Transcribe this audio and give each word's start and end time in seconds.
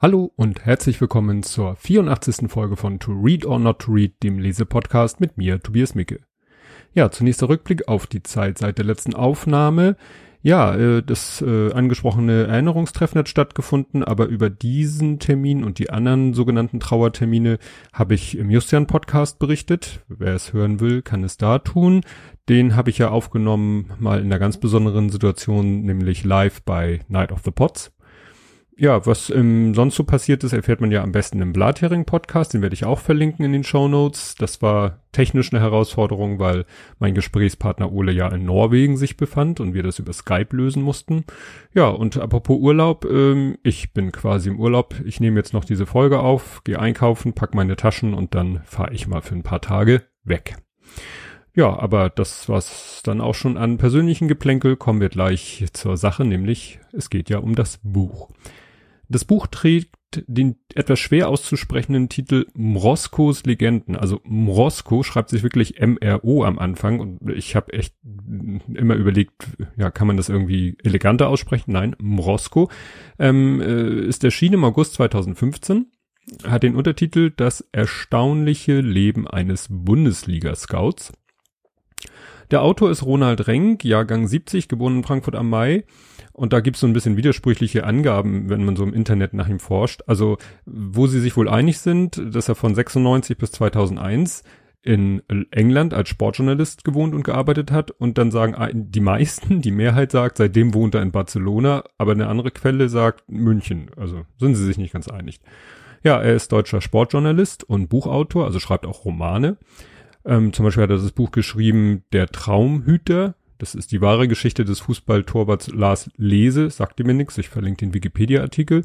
Hallo 0.00 0.30
und 0.36 0.64
herzlich 0.64 1.00
willkommen 1.00 1.42
zur 1.42 1.74
84. 1.74 2.48
Folge 2.48 2.76
von 2.76 3.00
To 3.00 3.10
Read 3.10 3.44
or 3.44 3.58
Not 3.58 3.80
to 3.80 3.90
Read, 3.90 4.22
dem 4.22 4.38
Lesepodcast 4.38 5.18
mit 5.18 5.36
mir, 5.36 5.60
Tobias 5.60 5.96
Micke. 5.96 6.20
Ja, 6.94 7.10
zunächst 7.10 7.42
der 7.42 7.48
Rückblick 7.48 7.88
auf 7.88 8.06
die 8.06 8.22
Zeit 8.22 8.58
seit 8.58 8.78
der 8.78 8.84
letzten 8.84 9.14
Aufnahme. 9.14 9.96
Ja, 10.40 10.72
äh, 10.76 11.02
das 11.02 11.42
äh, 11.42 11.72
angesprochene 11.72 12.46
Erinnerungstreffen 12.46 13.18
hat 13.18 13.28
stattgefunden, 13.28 14.04
aber 14.04 14.26
über 14.26 14.50
diesen 14.50 15.18
Termin 15.18 15.64
und 15.64 15.80
die 15.80 15.90
anderen 15.90 16.32
sogenannten 16.32 16.78
Trauertermine 16.78 17.58
habe 17.92 18.14
ich 18.14 18.38
im 18.38 18.50
Justian-Podcast 18.50 19.40
berichtet. 19.40 20.04
Wer 20.06 20.34
es 20.34 20.52
hören 20.52 20.78
will, 20.78 21.02
kann 21.02 21.24
es 21.24 21.38
da 21.38 21.58
tun. 21.58 22.02
Den 22.48 22.76
habe 22.76 22.90
ich 22.90 22.98
ja 22.98 23.08
aufgenommen, 23.08 23.90
mal 23.98 24.20
in 24.20 24.26
einer 24.26 24.38
ganz 24.38 24.58
besonderen 24.58 25.10
Situation, 25.10 25.82
nämlich 25.82 26.22
live 26.22 26.62
bei 26.62 27.00
Night 27.08 27.32
of 27.32 27.42
the 27.44 27.50
Pots 27.50 27.90
ja, 28.80 29.04
was 29.06 29.28
ähm, 29.30 29.74
sonst 29.74 29.96
so 29.96 30.04
passiert 30.04 30.44
ist, 30.44 30.52
erfährt 30.52 30.80
man 30.80 30.92
ja 30.92 31.02
am 31.02 31.10
besten 31.10 31.42
im 31.42 31.52
Blathering-Podcast. 31.52 32.54
Den 32.54 32.62
werde 32.62 32.74
ich 32.74 32.84
auch 32.84 33.00
verlinken 33.00 33.44
in 33.44 33.52
den 33.52 33.64
Show 33.64 33.88
Notes. 33.88 34.36
Das 34.36 34.62
war 34.62 35.00
technisch 35.10 35.52
eine 35.52 35.60
Herausforderung, 35.60 36.38
weil 36.38 36.64
mein 37.00 37.12
Gesprächspartner 37.12 37.90
Ole 37.92 38.12
ja 38.12 38.28
in 38.28 38.44
Norwegen 38.44 38.96
sich 38.96 39.16
befand 39.16 39.58
und 39.58 39.74
wir 39.74 39.82
das 39.82 39.98
über 39.98 40.12
Skype 40.12 40.54
lösen 40.54 40.84
mussten. 40.84 41.24
Ja, 41.74 41.88
und 41.88 42.18
apropos 42.18 42.56
Urlaub, 42.60 43.04
ähm, 43.04 43.58
ich 43.64 43.92
bin 43.94 44.12
quasi 44.12 44.48
im 44.48 44.60
Urlaub. 44.60 44.94
Ich 45.04 45.18
nehme 45.18 45.40
jetzt 45.40 45.52
noch 45.52 45.64
diese 45.64 45.86
Folge 45.86 46.20
auf, 46.20 46.62
gehe 46.62 46.78
einkaufen, 46.78 47.32
pack 47.32 47.56
meine 47.56 47.74
Taschen 47.74 48.14
und 48.14 48.36
dann 48.36 48.60
fahre 48.64 48.94
ich 48.94 49.08
mal 49.08 49.22
für 49.22 49.34
ein 49.34 49.42
paar 49.42 49.60
Tage 49.60 50.02
weg. 50.22 50.54
Ja, 51.52 51.76
aber 51.76 52.10
das 52.10 52.48
was 52.48 53.02
dann 53.02 53.20
auch 53.20 53.34
schon 53.34 53.56
an 53.56 53.76
persönlichen 53.76 54.28
Geplänkel 54.28 54.76
kommen 54.76 55.00
wir 55.00 55.08
gleich 55.08 55.66
zur 55.72 55.96
Sache, 55.96 56.24
nämlich 56.24 56.78
es 56.92 57.10
geht 57.10 57.28
ja 57.28 57.38
um 57.38 57.56
das 57.56 57.80
Buch. 57.82 58.28
Das 59.08 59.24
Buch 59.24 59.46
trägt 59.46 59.94
den 60.26 60.56
etwas 60.74 60.98
schwer 60.98 61.28
auszusprechenden 61.28 62.08
Titel 62.08 62.46
Mroskos 62.54 63.44
Legenden. 63.44 63.94
Also 63.96 64.20
Mrosko 64.24 65.02
schreibt 65.02 65.28
sich 65.28 65.42
wirklich 65.42 65.78
M-R-O 65.78 66.44
am 66.44 66.58
Anfang 66.58 67.00
und 67.00 67.30
ich 67.30 67.54
habe 67.54 67.72
echt 67.72 67.94
immer 68.72 68.94
überlegt, 68.94 69.48
ja, 69.76 69.90
kann 69.90 70.06
man 70.06 70.16
das 70.16 70.28
irgendwie 70.28 70.76
eleganter 70.82 71.28
aussprechen? 71.28 71.72
Nein, 71.72 71.94
Mrosko 71.98 72.70
ähm, 73.18 73.60
äh, 73.60 74.06
ist 74.06 74.24
erschienen 74.24 74.54
im 74.54 74.64
August 74.64 74.94
2015, 74.94 75.86
hat 76.44 76.62
den 76.62 76.74
Untertitel 76.74 77.30
Das 77.36 77.66
erstaunliche 77.72 78.80
Leben 78.80 79.28
eines 79.28 79.68
Bundesliga-Scouts. 79.70 81.12
Der 82.50 82.62
Autor 82.62 82.90
ist 82.90 83.04
Ronald 83.04 83.46
Renk, 83.46 83.84
Jahrgang 83.84 84.26
70, 84.26 84.68
geboren 84.68 84.98
in 84.98 85.02
Frankfurt 85.04 85.34
am 85.34 85.50
Mai 85.50 85.84
und 86.32 86.54
da 86.54 86.60
gibt's 86.60 86.80
so 86.80 86.86
ein 86.86 86.94
bisschen 86.94 87.18
widersprüchliche 87.18 87.84
Angaben, 87.84 88.48
wenn 88.48 88.64
man 88.64 88.74
so 88.74 88.84
im 88.84 88.94
Internet 88.94 89.34
nach 89.34 89.48
ihm 89.48 89.58
forscht. 89.58 90.02
Also, 90.06 90.38
wo 90.64 91.06
sie 91.06 91.20
sich 91.20 91.36
wohl 91.36 91.48
einig 91.48 91.78
sind, 91.78 92.22
dass 92.34 92.48
er 92.48 92.54
von 92.54 92.74
96 92.74 93.36
bis 93.36 93.52
2001 93.52 94.44
in 94.82 95.22
England 95.50 95.92
als 95.92 96.08
Sportjournalist 96.08 96.84
gewohnt 96.84 97.14
und 97.14 97.24
gearbeitet 97.24 97.70
hat 97.70 97.90
und 97.90 98.16
dann 98.16 98.30
sagen 98.30 98.56
die 98.72 99.00
meisten, 99.00 99.60
die 99.60 99.72
Mehrheit 99.72 100.12
sagt, 100.12 100.38
seitdem 100.38 100.72
wohnt 100.72 100.94
er 100.94 101.02
in 101.02 101.12
Barcelona, 101.12 101.84
aber 101.98 102.12
eine 102.12 102.28
andere 102.28 102.50
Quelle 102.50 102.88
sagt 102.88 103.24
München. 103.28 103.90
Also 103.96 104.22
sind 104.38 104.54
sie 104.54 104.64
sich 104.64 104.78
nicht 104.78 104.94
ganz 104.94 105.08
einig. 105.08 105.40
Ja, 106.02 106.22
er 106.22 106.34
ist 106.34 106.52
deutscher 106.52 106.80
Sportjournalist 106.80 107.64
und 107.64 107.88
Buchautor, 107.88 108.46
also 108.46 108.60
schreibt 108.60 108.86
auch 108.86 109.04
Romane. 109.04 109.58
Ähm, 110.24 110.52
zum 110.52 110.64
Beispiel 110.64 110.82
hat 110.82 110.90
er 110.90 110.98
das 110.98 111.12
Buch 111.12 111.30
geschrieben 111.30 112.04
Der 112.12 112.28
Traumhüter 112.28 113.34
das 113.58 113.74
ist 113.74 113.90
die 113.92 114.00
wahre 114.00 114.28
Geschichte 114.28 114.64
des 114.64 114.80
Fußballtorwarts 114.80 115.72
Lars 115.74 116.10
Lese, 116.16 116.70
sagt 116.70 117.04
mir 117.04 117.12
nichts, 117.12 117.38
ich 117.38 117.48
verlinke 117.48 117.84
den 117.84 117.92
Wikipedia-Artikel. 117.94 118.84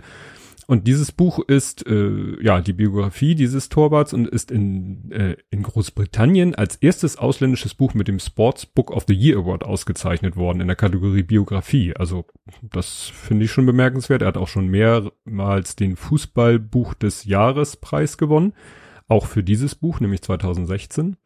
Und 0.66 0.88
dieses 0.88 1.12
Buch 1.12 1.40
ist 1.46 1.86
äh, 1.88 2.42
ja 2.42 2.62
die 2.62 2.74
Biografie 2.74 3.36
dieses 3.36 3.68
Torwarts 3.68 4.14
und 4.14 4.30
ist 4.30 4.50
in, 4.50 5.12
äh, 5.12 5.36
in 5.52 5.62
Großbritannien 5.62 6.56
als 6.56 6.78
erstes 6.78 7.18
ausländisches 7.18 7.74
Buch 7.74 7.94
mit 7.94 8.08
dem 8.08 8.20
Sports 8.20 8.66
Book 8.66 8.90
of 8.90 9.04
the 9.08 9.14
Year 9.14 9.40
Award 9.40 9.66
ausgezeichnet 9.66 10.38
worden 10.38 10.62
in 10.62 10.68
der 10.68 10.78
Kategorie 10.78 11.24
Biografie. 11.24 11.94
Also 11.98 12.26
das 12.62 13.12
finde 13.14 13.46
ich 13.46 13.52
schon 13.52 13.66
bemerkenswert. 13.66 14.22
Er 14.22 14.30
hat 14.30 14.38
auch 14.38 14.48
schon 14.48 14.70
mehrmals 14.70 15.76
den 15.76 15.98
Fußballbuch 15.98 16.94
des 16.94 17.26
Jahres 17.26 17.76
Preis 17.76 18.18
gewonnen. 18.18 18.54
Auch 19.10 19.26
für 19.26 19.44
dieses 19.44 19.76
Buch, 19.76 20.00
nämlich 20.00 20.22
2016. 20.22 21.18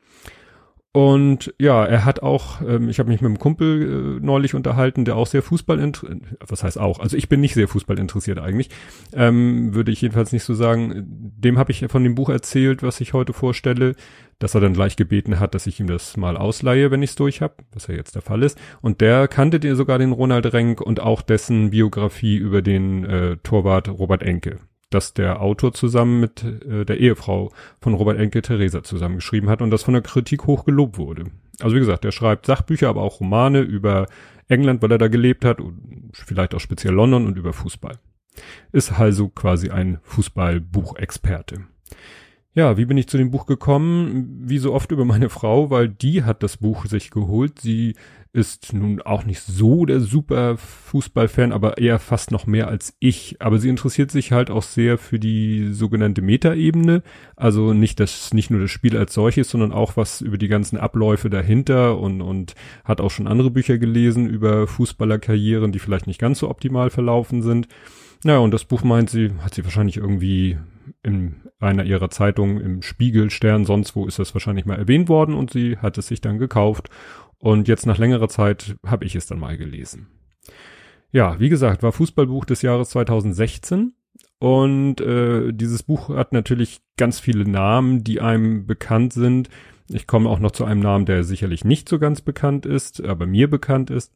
Und 0.98 1.54
ja, 1.60 1.86
er 1.86 2.06
hat 2.06 2.24
auch, 2.24 2.60
ähm, 2.62 2.90
ich 2.90 2.98
habe 2.98 3.10
mich 3.10 3.22
mit 3.22 3.30
einem 3.30 3.38
Kumpel 3.38 4.18
äh, 4.18 4.26
neulich 4.26 4.56
unterhalten, 4.56 5.06
der 5.06 5.16
auch 5.16 5.28
sehr 5.28 5.44
Fußball, 5.44 5.92
was 6.40 6.64
heißt 6.64 6.80
auch, 6.80 7.00
also 7.00 7.16
ich 7.16 7.30
bin 7.30 7.40
nicht 7.40 7.54
sehr 7.54 7.68
Fußball 7.68 8.00
interessiert 8.00 8.40
eigentlich, 8.40 8.72
ähm, 9.14 9.76
würde 9.76 9.92
ich 9.92 10.02
jedenfalls 10.02 10.32
nicht 10.32 10.44
so 10.44 10.56
sagen. 10.56 11.06
Dem 11.38 11.60
habe 11.60 11.72
ich 11.72 11.86
von 11.88 12.04
dem 12.04 12.16
Buch 12.16 12.30
erzählt, 12.30 12.82
was 12.82 13.00
ich 13.00 13.14
heute 13.14 13.34
vorstelle, 13.34 13.94
dass 14.40 14.56
er 14.56 14.62
dann 14.62 14.74
gleich 14.74 14.96
gebeten 14.96 15.40
hat, 15.40 15.54
dass 15.54 15.68
ich 15.68 15.80
ihm 15.80 15.86
das 15.86 16.18
mal 16.18 16.36
ausleihe, 16.36 16.90
wenn 16.90 17.04
ich 17.04 17.12
es 17.12 17.16
durch 17.16 17.44
habe, 17.44 17.58
was 17.74 17.86
ja 17.86 17.94
jetzt 17.94 18.16
der 18.16 18.24
Fall 18.24 18.42
ist. 18.42 18.58
Und 18.82 19.00
der 19.00 19.28
kannte 19.28 19.60
dir 19.60 19.76
sogar 19.76 20.00
den 20.00 20.14
Ronald 20.14 20.52
Renk 20.52 20.82
und 20.82 21.00
auch 21.00 21.22
dessen 21.22 21.70
Biografie 21.70 22.38
über 22.38 22.64
den 22.64 23.06
äh, 23.06 23.38
Torwart 23.44 23.88
Robert 23.88 24.24
Enke 24.24 24.58
das 24.90 25.14
der 25.14 25.42
Autor 25.42 25.74
zusammen 25.74 26.20
mit 26.20 26.44
äh, 26.44 26.86
der 26.86 27.00
Ehefrau 27.00 27.52
von 27.82 27.94
Robert 27.94 28.18
Enke 28.18 28.42
Theresa 28.42 28.84
zusammengeschrieben 28.84 29.50
hat 29.50 29.62
und 29.62 29.72
das 29.72 29.84
von 29.84 29.94
der 29.94 30.04
Kritik 30.04 30.46
hoch 30.46 30.66
gelobt 30.66 30.98
wurde. 30.98 31.26
Also 31.60 31.76
wie 31.76 31.80
gesagt, 31.80 32.06
er 32.06 32.12
schreibt 32.12 32.46
Sachbücher, 32.46 32.90
aber 32.90 33.02
auch 33.02 33.20
Romane 33.20 33.62
über 33.62 34.08
England, 34.48 34.82
weil 34.82 34.92
er 34.92 34.98
da 34.98 35.08
gelebt 35.08 35.44
hat 35.44 35.60
und 35.60 36.12
vielleicht 36.14 36.56
auch 36.56 36.60
speziell 36.60 36.94
London 36.94 37.26
und 37.26 37.38
über 37.38 37.54
Fußball. 37.54 37.98
Ist 38.72 38.94
also 38.94 39.30
quasi 39.30 39.70
ein 39.72 40.00
Fußballbuchexperte. 40.04 41.64
Ja, 42.58 42.76
wie 42.76 42.86
bin 42.86 42.98
ich 42.98 43.06
zu 43.06 43.20
dem 43.20 43.30
Buch 43.30 43.46
gekommen? 43.46 44.42
Wie 44.42 44.58
so 44.58 44.74
oft 44.74 44.92
über 44.92 45.06
meine 45.06 45.30
Frau, 45.30 45.70
weil 45.70 45.88
die 45.88 46.24
hat 46.24 46.42
das 46.42 46.58
Buch 46.58 46.88
sich 46.88 47.12
geholt. 47.12 47.60
Sie 47.60 47.94
ist 48.34 48.74
nun 48.74 49.00
auch 49.00 49.26
nicht 49.26 49.42
so 49.42 49.86
der 49.86 50.00
super 50.00 50.58
Fußballfan, 50.58 51.52
aber 51.52 51.78
eher 51.78 52.00
fast 52.00 52.32
noch 52.32 52.48
mehr 52.48 52.68
als 52.68 52.96
ich. 52.98 53.36
Aber 53.42 53.60
sie 53.60 53.70
interessiert 53.70 54.10
sich 54.10 54.32
halt 54.32 54.50
auch 54.50 54.64
sehr 54.64 54.98
für 54.98 55.20
die 55.20 55.72
sogenannte 55.72 56.24
Metaebene. 56.24 57.04
Also 57.36 57.74
nicht 57.74 58.00
das, 58.00 58.34
nicht 58.34 58.50
nur 58.50 58.62
das 58.62 58.72
Spiel 58.72 58.98
als 58.98 59.14
solches, 59.14 59.52
sondern 59.52 59.72
auch 59.72 59.96
was 59.96 60.22
über 60.22 60.40
die 60.40 60.48
ganzen 60.48 60.78
Abläufe 60.78 61.30
dahinter 61.30 62.00
und, 62.00 62.24
und 62.24 62.56
hat 62.84 63.02
auch 63.02 63.12
schon 63.12 63.28
andere 63.28 63.52
Bücher 63.52 63.78
gelesen 63.78 64.28
über 64.28 64.66
Fußballerkarrieren, 64.66 65.72
die 65.72 65.80
vielleicht 65.80 66.08
nicht 66.08 66.20
ganz 66.20 66.40
so 66.40 66.50
optimal 66.50 66.90
verlaufen 66.90 67.44
sind. 67.44 67.68
Naja, 68.24 68.40
und 68.40 68.50
das 68.50 68.66
Buch 68.66 68.82
meint 68.84 69.12
sie, 69.12 69.30
hat 69.44 69.54
sie 69.54 69.64
wahrscheinlich 69.64 69.98
irgendwie 69.98 70.58
in 71.08 71.42
einer 71.60 71.86
ihrer 71.86 72.10
Zeitungen 72.10 72.60
im 72.60 72.82
Spiegel, 72.84 73.32
Stern, 73.32 73.66
sonst 73.66 73.96
wo 73.96 74.06
ist 74.06 74.20
das 74.20 74.36
wahrscheinlich 74.36 74.66
mal 74.66 74.78
erwähnt 74.78 75.10
worden 75.10 75.34
und 75.34 75.52
sie 75.52 75.78
hat 75.78 75.98
es 75.98 76.08
sich 76.08 76.22
dann 76.22 76.38
gekauft 76.38 76.90
und 77.40 77.68
jetzt 77.68 77.86
nach 77.86 77.98
längerer 77.98 78.30
Zeit 78.30 78.76
habe 78.86 79.06
ich 79.06 79.16
es 79.16 79.26
dann 79.26 79.40
mal 79.40 79.58
gelesen. 79.58 80.08
Ja, 81.12 81.40
wie 81.40 81.50
gesagt, 81.50 81.84
war 81.84 81.92
Fußballbuch 81.92 82.46
des 82.46 82.62
Jahres 82.62 82.90
2016. 82.90 83.94
Und 84.40 85.02
äh, 85.02 85.52
dieses 85.52 85.84
Buch 85.84 86.10
hat 86.10 86.34
natürlich 86.34 86.82
ganz 86.98 87.20
viele 87.20 87.50
Namen, 87.50 88.04
die 88.04 88.22
einem 88.22 88.66
bekannt 88.66 89.14
sind. 89.14 89.50
Ich 89.90 90.06
komme 90.06 90.30
auch 90.30 90.40
noch 90.40 90.52
zu 90.52 90.66
einem 90.66 90.82
Namen, 90.82 91.06
der 91.06 91.24
sicherlich 91.24 91.64
nicht 91.64 91.88
so 91.88 91.98
ganz 91.98 92.22
bekannt 92.22 92.66
ist, 92.66 93.04
aber 93.04 93.26
mir 93.26 93.50
bekannt 93.50 93.90
ist. 93.90 94.14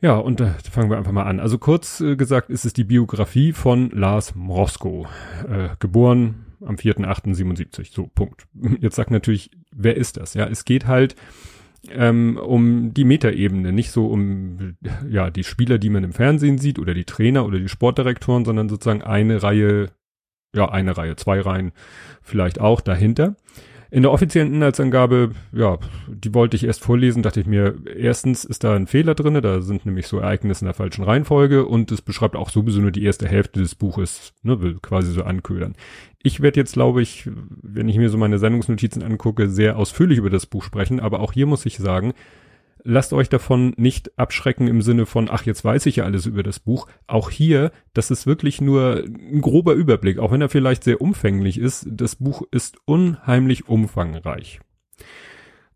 Ja, 0.00 0.16
und 0.16 0.40
da 0.40 0.54
fangen 0.70 0.90
wir 0.90 0.98
einfach 0.98 1.12
mal 1.12 1.24
an. 1.24 1.40
Also 1.40 1.58
kurz 1.58 2.00
äh, 2.00 2.16
gesagt 2.16 2.50
ist 2.50 2.64
es 2.64 2.72
die 2.72 2.84
Biografie 2.84 3.52
von 3.52 3.90
Lars 3.90 4.34
Mrosko, 4.34 5.06
äh, 5.48 5.70
geboren 5.78 6.44
am 6.60 6.76
4.8.77. 6.76 7.92
So, 7.92 8.10
Punkt. 8.14 8.46
Jetzt 8.80 8.96
sagt 8.96 9.10
natürlich, 9.10 9.50
wer 9.70 9.96
ist 9.96 10.16
das? 10.16 10.34
Ja, 10.34 10.46
es 10.46 10.64
geht 10.64 10.86
halt 10.86 11.16
ähm, 11.90 12.38
um 12.38 12.94
die 12.94 13.04
Metaebene, 13.04 13.72
nicht 13.72 13.90
so 13.90 14.06
um 14.06 14.76
ja 15.08 15.30
die 15.30 15.44
Spieler, 15.44 15.78
die 15.78 15.90
man 15.90 16.04
im 16.04 16.12
Fernsehen 16.12 16.58
sieht 16.58 16.78
oder 16.78 16.94
die 16.94 17.04
Trainer 17.04 17.44
oder 17.44 17.58
die 17.58 17.68
Sportdirektoren, 17.68 18.44
sondern 18.44 18.68
sozusagen 18.68 19.02
eine 19.02 19.42
Reihe, 19.42 19.90
ja 20.54 20.70
eine 20.70 20.96
Reihe, 20.96 21.16
zwei 21.16 21.40
Reihen 21.40 21.72
vielleicht 22.22 22.60
auch 22.60 22.80
dahinter. 22.80 23.36
In 23.90 24.02
der 24.02 24.10
offiziellen 24.10 24.54
Inhaltsangabe, 24.54 25.32
ja, 25.52 25.78
die 26.08 26.34
wollte 26.34 26.56
ich 26.56 26.64
erst 26.64 26.82
vorlesen, 26.82 27.22
dachte 27.22 27.40
ich 27.40 27.46
mir, 27.46 27.74
erstens 27.96 28.44
ist 28.44 28.64
da 28.64 28.74
ein 28.74 28.86
Fehler 28.86 29.14
drinne, 29.14 29.40
da 29.40 29.60
sind 29.60 29.86
nämlich 29.86 30.06
so 30.06 30.18
Ereignisse 30.18 30.62
in 30.62 30.66
der 30.66 30.74
falschen 30.74 31.04
Reihenfolge 31.04 31.66
und 31.66 31.92
es 31.92 32.02
beschreibt 32.02 32.34
auch 32.34 32.50
sowieso 32.50 32.80
nur 32.80 32.90
die 32.90 33.04
erste 33.04 33.28
Hälfte 33.28 33.60
des 33.60 33.74
Buches, 33.74 34.32
ne, 34.42 34.60
will 34.60 34.78
quasi 34.80 35.12
so 35.12 35.22
anködern. 35.22 35.74
Ich 36.22 36.40
werde 36.40 36.58
jetzt, 36.58 36.72
glaube 36.72 37.02
ich, 37.02 37.28
wenn 37.62 37.88
ich 37.88 37.98
mir 37.98 38.08
so 38.08 38.18
meine 38.18 38.38
Sendungsnotizen 38.38 39.02
angucke, 39.02 39.48
sehr 39.48 39.76
ausführlich 39.76 40.18
über 40.18 40.30
das 40.30 40.46
Buch 40.46 40.64
sprechen, 40.64 40.98
aber 40.98 41.20
auch 41.20 41.32
hier 41.32 41.46
muss 41.46 41.66
ich 41.66 41.76
sagen, 41.76 42.14
lasst 42.84 43.12
euch 43.12 43.28
davon 43.28 43.72
nicht 43.76 44.16
abschrecken 44.18 44.68
im 44.68 44.82
Sinne 44.82 45.06
von, 45.06 45.28
ach, 45.30 45.44
jetzt 45.44 45.64
weiß 45.64 45.86
ich 45.86 45.96
ja 45.96 46.04
alles 46.04 46.26
über 46.26 46.42
das 46.42 46.60
Buch. 46.60 46.86
Auch 47.06 47.30
hier, 47.30 47.72
das 47.94 48.10
ist 48.10 48.26
wirklich 48.26 48.60
nur 48.60 49.02
ein 49.04 49.40
grober 49.40 49.72
Überblick, 49.72 50.18
auch 50.18 50.30
wenn 50.30 50.42
er 50.42 50.50
vielleicht 50.50 50.84
sehr 50.84 51.00
umfänglich 51.00 51.58
ist. 51.58 51.86
Das 51.90 52.16
Buch 52.16 52.42
ist 52.50 52.76
unheimlich 52.84 53.68
umfangreich. 53.68 54.60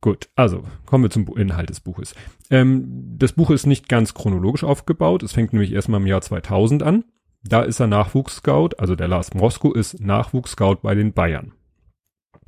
Gut, 0.00 0.28
also 0.36 0.62
kommen 0.86 1.04
wir 1.04 1.10
zum 1.10 1.26
Inhalt 1.36 1.70
des 1.70 1.80
Buches. 1.80 2.14
Ähm, 2.50 3.16
das 3.18 3.32
Buch 3.32 3.50
ist 3.50 3.66
nicht 3.66 3.88
ganz 3.88 4.14
chronologisch 4.14 4.62
aufgebaut. 4.62 5.24
Es 5.24 5.32
fängt 5.32 5.52
nämlich 5.52 5.72
erstmal 5.72 6.00
im 6.00 6.06
Jahr 6.06 6.20
2000 6.20 6.84
an. 6.84 7.04
Da 7.42 7.62
ist 7.62 7.80
er 7.80 7.86
Nachwuchsscout, 7.86 8.70
also 8.78 8.94
der 8.94 9.08
Lars 9.08 9.32
Mosko 9.34 9.72
ist 9.72 10.00
Nachwuchsscout 10.00 10.76
bei 10.82 10.94
den 10.94 11.12
Bayern. 11.12 11.52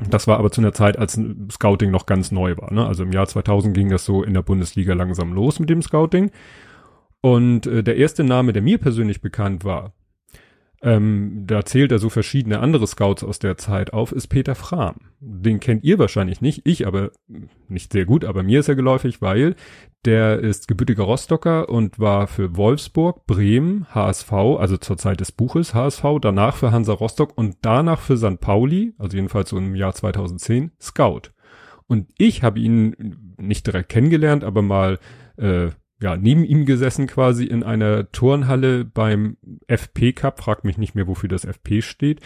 Das 0.09 0.27
war 0.27 0.39
aber 0.39 0.51
zu 0.51 0.61
einer 0.61 0.73
Zeit, 0.73 0.99
als 0.99 1.21
Scouting 1.51 1.91
noch 1.91 2.07
ganz 2.07 2.33
neu 2.33 2.57
war. 2.57 2.73
Ne? 2.73 2.87
Also 2.87 3.03
im 3.03 3.13
Jahr 3.13 3.27
2000 3.27 3.75
ging 3.75 3.91
das 3.91 4.05
so 4.05 4.23
in 4.23 4.35
der 4.35 4.43
Bundesliga 4.43 4.95
langsam 4.95 5.33
los 5.33 5.59
mit 5.61 5.69
dem 5.69 5.83
Scouting. 5.83 6.31
Und 7.21 7.67
äh, 7.67 7.83
der 7.83 7.97
erste 7.97 8.25
Name, 8.25 8.53
der 8.53 8.63
mir 8.63 8.79
persönlich 8.79 9.21
bekannt 9.21 9.65
war, 9.65 9.93
ähm, 10.83 11.45
da 11.47 11.65
zählt 11.65 11.93
er 11.93 11.99
so 11.99 12.09
verschiedene 12.09 12.61
andere 12.61 12.87
Scouts 12.87 13.23
aus 13.23 13.39
der 13.39 13.59
Zeit 13.59 13.93
auf, 13.93 14.13
ist 14.13 14.29
Peter 14.29 14.55
Frahm. 14.55 14.97
Den 15.21 15.61
kennt 15.61 15.85
ihr 15.85 15.99
wahrscheinlich 15.99 16.41
nicht, 16.41 16.63
ich 16.65 16.87
aber 16.87 17.11
nicht 17.69 17.93
sehr 17.93 18.07
gut, 18.07 18.25
aber 18.25 18.43
mir 18.43 18.61
ist 18.61 18.69
er 18.69 18.77
geläufig, 18.77 19.21
weil 19.21 19.57
der 20.07 20.39
ist 20.39 20.69
gebürtiger 20.69 21.03
Rostocker 21.03 21.69
und 21.69 21.99
war 21.99 22.27
für 22.27 22.57
Wolfsburg, 22.57 23.27
Bremen, 23.27 23.87
HSV, 23.95 24.33
also 24.33 24.79
zur 24.79 24.97
Zeit 24.97 25.21
des 25.21 25.33
Buches 25.33 25.75
HSV, 25.75 26.05
danach 26.23 26.57
für 26.57 26.73
Hansa 26.73 26.95
Rostock 26.95 27.37
und 27.37 27.57
danach 27.61 28.01
für 28.01 28.17
St. 28.17 28.41
Pauli, 28.41 28.95
also 28.97 29.15
jedenfalls 29.15 29.51
so 29.51 29.59
im 29.59 29.75
Jahr 29.75 29.95
2010, 29.95 30.73
Scout. 30.81 31.33
Und 31.87 32.09
ich 32.17 32.43
habe 32.43 32.61
ihn 32.61 33.35
nicht 33.37 33.67
direkt 33.67 33.91
kennengelernt, 33.91 34.45
aber 34.45 34.63
mal 34.63 34.99
äh, 35.37 35.69
ja, 36.03 36.17
neben 36.17 36.45
ihm 36.45 36.65
gesessen 36.65 37.07
quasi 37.07 37.45
in 37.45 37.63
einer 37.63 38.11
Turnhalle 38.11 38.85
beim 38.87 39.37
FP 39.67 40.13
Cup, 40.15 40.41
frag 40.41 40.65
mich 40.65 40.79
nicht 40.79 40.95
mehr, 40.95 41.07
wofür 41.07 41.29
das 41.29 41.45
FP 41.45 41.83
steht, 41.83 42.21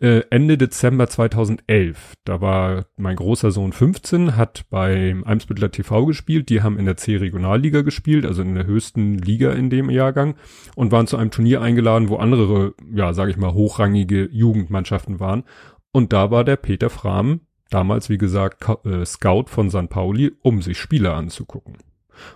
äh, 0.00 0.22
Ende 0.30 0.58
Dezember 0.58 1.06
2011. 1.06 2.14
Da 2.24 2.40
war 2.40 2.86
mein 2.96 3.14
großer 3.14 3.52
Sohn 3.52 3.72
15, 3.72 4.36
hat 4.36 4.64
beim 4.70 5.22
Eimsbüttler 5.22 5.70
TV 5.70 6.06
gespielt, 6.06 6.48
die 6.48 6.62
haben 6.62 6.78
in 6.78 6.86
der 6.86 6.96
C-Regionalliga 6.96 7.82
gespielt, 7.82 8.26
also 8.26 8.42
in 8.42 8.56
der 8.56 8.66
höchsten 8.66 9.18
Liga 9.18 9.52
in 9.52 9.70
dem 9.70 9.90
Jahrgang 9.90 10.34
und 10.74 10.90
waren 10.90 11.06
zu 11.06 11.16
einem 11.16 11.30
Turnier 11.30 11.62
eingeladen, 11.62 12.08
wo 12.08 12.16
andere, 12.16 12.74
ja, 12.92 13.12
sage 13.12 13.30
ich 13.30 13.36
mal, 13.36 13.52
hochrangige 13.52 14.28
Jugendmannschaften 14.32 15.20
waren. 15.20 15.44
Und 15.92 16.12
da 16.12 16.32
war 16.32 16.42
der 16.42 16.56
Peter 16.56 16.90
Frahm, 16.90 17.42
damals 17.68 18.08
wie 18.08 18.18
gesagt 18.18 18.64
äh, 18.84 19.04
Scout 19.04 19.44
von 19.46 19.70
St. 19.70 19.88
Pauli, 19.88 20.32
um 20.42 20.62
sich 20.62 20.78
Spieler 20.78 21.14
anzugucken. 21.14 21.76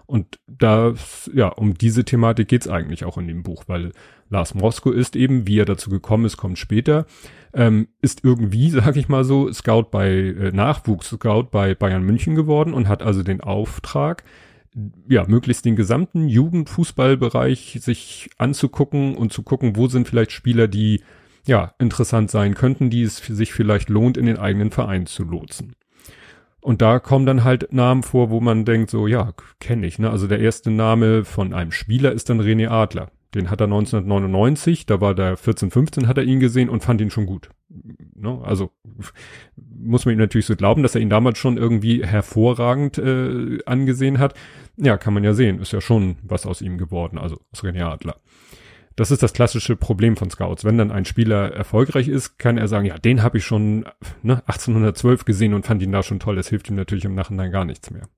Und 0.06 0.38
da, 0.46 0.94
ja, 1.32 1.48
um 1.48 1.74
diese 1.74 2.04
Thematik 2.04 2.48
geht's 2.48 2.68
eigentlich 2.68 3.04
auch 3.04 3.18
in 3.18 3.28
dem 3.28 3.42
Buch, 3.42 3.64
weil 3.66 3.92
Lars 4.30 4.54
Mosko 4.54 4.90
ist 4.90 5.16
eben, 5.16 5.46
wie 5.46 5.58
er 5.58 5.64
dazu 5.64 5.90
gekommen 5.90 6.24
ist, 6.24 6.36
kommt 6.36 6.58
später, 6.58 7.06
ähm, 7.52 7.88
ist 8.00 8.24
irgendwie, 8.24 8.70
sag 8.70 8.96
ich 8.96 9.08
mal 9.08 9.24
so, 9.24 9.52
Scout 9.52 9.88
bei, 9.90 10.10
äh, 10.10 10.50
Nachwuchs-Scout 10.52 11.48
bei 11.50 11.74
Bayern 11.74 12.02
München 12.02 12.34
geworden 12.34 12.74
und 12.74 12.88
hat 12.88 13.02
also 13.02 13.22
den 13.22 13.40
Auftrag, 13.40 14.24
ja, 15.08 15.24
möglichst 15.28 15.64
den 15.64 15.76
gesamten 15.76 16.28
Jugendfußballbereich 16.28 17.78
sich 17.80 18.30
anzugucken 18.38 19.16
und 19.16 19.32
zu 19.32 19.42
gucken, 19.42 19.76
wo 19.76 19.86
sind 19.86 20.08
vielleicht 20.08 20.32
Spieler, 20.32 20.66
die 20.66 21.02
ja 21.46 21.74
interessant 21.78 22.30
sein 22.30 22.54
könnten, 22.54 22.90
die 22.90 23.02
es 23.02 23.18
sich 23.18 23.52
vielleicht 23.52 23.88
lohnt, 23.88 24.16
in 24.16 24.26
den 24.26 24.38
eigenen 24.38 24.70
Verein 24.70 25.06
zu 25.06 25.24
lotsen. 25.24 25.74
Und 26.64 26.80
da 26.80 26.98
kommen 26.98 27.26
dann 27.26 27.44
halt 27.44 27.74
Namen 27.74 28.02
vor, 28.02 28.30
wo 28.30 28.40
man 28.40 28.64
denkt, 28.64 28.88
so, 28.88 29.06
ja, 29.06 29.34
kenne 29.60 29.86
ich. 29.86 29.98
Ne? 29.98 30.08
Also 30.08 30.26
der 30.26 30.38
erste 30.38 30.70
Name 30.70 31.26
von 31.26 31.52
einem 31.52 31.72
Spieler 31.72 32.12
ist 32.12 32.30
dann 32.30 32.40
René 32.40 32.70
Adler. 32.70 33.10
Den 33.34 33.50
hat 33.50 33.60
er 33.60 33.64
1999, 33.64 34.86
da 34.86 34.98
war 34.98 35.14
der 35.14 35.36
14, 35.36 35.70
15, 35.70 36.08
hat 36.08 36.16
er 36.16 36.24
ihn 36.24 36.40
gesehen 36.40 36.70
und 36.70 36.82
fand 36.82 37.02
ihn 37.02 37.10
schon 37.10 37.26
gut. 37.26 37.50
Ne? 37.68 38.40
Also 38.42 38.70
muss 39.56 40.06
man 40.06 40.14
ihm 40.14 40.20
natürlich 40.20 40.46
so 40.46 40.56
glauben, 40.56 40.82
dass 40.82 40.94
er 40.94 41.02
ihn 41.02 41.10
damals 41.10 41.36
schon 41.36 41.58
irgendwie 41.58 42.02
hervorragend 42.02 42.96
äh, 42.96 43.58
angesehen 43.66 44.18
hat. 44.18 44.32
Ja, 44.78 44.96
kann 44.96 45.12
man 45.12 45.22
ja 45.22 45.34
sehen. 45.34 45.60
Ist 45.60 45.72
ja 45.72 45.82
schon 45.82 46.16
was 46.22 46.46
aus 46.46 46.62
ihm 46.62 46.78
geworden, 46.78 47.18
also 47.18 47.36
aus 47.52 47.62
René 47.62 47.84
Adler. 47.84 48.16
Das 48.96 49.10
ist 49.10 49.22
das 49.22 49.32
klassische 49.32 49.74
Problem 49.74 50.16
von 50.16 50.30
Scouts. 50.30 50.64
Wenn 50.64 50.78
dann 50.78 50.92
ein 50.92 51.04
Spieler 51.04 51.52
erfolgreich 51.52 52.08
ist, 52.08 52.38
kann 52.38 52.58
er 52.58 52.68
sagen, 52.68 52.86
ja, 52.86 52.96
den 52.96 53.22
habe 53.22 53.38
ich 53.38 53.44
schon 53.44 53.86
ne, 54.22 54.42
1812 54.46 55.24
gesehen 55.24 55.54
und 55.54 55.66
fand 55.66 55.82
ihn 55.82 55.92
da 55.92 56.02
schon 56.02 56.20
toll. 56.20 56.36
Das 56.36 56.48
hilft 56.48 56.68
ihm 56.68 56.76
natürlich 56.76 57.04
im 57.04 57.14
Nachhinein 57.14 57.50
gar 57.50 57.64
nichts 57.64 57.90
mehr. 57.90 58.08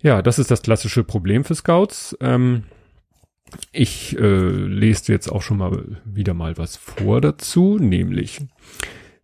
Ja, 0.00 0.22
das 0.22 0.38
ist 0.38 0.50
das 0.50 0.62
klassische 0.62 1.04
Problem 1.04 1.44
für 1.44 1.54
Scouts. 1.54 2.16
Ähm, 2.20 2.64
ich 3.72 4.18
äh, 4.18 4.50
lese 4.50 5.12
jetzt 5.12 5.30
auch 5.30 5.42
schon 5.42 5.58
mal 5.58 6.00
wieder 6.04 6.34
mal 6.34 6.56
was 6.56 6.76
vor 6.76 7.20
dazu, 7.20 7.78
nämlich 7.78 8.40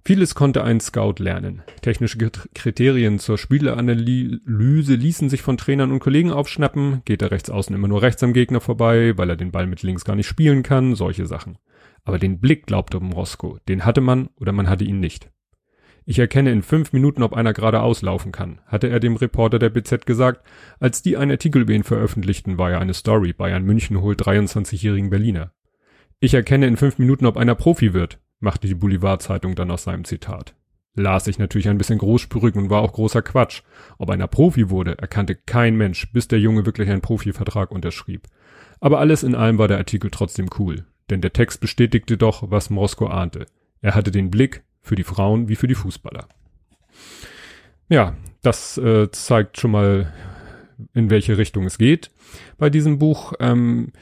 Vieles 0.08 0.34
konnte 0.34 0.64
ein 0.64 0.81
Scout 0.81 1.16
lernen. 1.19 1.60
Technische 1.82 2.16
Kriterien 2.55 3.19
zur 3.19 3.37
Spieleranalyse 3.37 4.94
ließen 4.94 5.28
sich 5.28 5.43
von 5.43 5.58
Trainern 5.58 5.93
und 5.93 5.99
Kollegen 5.99 6.32
aufschnappen. 6.32 7.02
Geht 7.05 7.20
der 7.20 7.31
rechts 7.31 7.50
außen 7.50 7.76
immer 7.76 7.88
nur 7.88 8.00
rechts 8.00 8.22
am 8.22 8.32
Gegner 8.32 8.62
vorbei, 8.62 9.19
weil 9.19 9.28
er 9.28 9.37
den 9.37 9.50
Ball 9.50 9.66
mit 9.66 9.82
links 9.82 10.06
gar 10.06 10.16
nicht 10.16 10.26
spielen 10.26 10.62
kann, 10.62 10.94
solche 10.94 11.26
Sachen. 11.26 11.58
Aber 12.05 12.19
den 12.19 12.40
Blick, 12.40 12.64
glaubte 12.64 12.96
Roscoe, 12.96 13.58
den 13.69 13.84
hatte 13.84 14.00
man 14.00 14.31
oder 14.37 14.52
man 14.52 14.70
hatte 14.70 14.84
ihn 14.84 14.99
nicht. 14.99 15.31
Ich 16.06 16.19
erkenne 16.19 16.52
in 16.52 16.62
fünf 16.62 16.94
Minuten, 16.94 17.22
ob 17.22 17.34
einer 17.34 17.52
geradeaus 17.52 18.00
laufen 18.00 18.32
kann, 18.32 18.62
hatte 18.64 18.88
er 18.88 19.00
dem 19.00 19.16
Reporter 19.16 19.58
der 19.58 19.69
BZ 19.69 20.06
gesagt. 20.06 20.43
Als 20.81 21.02
die 21.02 21.19
einen 21.19 21.32
Artikel 21.32 21.60
über 21.60 21.75
ihn 21.75 21.84
veröffentlichten, 21.84 22.56
war 22.56 22.70
er 22.70 22.81
eine 22.81 22.94
Story. 22.94 23.34
Bayern 23.34 23.62
München 23.62 24.00
holt 24.00 24.22
23-jährigen 24.22 25.10
Berliner. 25.10 25.52
Ich 26.19 26.32
erkenne 26.32 26.66
in 26.66 26.78
fünf 26.78 26.99
Minuten, 26.99 27.26
ob 27.26 27.37
einer 27.37 27.55
Profi 27.55 27.93
wird, 27.93 28.19
machte 28.40 28.69
die 28.69 28.75
Boulevardzeitung 28.75 29.55
dann 29.55 29.70
aus 29.70 29.85
seinem 29.85 30.05
Zitat. 30.05 30.55
Las 30.94 31.26
sich 31.26 31.38
natürlich 31.38 31.69
ein 31.69 31.79
bisschen 31.79 31.99
großspurig 31.99 32.56
und 32.56 32.70
war 32.70 32.82
auch 32.82 32.93
großer 32.93 33.23
Quatsch. 33.23 33.62
Ob 33.99 34.11
einer 34.11 34.26
Profi 34.26 34.69
wurde, 34.69 34.99
erkannte 34.99 35.37
kein 35.37 35.76
Mensch, 35.76 36.12
bis 36.12 36.29
der 36.29 36.40
Junge 36.40 36.67
wirklich 36.67 36.90
einen 36.90 37.02
Profivertrag 37.02 37.70
unterschrieb. 37.70 38.26
Aber 38.81 38.99
alles 38.99 39.23
in 39.23 39.35
allem 39.35 39.58
war 39.58 39.69
der 39.69 39.79
Artikel 39.79 40.11
trotzdem 40.11 40.49
cool, 40.58 40.85
denn 41.11 41.20
der 41.20 41.32
Text 41.32 41.61
bestätigte 41.61 42.17
doch, 42.17 42.50
was 42.50 42.70
Mosko 42.70 43.06
ahnte. 43.06 43.46
Er 43.81 43.94
hatte 43.94 44.11
den 44.11 44.31
Blick 44.31 44.64
für 44.81 44.96
die 44.96 45.05
Frauen 45.05 45.49
wie 45.49 45.56
für 45.56 45.69
die 45.69 45.75
Fußballer. 45.75 46.29
Ja, 47.88 48.17
das 48.43 48.76
äh, 48.79 49.11
zeigt 49.11 49.58
schon 49.58 49.70
mal, 49.70 50.12
in 50.94 51.11
welche 51.11 51.38
Richtung 51.38 51.64
es 51.64 51.79
geht 51.79 52.11
bei 52.56 52.70
diesem 52.70 52.99
Buch. 52.99 53.32
Ähm, 53.41 53.93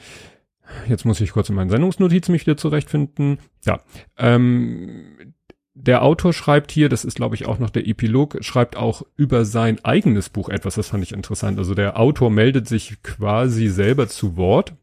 Jetzt 0.87 1.05
muss 1.05 1.21
ich 1.21 1.31
kurz 1.31 1.49
in 1.49 1.55
meinen 1.55 1.69
Sendungsnotizen 1.69 2.31
mich 2.31 2.45
wieder 2.45 2.57
zurechtfinden. 2.57 3.39
Ja, 3.65 3.81
ähm, 4.17 5.33
der 5.73 6.01
Autor 6.01 6.33
schreibt 6.33 6.71
hier, 6.71 6.89
das 6.89 7.05
ist 7.05 7.15
glaube 7.15 7.35
ich 7.35 7.45
auch 7.45 7.59
noch 7.59 7.69
der 7.69 7.87
Epilog, 7.87 8.37
schreibt 8.41 8.75
auch 8.75 9.03
über 9.15 9.45
sein 9.45 9.83
eigenes 9.85 10.29
Buch 10.29 10.49
etwas, 10.49 10.75
das 10.75 10.89
fand 10.89 11.03
ich 11.03 11.13
interessant. 11.13 11.59
Also 11.59 11.75
der 11.75 11.99
Autor 11.99 12.31
meldet 12.31 12.67
sich 12.67 13.01
quasi 13.03 13.67
selber 13.67 14.07
zu 14.07 14.37
Wort 14.37 14.73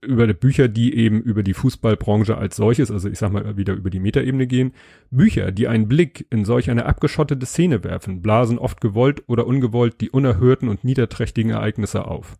über 0.00 0.26
die 0.26 0.34
Bücher, 0.34 0.68
die 0.68 0.94
eben 0.94 1.20
über 1.20 1.42
die 1.42 1.54
Fußballbranche 1.54 2.36
als 2.36 2.56
solches, 2.56 2.90
also 2.90 3.08
ich 3.08 3.18
sag 3.18 3.32
mal 3.32 3.56
wieder 3.56 3.74
über 3.74 3.90
die 3.90 4.00
Metaebene 4.00 4.46
gehen. 4.46 4.72
Bücher, 5.10 5.50
die 5.50 5.66
einen 5.66 5.88
Blick 5.88 6.26
in 6.30 6.44
solch 6.44 6.70
eine 6.70 6.86
abgeschottete 6.86 7.46
Szene 7.46 7.82
werfen, 7.84 8.22
blasen 8.22 8.58
oft 8.58 8.80
gewollt 8.80 9.24
oder 9.26 9.46
ungewollt 9.46 10.00
die 10.00 10.10
unerhörten 10.10 10.68
und 10.68 10.84
niederträchtigen 10.84 11.50
Ereignisse 11.50 12.06
auf. 12.06 12.36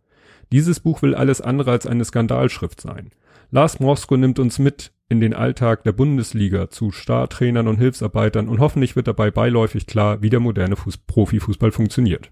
Dieses 0.51 0.79
Buch 0.79 1.01
will 1.01 1.15
alles 1.15 1.41
andere 1.41 1.71
als 1.71 1.87
eine 1.87 2.05
Skandalschrift 2.05 2.81
sein. 2.81 3.11
Lars 3.51 3.79
Mosko 3.79 4.17
nimmt 4.17 4.39
uns 4.39 4.59
mit 4.59 4.91
in 5.07 5.19
den 5.19 5.33
Alltag 5.33 5.83
der 5.83 5.91
Bundesliga 5.91 6.69
zu 6.69 6.91
Startrainern 6.91 7.67
und 7.67 7.77
Hilfsarbeitern 7.77 8.49
und 8.49 8.59
hoffentlich 8.59 8.95
wird 8.95 9.07
dabei 9.07 9.29
beiläufig 9.31 9.85
klar, 9.85 10.21
wie 10.21 10.29
der 10.29 10.39
moderne 10.39 10.75
Fuß 10.75 10.97
Profifußball 10.97 11.71
funktioniert. 11.71 12.31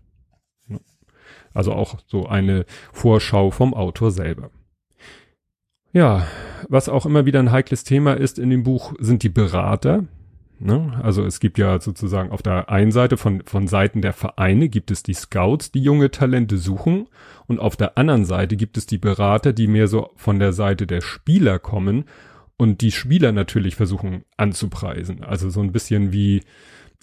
Also 1.54 1.74
auch 1.74 2.00
so 2.08 2.26
eine 2.26 2.66
Vorschau 2.92 3.52
vom 3.52 3.74
Autor 3.74 4.12
selber. 4.12 4.50
Ja, 5.92 6.26
was 6.68 6.90
auch 6.90 7.06
immer 7.06 7.26
wieder 7.26 7.40
ein 7.40 7.52
heikles 7.52 7.84
Thema 7.84 8.14
ist 8.14 8.40
in 8.40 8.50
dem 8.50 8.64
Buch, 8.64 8.94
sind 9.00 9.22
die 9.22 9.30
Berater. 9.30 10.06
Ne? 10.60 11.00
Also 11.02 11.26
es 11.26 11.40
gibt 11.40 11.58
ja 11.58 11.80
sozusagen 11.80 12.32
auf 12.32 12.42
der 12.42 12.70
einen 12.70 12.92
Seite 12.92 13.18
von, 13.18 13.42
von 13.46 13.68
Seiten 13.68 14.02
der 14.02 14.14
Vereine 14.14 14.70
gibt 14.70 14.92
es 14.92 15.04
die 15.04 15.14
Scouts, 15.14 15.72
die 15.72 15.82
junge 15.82 16.12
Talente 16.12 16.58
suchen 16.58 17.08
und 17.48 17.60
auf 17.60 17.76
der 17.76 17.98
anderen 17.98 18.26
Seite 18.26 18.56
gibt 18.56 18.78
es 18.78 18.86
die 18.86 18.98
Berater, 18.98 19.52
die 19.52 19.68
mehr 19.68 19.88
so 19.88 20.12
von 20.16 20.40
der 20.40 20.54
Seite 20.54 20.88
der 20.88 21.02
Spieler 21.02 21.60
kommen 21.60 22.06
und 22.58 22.82
die 22.82 22.92
Spieler 22.92 23.32
natürlich 23.32 23.76
versuchen 23.76 24.24
anzupreisen. 24.38 25.24
Also 25.24 25.50
so 25.50 25.60
ein 25.62 25.72
bisschen 25.72 26.14
wie, 26.14 26.42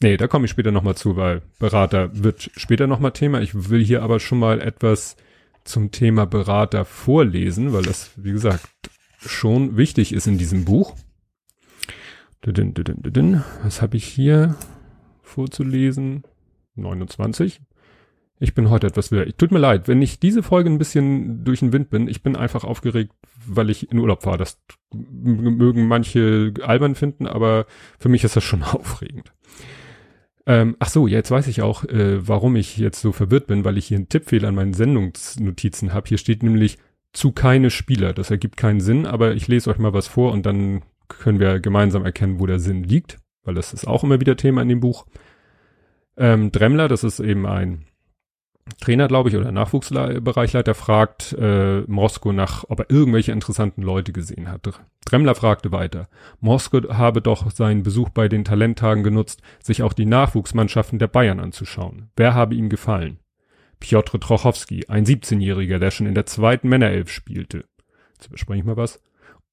nee, 0.01 0.17
da 0.17 0.27
komme 0.27 0.47
ich 0.47 0.51
später 0.51 0.71
nochmal 0.71 0.97
zu, 0.97 1.17
weil 1.17 1.43
Berater 1.59 2.11
wird 2.13 2.51
später 2.57 2.87
nochmal 2.87 3.13
Thema. 3.13 3.41
Ich 3.41 3.69
will 3.71 3.85
hier 3.85 4.03
aber 4.03 4.21
schon 4.21 4.39
mal 4.39 4.61
etwas 4.61 5.17
zum 5.65 5.91
Thema 5.91 6.25
Berater 6.25 6.85
vorlesen, 6.85 7.73
weil 7.73 7.83
das, 7.83 8.13
wie 8.17 8.33
gesagt, 8.33 8.67
schon 9.19 9.77
wichtig 9.77 10.15
ist 10.15 10.27
in 10.27 10.39
diesem 10.39 10.65
Buch. 10.65 10.97
Was 13.63 13.83
habe 13.83 13.97
ich 13.97 14.05
hier 14.05 14.57
vorzulesen? 15.23 16.25
29. 16.77 17.61
Ich 18.43 18.55
bin 18.55 18.71
heute 18.71 18.87
etwas 18.87 19.13
wieder. 19.13 19.27
Tut 19.37 19.53
mir 19.53 19.59
leid, 19.59 19.87
wenn 19.87 20.01
ich 20.01 20.19
diese 20.19 20.43
Folge 20.43 20.71
ein 20.71 20.79
bisschen 20.79 21.45
durch 21.45 21.61
den 21.61 21.75
Wind 21.75 21.91
bin. 21.91 22.09
Ich 22.09 22.23
bin 22.23 22.37
einfach 22.37 22.65
aufgeregt, 22.65 23.13
weil 23.47 23.69
ich 23.69 23.93
in 23.93 23.99
Urlaub 23.99 24.25
war. 24.25 24.39
Das 24.39 24.59
mögen 24.95 25.87
manche 25.87 26.55
albern 26.63 26.95
finden, 26.95 27.27
aber 27.27 27.67
für 27.99 28.09
mich 28.09 28.25
ist 28.25 28.37
das 28.37 28.45
schon 28.45 28.63
aufregend. 28.63 29.35
Ähm, 30.47 30.77
ach 30.79 30.89
so, 30.89 31.07
jetzt 31.07 31.31
weiß 31.31 31.47
ich 31.49 31.61
auch, 31.61 31.85
äh, 31.85 32.27
warum 32.27 32.57
ich 32.57 32.79
jetzt 32.79 33.03
so 33.03 33.13
verwirrt 33.13 33.47
bin, 33.47 33.67
weil 33.67 33.77
ich 33.77 33.87
hier 33.87 33.99
einen 33.99 34.09
Tippfehler 34.09 34.49
an 34.49 34.55
meinen 34.55 34.73
Sendungsnotizen 34.73 35.93
habe. 35.93 36.09
Hier 36.09 36.19
steht 36.19 36.43
nämlich 36.43 36.79
zu 37.13 37.33
keine 37.33 37.69
Spieler. 37.69 38.15
Das 38.15 38.31
ergibt 38.31 38.57
keinen 38.57 38.81
Sinn, 38.81 39.05
aber 39.05 39.35
ich 39.35 39.49
lese 39.49 39.69
euch 39.69 39.79
mal 39.79 39.93
was 39.93 40.07
vor 40.09 40.33
und 40.33 40.47
dann 40.47 40.81
können 41.19 41.41
wir 41.41 41.61
gemeinsam 41.61 42.05
erkennen, 42.05 42.41
wo 42.41 42.47
der 42.47 42.59
Sinn 42.59 42.85
liegt, 42.85 43.19
weil 43.45 43.55
das 43.55 43.73
ist 43.73 43.87
auch 43.87 44.05
immer 44.05 44.21
wieder 44.21 44.37
Thema 44.37 44.63
in 44.63 44.69
dem 44.69 44.81
Buch. 44.81 45.07
Ähm, 46.17 46.53
Dremmler, 46.53 46.89
das 46.89 47.05
ist 47.05 47.21
eben 47.21 47.47
ein 47.47 47.87
Trainer, 48.79 49.09
glaube 49.09 49.29
ich, 49.29 49.37
oder 49.37 49.51
Nachwuchsbereichleiter, 49.51 50.75
fragt 50.75 51.33
äh, 51.33 51.81
Mosko 51.87 52.33
nach, 52.33 52.65
ob 52.69 52.81
er 52.81 52.91
irgendwelche 52.91 53.33
interessanten 53.33 53.83
Leute 53.83 54.13
gesehen 54.13 54.49
hat. 54.49 54.69
Dremmler 55.05 55.35
fragte 55.35 55.73
weiter. 55.73 56.09
Mosko 56.41 56.81
habe 56.91 57.21
doch 57.21 57.51
seinen 57.51 57.83
Besuch 57.83 58.11
bei 58.11 58.29
den 58.29 58.45
Talenttagen 58.45 59.03
genutzt, 59.03 59.43
sich 59.63 59.83
auch 59.83 59.93
die 59.93 60.07
Nachwuchsmannschaften 60.07 60.99
der 60.99 61.09
Bayern 61.09 61.41
anzuschauen. 61.41 62.11
Wer 62.17 62.35
habe 62.35 62.55
ihm 62.55 62.69
gefallen? 62.69 63.19
Piotr 63.81 64.21
Trochowski, 64.21 64.87
ein 64.89 65.07
17-Jähriger, 65.07 65.79
der 65.79 65.91
schon 65.91 66.07
in 66.07 66.15
der 66.15 66.27
zweiten 66.27 66.69
Männerelf 66.69 67.11
spielte. 67.11 67.65
Jetzt 68.15 68.29
überspringe 68.29 68.61
ich 68.61 68.67
mal 68.67 68.77
was. 68.77 69.01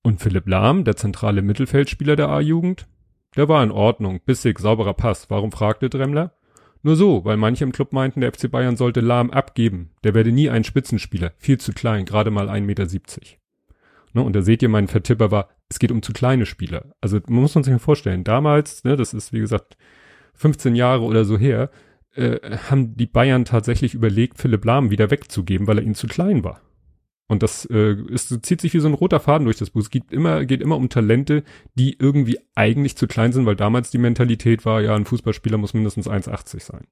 Und 0.07 0.21
Philipp 0.21 0.47
Lahm, 0.47 0.85
der 0.85 0.95
zentrale 0.95 1.41
Mittelfeldspieler 1.41 2.15
der 2.15 2.29
A-Jugend? 2.29 2.87
Der 3.35 3.49
war 3.49 3.61
in 3.61 3.71
Ordnung, 3.71 4.21
bissig, 4.25 4.57
sauberer 4.57 4.93
Pass. 4.93 5.29
Warum 5.29 5.51
fragte 5.51 5.89
Dremmler? 5.89 6.31
Nur 6.81 6.95
so, 6.95 7.25
weil 7.25 7.35
manche 7.35 7.65
im 7.65 7.73
Club 7.73 7.91
meinten, 7.91 8.21
der 8.21 8.31
FC 8.31 8.49
Bayern 8.49 8.77
sollte 8.77 9.01
Lahm 9.01 9.31
abgeben. 9.31 9.89
Der 10.05 10.13
werde 10.15 10.31
nie 10.31 10.49
ein 10.49 10.63
Spitzenspieler. 10.63 11.33
Viel 11.35 11.57
zu 11.57 11.73
klein, 11.73 12.05
gerade 12.05 12.31
mal 12.31 12.47
1,70 12.47 12.61
Meter. 12.61 12.87
Ne, 14.13 14.21
und 14.21 14.33
da 14.33 14.41
seht 14.43 14.61
ihr, 14.61 14.69
mein 14.69 14.87
Vertipper 14.87 15.29
war, 15.29 15.49
es 15.67 15.77
geht 15.77 15.91
um 15.91 16.01
zu 16.01 16.13
kleine 16.13 16.45
Spieler. 16.45 16.85
Also 17.01 17.19
man 17.27 17.41
muss 17.41 17.51
sich 17.51 17.67
mal 17.67 17.77
vorstellen, 17.77 18.23
damals, 18.23 18.85
ne, 18.85 18.95
das 18.95 19.13
ist 19.13 19.33
wie 19.33 19.39
gesagt 19.39 19.75
15 20.35 20.73
Jahre 20.73 21.03
oder 21.03 21.25
so 21.25 21.37
her, 21.37 21.69
äh, 22.15 22.39
haben 22.69 22.95
die 22.95 23.07
Bayern 23.07 23.43
tatsächlich 23.43 23.93
überlegt, 23.93 24.37
Philipp 24.37 24.63
Lahm 24.63 24.89
wieder 24.89 25.11
wegzugeben, 25.11 25.67
weil 25.67 25.79
er 25.79 25.83
ihnen 25.83 25.95
zu 25.95 26.07
klein 26.07 26.45
war. 26.45 26.61
Und 27.27 27.43
das 27.43 27.65
äh, 27.65 27.93
ist, 28.09 28.45
zieht 28.45 28.61
sich 28.61 28.73
wie 28.73 28.79
so 28.79 28.87
ein 28.87 28.93
roter 28.93 29.19
Faden 29.19 29.45
durch 29.45 29.57
das 29.57 29.71
Buch. 29.71 29.81
Es 29.81 29.89
geht 29.89 30.11
immer, 30.11 30.45
geht 30.45 30.61
immer 30.61 30.77
um 30.77 30.89
Talente, 30.89 31.43
die 31.75 31.97
irgendwie 31.99 32.39
eigentlich 32.55 32.95
zu 32.95 33.05
klein 33.05 33.33
sind, 33.33 33.45
weil 33.45 33.57
damals 33.57 33.91
die 33.91 33.97
Mentalität 33.97 34.65
war, 34.65 34.81
ja, 34.81 34.95
ein 34.95 35.05
Fußballspieler 35.05 35.57
muss 35.57 35.73
mindestens 35.73 36.07
1,80 36.07 36.63
sein. 36.63 36.87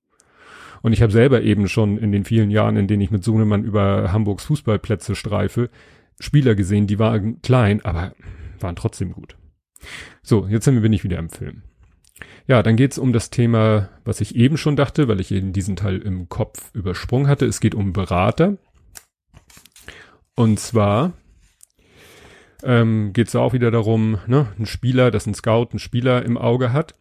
Und 0.82 0.92
ich 0.92 1.02
habe 1.02 1.12
selber 1.12 1.42
eben 1.42 1.70
schon 1.70 1.98
in 1.98 2.12
den 2.12 2.26
vielen 2.26 2.52
Jahren, 2.52 2.76
in 2.76 2.88
denen 2.88 3.02
ich 3.02 3.12
mit 3.12 3.24
Sohnemann 3.24 3.64
über 3.64 4.12
Hamburgs 4.12 4.46
Fußballplätze 4.46 5.16
streife, 5.16 5.70
Spieler 6.20 6.56
gesehen, 6.56 6.88
die 6.88 7.00
waren 7.00 7.42
klein, 7.42 7.84
aber 7.84 8.14
waren 8.60 8.76
trotzdem 8.76 9.12
gut. 9.12 9.38
So, 10.22 10.48
jetzt 10.48 10.66
sind 10.66 10.82
wir 10.82 10.90
nicht 10.90 11.04
wieder 11.04 11.18
im 11.18 11.30
Film. 11.30 11.64
Ja, 12.48 12.64
dann 12.64 12.76
geht's 12.76 12.98
um 12.98 13.14
das 13.14 13.30
Thema, 13.30 13.90
was 14.04 14.22
ich 14.22 14.36
eben 14.36 14.58
schon 14.58 14.76
dachte, 14.76 15.08
weil 15.08 15.20
ich 15.20 15.32
eben 15.32 15.54
diesen 15.54 15.76
Teil 15.76 15.98
im 15.98 16.30
Kopf 16.30 16.74
übersprungen 16.74 17.28
hatte. 17.28 17.46
Es 17.46 17.60
geht 17.60 17.76
um 17.76 17.92
Berater. 17.92 18.58
Und 20.36 20.60
zwar 20.60 21.14
ähm, 22.64 23.14
geht 23.14 23.30
es 23.30 23.36
auch 23.36 23.54
wieder 23.54 23.72
darum, 23.72 24.18
ne, 24.28 24.48
ein 24.60 24.66
Spieler, 24.66 25.12
dass 25.12 25.26
ein 25.28 25.34
Scout 25.34 25.70
einen 25.72 25.80
Spieler 25.80 26.24
im 26.26 26.38
Auge 26.38 26.74
hat. 26.74 26.96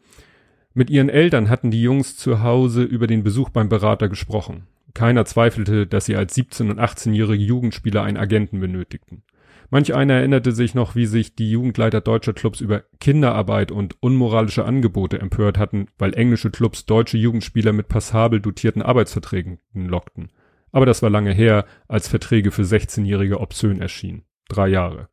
Mit 0.72 0.90
ihren 0.90 1.08
Eltern 1.08 1.48
hatten 1.48 1.70
die 1.70 1.82
Jungs 1.82 2.16
zu 2.16 2.42
Hause 2.42 2.82
über 2.82 3.06
den 3.06 3.22
Besuch 3.22 3.50
beim 3.50 3.68
Berater 3.68 4.08
gesprochen. 4.08 4.66
Keiner 4.92 5.24
zweifelte, 5.24 5.86
dass 5.86 6.06
sie 6.06 6.16
als 6.16 6.36
17- 6.36 6.70
und 6.70 6.80
18-jährige 6.80 7.42
Jugendspieler 7.42 8.02
einen 8.02 8.16
Agenten 8.16 8.60
benötigten. 8.60 9.24
Manch 9.70 9.94
einer 9.94 10.14
erinnerte 10.14 10.52
sich 10.52 10.74
noch, 10.74 10.94
wie 10.94 11.06
sich 11.06 11.34
die 11.34 11.50
Jugendleiter 11.50 12.00
deutscher 12.00 12.32
Clubs 12.32 12.60
über 12.60 12.84
Kinderarbeit 13.00 13.72
und 13.72 13.96
unmoralische 14.00 14.64
Angebote 14.64 15.18
empört 15.18 15.58
hatten, 15.58 15.86
weil 15.98 16.14
englische 16.14 16.50
Clubs 16.50 16.86
deutsche 16.86 17.18
Jugendspieler 17.18 17.72
mit 17.72 17.88
passabel 17.88 18.40
dotierten 18.40 18.82
Arbeitsverträgen 18.82 19.58
lockten. 19.72 20.30
Aber 20.74 20.86
das 20.86 21.02
war 21.02 21.10
lange 21.10 21.32
her, 21.32 21.66
als 21.86 22.08
Verträge 22.08 22.50
für 22.50 22.62
16-Jährige 22.62 23.38
obszön 23.38 23.80
erschienen. 23.80 24.24
Drei 24.48 24.66
Jahre. 24.66 25.08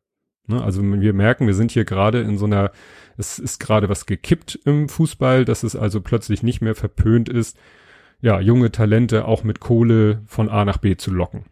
Ne, 0.48 0.60
also 0.60 0.82
wir 0.82 1.12
merken, 1.12 1.46
wir 1.46 1.54
sind 1.54 1.70
hier 1.70 1.84
gerade 1.84 2.20
in 2.20 2.36
so 2.36 2.46
einer, 2.46 2.72
es 3.16 3.38
ist 3.38 3.60
gerade 3.60 3.88
was 3.88 4.06
gekippt 4.06 4.58
im 4.64 4.88
Fußball, 4.88 5.44
dass 5.44 5.62
es 5.62 5.76
also 5.76 6.00
plötzlich 6.00 6.42
nicht 6.42 6.62
mehr 6.62 6.74
verpönt 6.74 7.28
ist, 7.28 7.56
ja, 8.20 8.40
junge 8.40 8.72
Talente 8.72 9.24
auch 9.24 9.44
mit 9.44 9.60
Kohle 9.60 10.22
von 10.26 10.48
A 10.48 10.64
nach 10.64 10.78
B 10.78 10.96
zu 10.96 11.12
locken. 11.12 11.44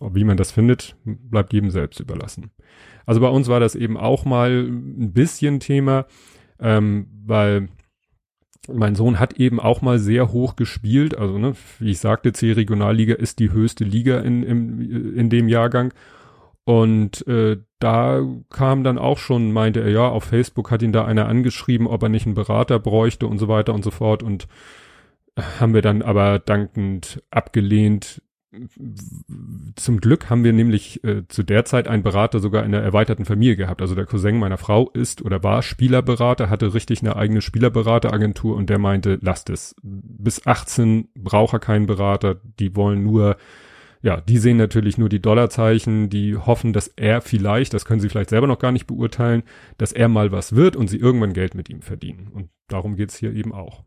Wie 0.00 0.24
man 0.24 0.36
das 0.36 0.50
findet, 0.50 0.96
bleibt 1.04 1.52
jedem 1.52 1.70
selbst 1.70 2.00
überlassen. 2.00 2.50
Also 3.06 3.20
bei 3.20 3.28
uns 3.28 3.46
war 3.46 3.60
das 3.60 3.76
eben 3.76 3.96
auch 3.96 4.24
mal 4.24 4.66
ein 4.66 5.12
bisschen 5.12 5.60
Thema, 5.60 6.06
ähm, 6.58 7.06
weil 7.24 7.68
mein 8.68 8.94
Sohn 8.94 9.18
hat 9.18 9.34
eben 9.34 9.60
auch 9.60 9.82
mal 9.82 9.98
sehr 9.98 10.32
hoch 10.32 10.56
gespielt. 10.56 11.16
Also, 11.16 11.38
ne, 11.38 11.54
wie 11.78 11.90
ich 11.90 11.98
sagte, 11.98 12.32
C-Regionalliga 12.32 13.14
ist 13.14 13.38
die 13.38 13.50
höchste 13.50 13.84
Liga 13.84 14.20
in, 14.20 14.42
in, 14.42 15.14
in 15.16 15.30
dem 15.30 15.48
Jahrgang. 15.48 15.92
Und 16.64 17.26
äh, 17.26 17.58
da 17.80 18.22
kam 18.50 18.84
dann 18.84 18.98
auch 18.98 19.18
schon, 19.18 19.52
meinte 19.52 19.80
er, 19.80 19.90
ja, 19.90 20.08
auf 20.08 20.24
Facebook 20.24 20.70
hat 20.70 20.82
ihn 20.82 20.92
da 20.92 21.04
einer 21.04 21.26
angeschrieben, 21.26 21.88
ob 21.88 22.04
er 22.04 22.08
nicht 22.08 22.26
einen 22.26 22.36
Berater 22.36 22.78
bräuchte 22.78 23.26
und 23.26 23.38
so 23.38 23.48
weiter 23.48 23.74
und 23.74 23.82
so 23.82 23.90
fort. 23.90 24.22
Und 24.22 24.46
haben 25.58 25.74
wir 25.74 25.82
dann 25.82 26.02
aber 26.02 26.38
dankend 26.38 27.22
abgelehnt, 27.30 28.22
zum 29.76 30.00
Glück 30.00 30.28
haben 30.28 30.44
wir 30.44 30.52
nämlich 30.52 31.02
äh, 31.04 31.26
zu 31.28 31.42
der 31.42 31.64
Zeit 31.64 31.88
einen 31.88 32.02
Berater 32.02 32.38
sogar 32.38 32.64
in 32.64 32.72
der 32.72 32.82
erweiterten 32.82 33.24
Familie 33.24 33.56
gehabt. 33.56 33.80
Also 33.80 33.94
der 33.94 34.04
Cousin 34.04 34.38
meiner 34.38 34.58
Frau 34.58 34.90
ist 34.90 35.22
oder 35.22 35.42
war 35.42 35.62
Spielerberater, 35.62 36.50
hatte 36.50 36.74
richtig 36.74 37.00
eine 37.00 37.16
eigene 37.16 37.40
Spielerberateragentur 37.40 38.54
und 38.54 38.68
der 38.68 38.78
meinte, 38.78 39.18
lasst 39.22 39.48
es. 39.48 39.74
Bis 39.82 40.46
18 40.46 41.08
braucht 41.14 41.54
er 41.54 41.60
keinen 41.60 41.86
Berater, 41.86 42.40
die 42.58 42.76
wollen 42.76 43.02
nur, 43.02 43.36
ja, 44.02 44.20
die 44.20 44.38
sehen 44.38 44.58
natürlich 44.58 44.98
nur 44.98 45.08
die 45.08 45.22
Dollarzeichen, 45.22 46.10
die 46.10 46.36
hoffen, 46.36 46.74
dass 46.74 46.88
er 46.88 47.22
vielleicht, 47.22 47.72
das 47.72 47.86
können 47.86 48.00
sie 48.00 48.10
vielleicht 48.10 48.30
selber 48.30 48.48
noch 48.48 48.58
gar 48.58 48.72
nicht 48.72 48.86
beurteilen, 48.86 49.44
dass 49.78 49.92
er 49.92 50.08
mal 50.08 50.30
was 50.30 50.54
wird 50.54 50.76
und 50.76 50.88
sie 50.88 50.98
irgendwann 50.98 51.32
Geld 51.32 51.54
mit 51.54 51.70
ihm 51.70 51.80
verdienen. 51.80 52.28
Und 52.28 52.50
darum 52.68 52.96
geht's 52.96 53.16
hier 53.16 53.32
eben 53.32 53.52
auch. 53.52 53.84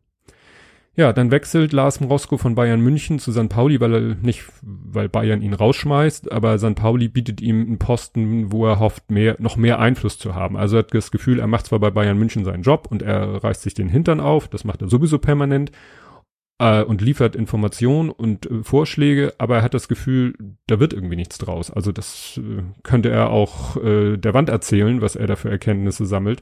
Ja, 0.98 1.12
dann 1.12 1.30
wechselt 1.30 1.74
Lars 1.74 2.00
Mrosko 2.00 2.38
von 2.38 2.56
Bayern 2.56 2.80
München 2.80 3.20
zu 3.20 3.34
St. 3.34 3.50
Pauli, 3.50 3.82
weil 3.82 3.94
er 3.94 4.02
nicht, 4.16 4.46
weil 4.62 5.10
Bayern 5.10 5.42
ihn 5.42 5.54
rausschmeißt, 5.54 6.32
aber 6.32 6.58
St. 6.58 6.76
Pauli 6.76 7.10
bietet 7.10 7.42
ihm 7.42 7.62
einen 7.62 7.80
Posten, 7.80 8.54
wo 8.54 8.66
er 8.66 8.80
hofft, 8.80 9.12
mehr, 9.12 9.36
noch 9.40 9.58
mehr 9.58 9.80
Einfluss 9.80 10.18
zu 10.18 10.36
haben. 10.36 10.56
Also 10.56 10.78
er 10.78 10.80
hat 10.80 10.94
das 10.94 11.12
Gefühl, 11.12 11.40
er 11.40 11.48
macht 11.48 11.66
zwar 11.66 11.80
bei 11.80 11.92
Bayern 11.92 12.18
München 12.18 12.46
seinen 12.46 12.64
Job 12.64 12.88
und 12.90 13.02
er 13.02 13.44
reißt 13.44 13.62
sich 13.62 13.74
den 13.74 13.90
Hintern 13.90 14.22
auf, 14.22 14.48
das 14.48 14.64
macht 14.64 14.82
er 14.82 14.88
sowieso 14.88 15.20
permanent 15.20 15.72
äh, 16.60 16.82
und 16.82 17.02
liefert 17.02 17.36
Informationen 17.36 18.10
und 18.10 18.50
äh, 18.50 18.64
Vorschläge, 18.64 19.34
aber 19.38 19.58
er 19.58 19.62
hat 19.64 19.74
das 19.74 19.90
Gefühl, 19.90 20.34
da 20.68 20.80
wird 20.80 20.94
irgendwie 20.94 21.18
nichts 21.18 21.38
draus. 21.38 21.72
Also 21.72 21.92
das 21.92 22.40
äh, 22.42 22.64
könnte 22.84 23.10
er 23.10 23.32
auch 23.32 23.76
äh, 23.84 24.16
der 24.16 24.34
Wand 24.34 24.48
erzählen, 24.48 25.02
was 25.02 25.18
er 25.18 25.28
da 25.28 25.36
für 25.36 25.50
Erkenntnisse 25.50 26.06
sammelt. 26.06 26.42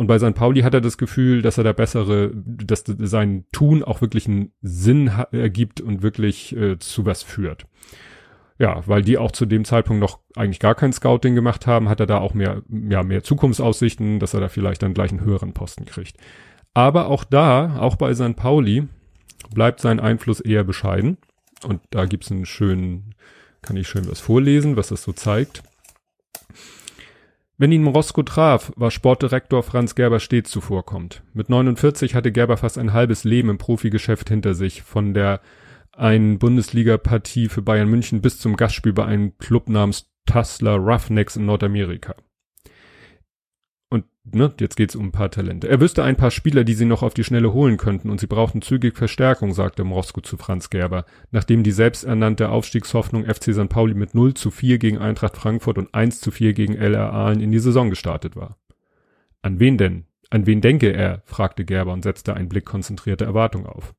Und 0.00 0.06
bei 0.06 0.18
St. 0.18 0.32
Pauli 0.32 0.62
hat 0.62 0.72
er 0.72 0.80
das 0.80 0.96
Gefühl, 0.96 1.42
dass 1.42 1.58
er 1.58 1.64
da 1.64 1.74
bessere, 1.74 2.30
dass 2.34 2.84
sein 2.86 3.44
Tun 3.52 3.84
auch 3.84 4.00
wirklich 4.00 4.26
einen 4.26 4.50
Sinn 4.62 5.10
ergibt 5.30 5.82
und 5.82 6.00
wirklich 6.00 6.56
äh, 6.56 6.78
zu 6.78 7.04
was 7.04 7.22
führt. 7.22 7.66
Ja, 8.58 8.82
weil 8.86 9.02
die 9.02 9.18
auch 9.18 9.30
zu 9.30 9.44
dem 9.44 9.66
Zeitpunkt 9.66 10.00
noch 10.00 10.20
eigentlich 10.36 10.58
gar 10.58 10.74
kein 10.74 10.94
Scouting 10.94 11.34
gemacht 11.34 11.66
haben, 11.66 11.90
hat 11.90 12.00
er 12.00 12.06
da 12.06 12.16
auch 12.16 12.32
mehr, 12.32 12.62
ja, 12.70 13.02
mehr 13.02 13.22
Zukunftsaussichten, 13.22 14.20
dass 14.20 14.32
er 14.32 14.40
da 14.40 14.48
vielleicht 14.48 14.82
dann 14.82 14.94
gleich 14.94 15.10
einen 15.10 15.20
höheren 15.20 15.52
Posten 15.52 15.84
kriegt. 15.84 16.16
Aber 16.72 17.08
auch 17.08 17.22
da, 17.22 17.76
auch 17.78 17.96
bei 17.96 18.14
St. 18.14 18.36
Pauli, 18.36 18.88
bleibt 19.52 19.80
sein 19.80 20.00
Einfluss 20.00 20.40
eher 20.40 20.64
bescheiden. 20.64 21.18
Und 21.62 21.82
da 21.90 22.06
gibt's 22.06 22.30
einen 22.30 22.46
schönen, 22.46 23.14
kann 23.60 23.76
ich 23.76 23.86
schön 23.86 24.10
was 24.10 24.20
vorlesen, 24.20 24.76
was 24.76 24.88
das 24.88 25.02
so 25.02 25.12
zeigt. 25.12 25.62
Wenn 27.60 27.72
ihn 27.72 27.82
Morosko 27.82 28.22
traf, 28.22 28.72
war 28.76 28.90
Sportdirektor 28.90 29.62
Franz 29.62 29.94
Gerber 29.94 30.18
stets 30.18 30.50
zuvorkommt. 30.50 31.22
Mit 31.34 31.50
49 31.50 32.14
hatte 32.14 32.32
Gerber 32.32 32.56
fast 32.56 32.78
ein 32.78 32.94
halbes 32.94 33.24
Leben 33.24 33.50
im 33.50 33.58
Profigeschäft 33.58 34.30
hinter 34.30 34.54
sich, 34.54 34.80
von 34.80 35.12
der 35.12 35.42
einen 35.92 36.38
Bundesliga-Partie 36.38 37.50
für 37.50 37.60
Bayern 37.60 37.90
München 37.90 38.22
bis 38.22 38.38
zum 38.38 38.56
Gastspiel 38.56 38.94
bei 38.94 39.04
einem 39.04 39.36
Club 39.36 39.68
namens 39.68 40.10
Tussler 40.24 40.76
Roughnecks 40.76 41.36
in 41.36 41.44
Nordamerika 41.44 42.14
ne, 44.24 44.52
jetzt 44.60 44.76
geht's 44.76 44.96
um 44.96 45.06
ein 45.06 45.12
paar 45.12 45.30
Talente. 45.30 45.68
Er 45.68 45.80
wüsste 45.80 46.02
ein 46.04 46.16
paar 46.16 46.30
Spieler, 46.30 46.64
die 46.64 46.74
sie 46.74 46.84
noch 46.84 47.02
auf 47.02 47.14
die 47.14 47.24
Schnelle 47.24 47.52
holen 47.52 47.76
könnten 47.76 48.10
und 48.10 48.20
sie 48.20 48.26
brauchten 48.26 48.62
zügig 48.62 48.96
Verstärkung, 48.96 49.52
sagte 49.52 49.84
Mrosko 49.84 50.20
zu 50.20 50.36
Franz 50.36 50.70
Gerber, 50.70 51.04
nachdem 51.30 51.62
die 51.62 51.72
selbsternannte 51.72 52.50
Aufstiegshoffnung 52.50 53.24
FC 53.24 53.54
St. 53.54 53.68
Pauli 53.68 53.94
mit 53.94 54.14
0 54.14 54.34
zu 54.34 54.50
4 54.50 54.78
gegen 54.78 54.98
Eintracht 54.98 55.36
Frankfurt 55.36 55.78
und 55.78 55.94
1 55.94 56.20
zu 56.20 56.30
4 56.30 56.52
gegen 56.52 56.74
LR 56.74 57.12
Aalen 57.12 57.40
in 57.40 57.52
die 57.52 57.58
Saison 57.58 57.90
gestartet 57.90 58.36
war. 58.36 58.56
An 59.42 59.58
wen 59.58 59.78
denn? 59.78 60.04
An 60.30 60.46
wen 60.46 60.60
denke 60.60 60.92
er? 60.92 61.22
fragte 61.24 61.64
Gerber 61.64 61.92
und 61.92 62.02
setzte 62.02 62.34
einen 62.34 62.48
Blick 62.48 62.64
konzentrierter 62.64 63.24
Erwartung 63.24 63.66
auf. 63.66 63.94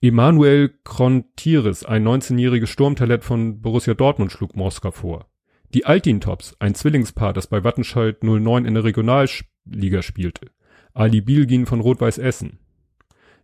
Emanuel 0.00 0.72
Krontires, 0.84 1.84
ein 1.84 2.06
19-jähriges 2.06 2.68
Sturmtalent 2.68 3.24
von 3.24 3.60
Borussia 3.60 3.94
Dortmund, 3.94 4.30
schlug 4.30 4.54
Moskau 4.54 4.92
vor. 4.92 5.27
Die 5.74 5.84
Altin-Tops, 5.84 6.56
ein 6.60 6.74
Zwillingspaar, 6.74 7.34
das 7.34 7.46
bei 7.46 7.62
Wattenscheid 7.62 8.24
09 8.24 8.64
in 8.64 8.74
der 8.74 8.84
Regionalliga 8.84 10.00
spielte. 10.00 10.50
Ali 10.94 11.20
Bilgin 11.20 11.66
von 11.66 11.80
Rot-Weiß 11.80 12.18
Essen. 12.18 12.58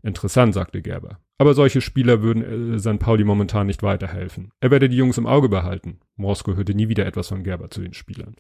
Interessant, 0.02 0.54
sagte 0.54 0.80
Gerber. 0.82 1.18
Aber 1.38 1.54
solche 1.54 1.80
Spieler 1.80 2.22
würden 2.22 2.74
äh, 2.74 2.78
St. 2.78 2.98
Pauli 2.98 3.24
momentan 3.24 3.66
nicht 3.66 3.82
weiterhelfen. 3.82 4.50
Er 4.60 4.70
werde 4.70 4.88
die 4.88 4.96
Jungs 4.96 5.18
im 5.18 5.26
Auge 5.26 5.48
behalten. 5.48 6.00
Mosko 6.16 6.56
hörte 6.56 6.74
nie 6.74 6.88
wieder 6.88 7.06
etwas 7.06 7.28
von 7.28 7.44
Gerber 7.44 7.70
zu 7.70 7.82
den 7.82 7.94
Spielern. 7.94 8.36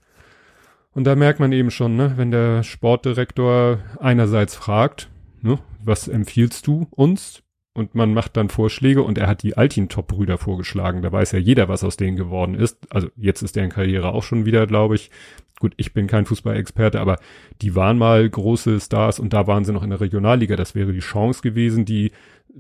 Und 0.92 1.04
da 1.04 1.16
merkt 1.16 1.40
man 1.40 1.52
eben 1.52 1.70
schon, 1.70 1.96
ne, 1.96 2.14
wenn 2.16 2.30
der 2.30 2.62
Sportdirektor 2.62 3.80
einerseits 3.98 4.54
fragt, 4.54 5.10
ne, 5.42 5.58
was 5.82 6.08
empfiehlst 6.08 6.66
du 6.66 6.86
uns? 6.90 7.43
Und 7.76 7.96
man 7.96 8.14
macht 8.14 8.36
dann 8.36 8.50
Vorschläge 8.50 9.02
und 9.02 9.18
er 9.18 9.26
hat 9.26 9.42
die 9.42 9.56
Altintop-Brüder 9.56 10.38
vorgeschlagen. 10.38 11.02
Da 11.02 11.10
weiß 11.10 11.32
ja 11.32 11.40
jeder, 11.40 11.68
was 11.68 11.82
aus 11.82 11.96
denen 11.96 12.16
geworden 12.16 12.54
ist. 12.54 12.78
Also 12.94 13.08
jetzt 13.16 13.42
ist 13.42 13.56
deren 13.56 13.70
Karriere 13.70 14.12
auch 14.12 14.22
schon 14.22 14.44
wieder, 14.44 14.68
glaube 14.68 14.94
ich. 14.94 15.10
Gut, 15.58 15.74
ich 15.76 15.92
bin 15.92 16.06
kein 16.06 16.24
Fußballexperte, 16.24 17.00
aber 17.00 17.18
die 17.62 17.74
waren 17.74 17.98
mal 17.98 18.28
große 18.28 18.78
Stars 18.78 19.18
und 19.18 19.32
da 19.32 19.48
waren 19.48 19.64
sie 19.64 19.72
noch 19.72 19.82
in 19.82 19.90
der 19.90 20.00
Regionalliga. 20.00 20.54
Das 20.54 20.76
wäre 20.76 20.92
die 20.92 21.00
Chance 21.00 21.42
gewesen, 21.42 21.84
die 21.84 22.12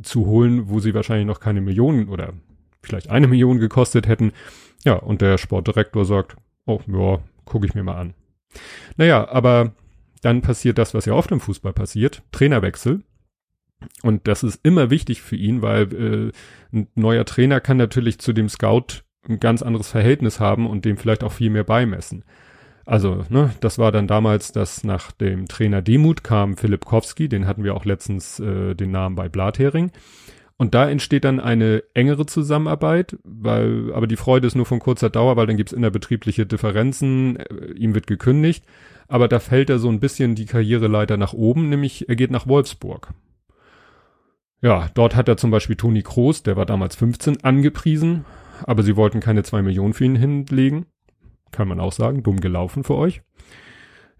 zu 0.02 0.26
holen, 0.26 0.68
wo 0.68 0.80
sie 0.80 0.94
wahrscheinlich 0.94 1.26
noch 1.26 1.38
keine 1.38 1.60
Millionen 1.60 2.08
oder 2.08 2.32
vielleicht 2.82 3.08
eine 3.08 3.28
Million 3.28 3.58
gekostet 3.58 4.08
hätten. 4.08 4.32
Ja, 4.84 4.94
und 4.94 5.20
der 5.20 5.38
Sportdirektor 5.38 6.04
sagt, 6.04 6.36
oh, 6.66 6.80
ja, 6.88 7.20
gucke 7.44 7.66
ich 7.66 7.74
mir 7.74 7.84
mal 7.84 7.96
an. 7.96 8.14
Naja, 8.96 9.28
aber 9.28 9.72
dann 10.22 10.42
passiert 10.42 10.78
das, 10.78 10.92
was 10.94 11.04
ja 11.04 11.14
oft 11.14 11.30
im 11.30 11.40
Fußball 11.40 11.72
passiert, 11.72 12.22
Trainerwechsel. 12.32 13.02
Und 14.02 14.26
das 14.28 14.42
ist 14.42 14.60
immer 14.62 14.90
wichtig 14.90 15.22
für 15.22 15.36
ihn, 15.36 15.62
weil 15.62 15.92
äh, 15.92 16.76
ein 16.76 16.88
neuer 16.94 17.24
Trainer 17.24 17.60
kann 17.60 17.76
natürlich 17.76 18.18
zu 18.18 18.32
dem 18.32 18.48
Scout 18.48 19.02
ein 19.28 19.40
ganz 19.40 19.62
anderes 19.62 19.90
Verhältnis 19.90 20.40
haben 20.40 20.66
und 20.66 20.84
dem 20.84 20.96
vielleicht 20.96 21.24
auch 21.24 21.32
viel 21.32 21.50
mehr 21.50 21.64
beimessen. 21.64 22.24
Also, 22.86 23.24
ne, 23.30 23.50
das 23.60 23.78
war 23.78 23.92
dann 23.92 24.06
damals, 24.06 24.52
dass 24.52 24.84
nach 24.84 25.10
dem 25.12 25.46
Trainer 25.48 25.80
Demut 25.80 26.22
kam 26.22 26.56
Philipp 26.56 26.84
Kowski, 26.84 27.28
den 27.28 27.46
hatten 27.46 27.64
wir 27.64 27.74
auch 27.74 27.86
letztens 27.86 28.40
äh, 28.40 28.74
den 28.74 28.90
Namen 28.90 29.16
bei 29.16 29.28
Blathering. 29.28 29.90
Und 30.56 30.74
da 30.74 30.88
entsteht 30.88 31.24
dann 31.24 31.40
eine 31.40 31.82
engere 31.94 32.26
Zusammenarbeit, 32.26 33.16
weil, 33.24 33.92
aber 33.92 34.06
die 34.06 34.16
Freude 34.16 34.46
ist 34.46 34.54
nur 34.54 34.66
von 34.66 34.78
kurzer 34.78 35.10
Dauer, 35.10 35.36
weil 35.36 35.46
dann 35.46 35.56
gibt's 35.56 35.72
innerbetriebliche 35.72 36.46
Differenzen, 36.46 37.36
äh, 37.36 37.72
ihm 37.72 37.94
wird 37.94 38.06
gekündigt, 38.06 38.64
aber 39.08 39.28
da 39.28 39.40
fällt 39.40 39.70
er 39.70 39.78
so 39.78 39.88
ein 39.88 40.00
bisschen 40.00 40.34
die 40.34 40.46
Karriereleiter 40.46 41.16
nach 41.16 41.32
oben, 41.32 41.70
nämlich 41.70 42.08
er 42.08 42.16
geht 42.16 42.30
nach 42.30 42.46
Wolfsburg. 42.46 43.14
Ja, 44.64 44.88
dort 44.94 45.14
hat 45.14 45.28
er 45.28 45.36
zum 45.36 45.50
Beispiel 45.50 45.76
Toni 45.76 46.02
Kroos, 46.02 46.42
der 46.42 46.56
war 46.56 46.64
damals 46.64 46.96
15, 46.96 47.44
angepriesen, 47.44 48.24
aber 48.62 48.82
sie 48.82 48.96
wollten 48.96 49.20
keine 49.20 49.42
zwei 49.42 49.60
Millionen 49.60 49.92
für 49.92 50.06
ihn 50.06 50.16
hinlegen. 50.16 50.86
Kann 51.50 51.68
man 51.68 51.80
auch 51.80 51.92
sagen, 51.92 52.22
dumm 52.22 52.40
gelaufen 52.40 52.82
für 52.82 52.94
euch. 52.94 53.20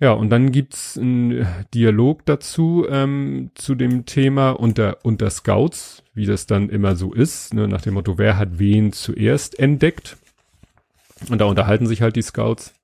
Ja, 0.01 0.13
und 0.13 0.29
dann 0.29 0.53
gibt's 0.53 0.99
einen 0.99 1.47
Dialog 1.73 2.27
dazu, 2.27 2.85
ähm, 2.91 3.53
zu 3.55 3.75
dem 3.75 4.05
Thema 4.05 4.51
unter, 4.51 4.99
unter 5.03 5.31
Scouts, 5.31 6.05
wie 6.13 6.27
das 6.27 6.45
dann 6.45 6.69
immer 6.69 6.95
so 6.95 7.15
ist, 7.15 7.55
ne, 7.55 7.67
nach 7.67 7.81
dem 7.81 7.95
Motto, 7.95 8.19
wer 8.19 8.37
hat 8.37 8.59
wen 8.59 8.93
zuerst 8.93 9.59
entdeckt. 9.59 10.19
Und 11.31 11.41
da 11.41 11.47
unterhalten 11.47 11.87
sich 11.87 12.03
halt 12.03 12.17
die 12.17 12.23
Scouts. 12.23 12.75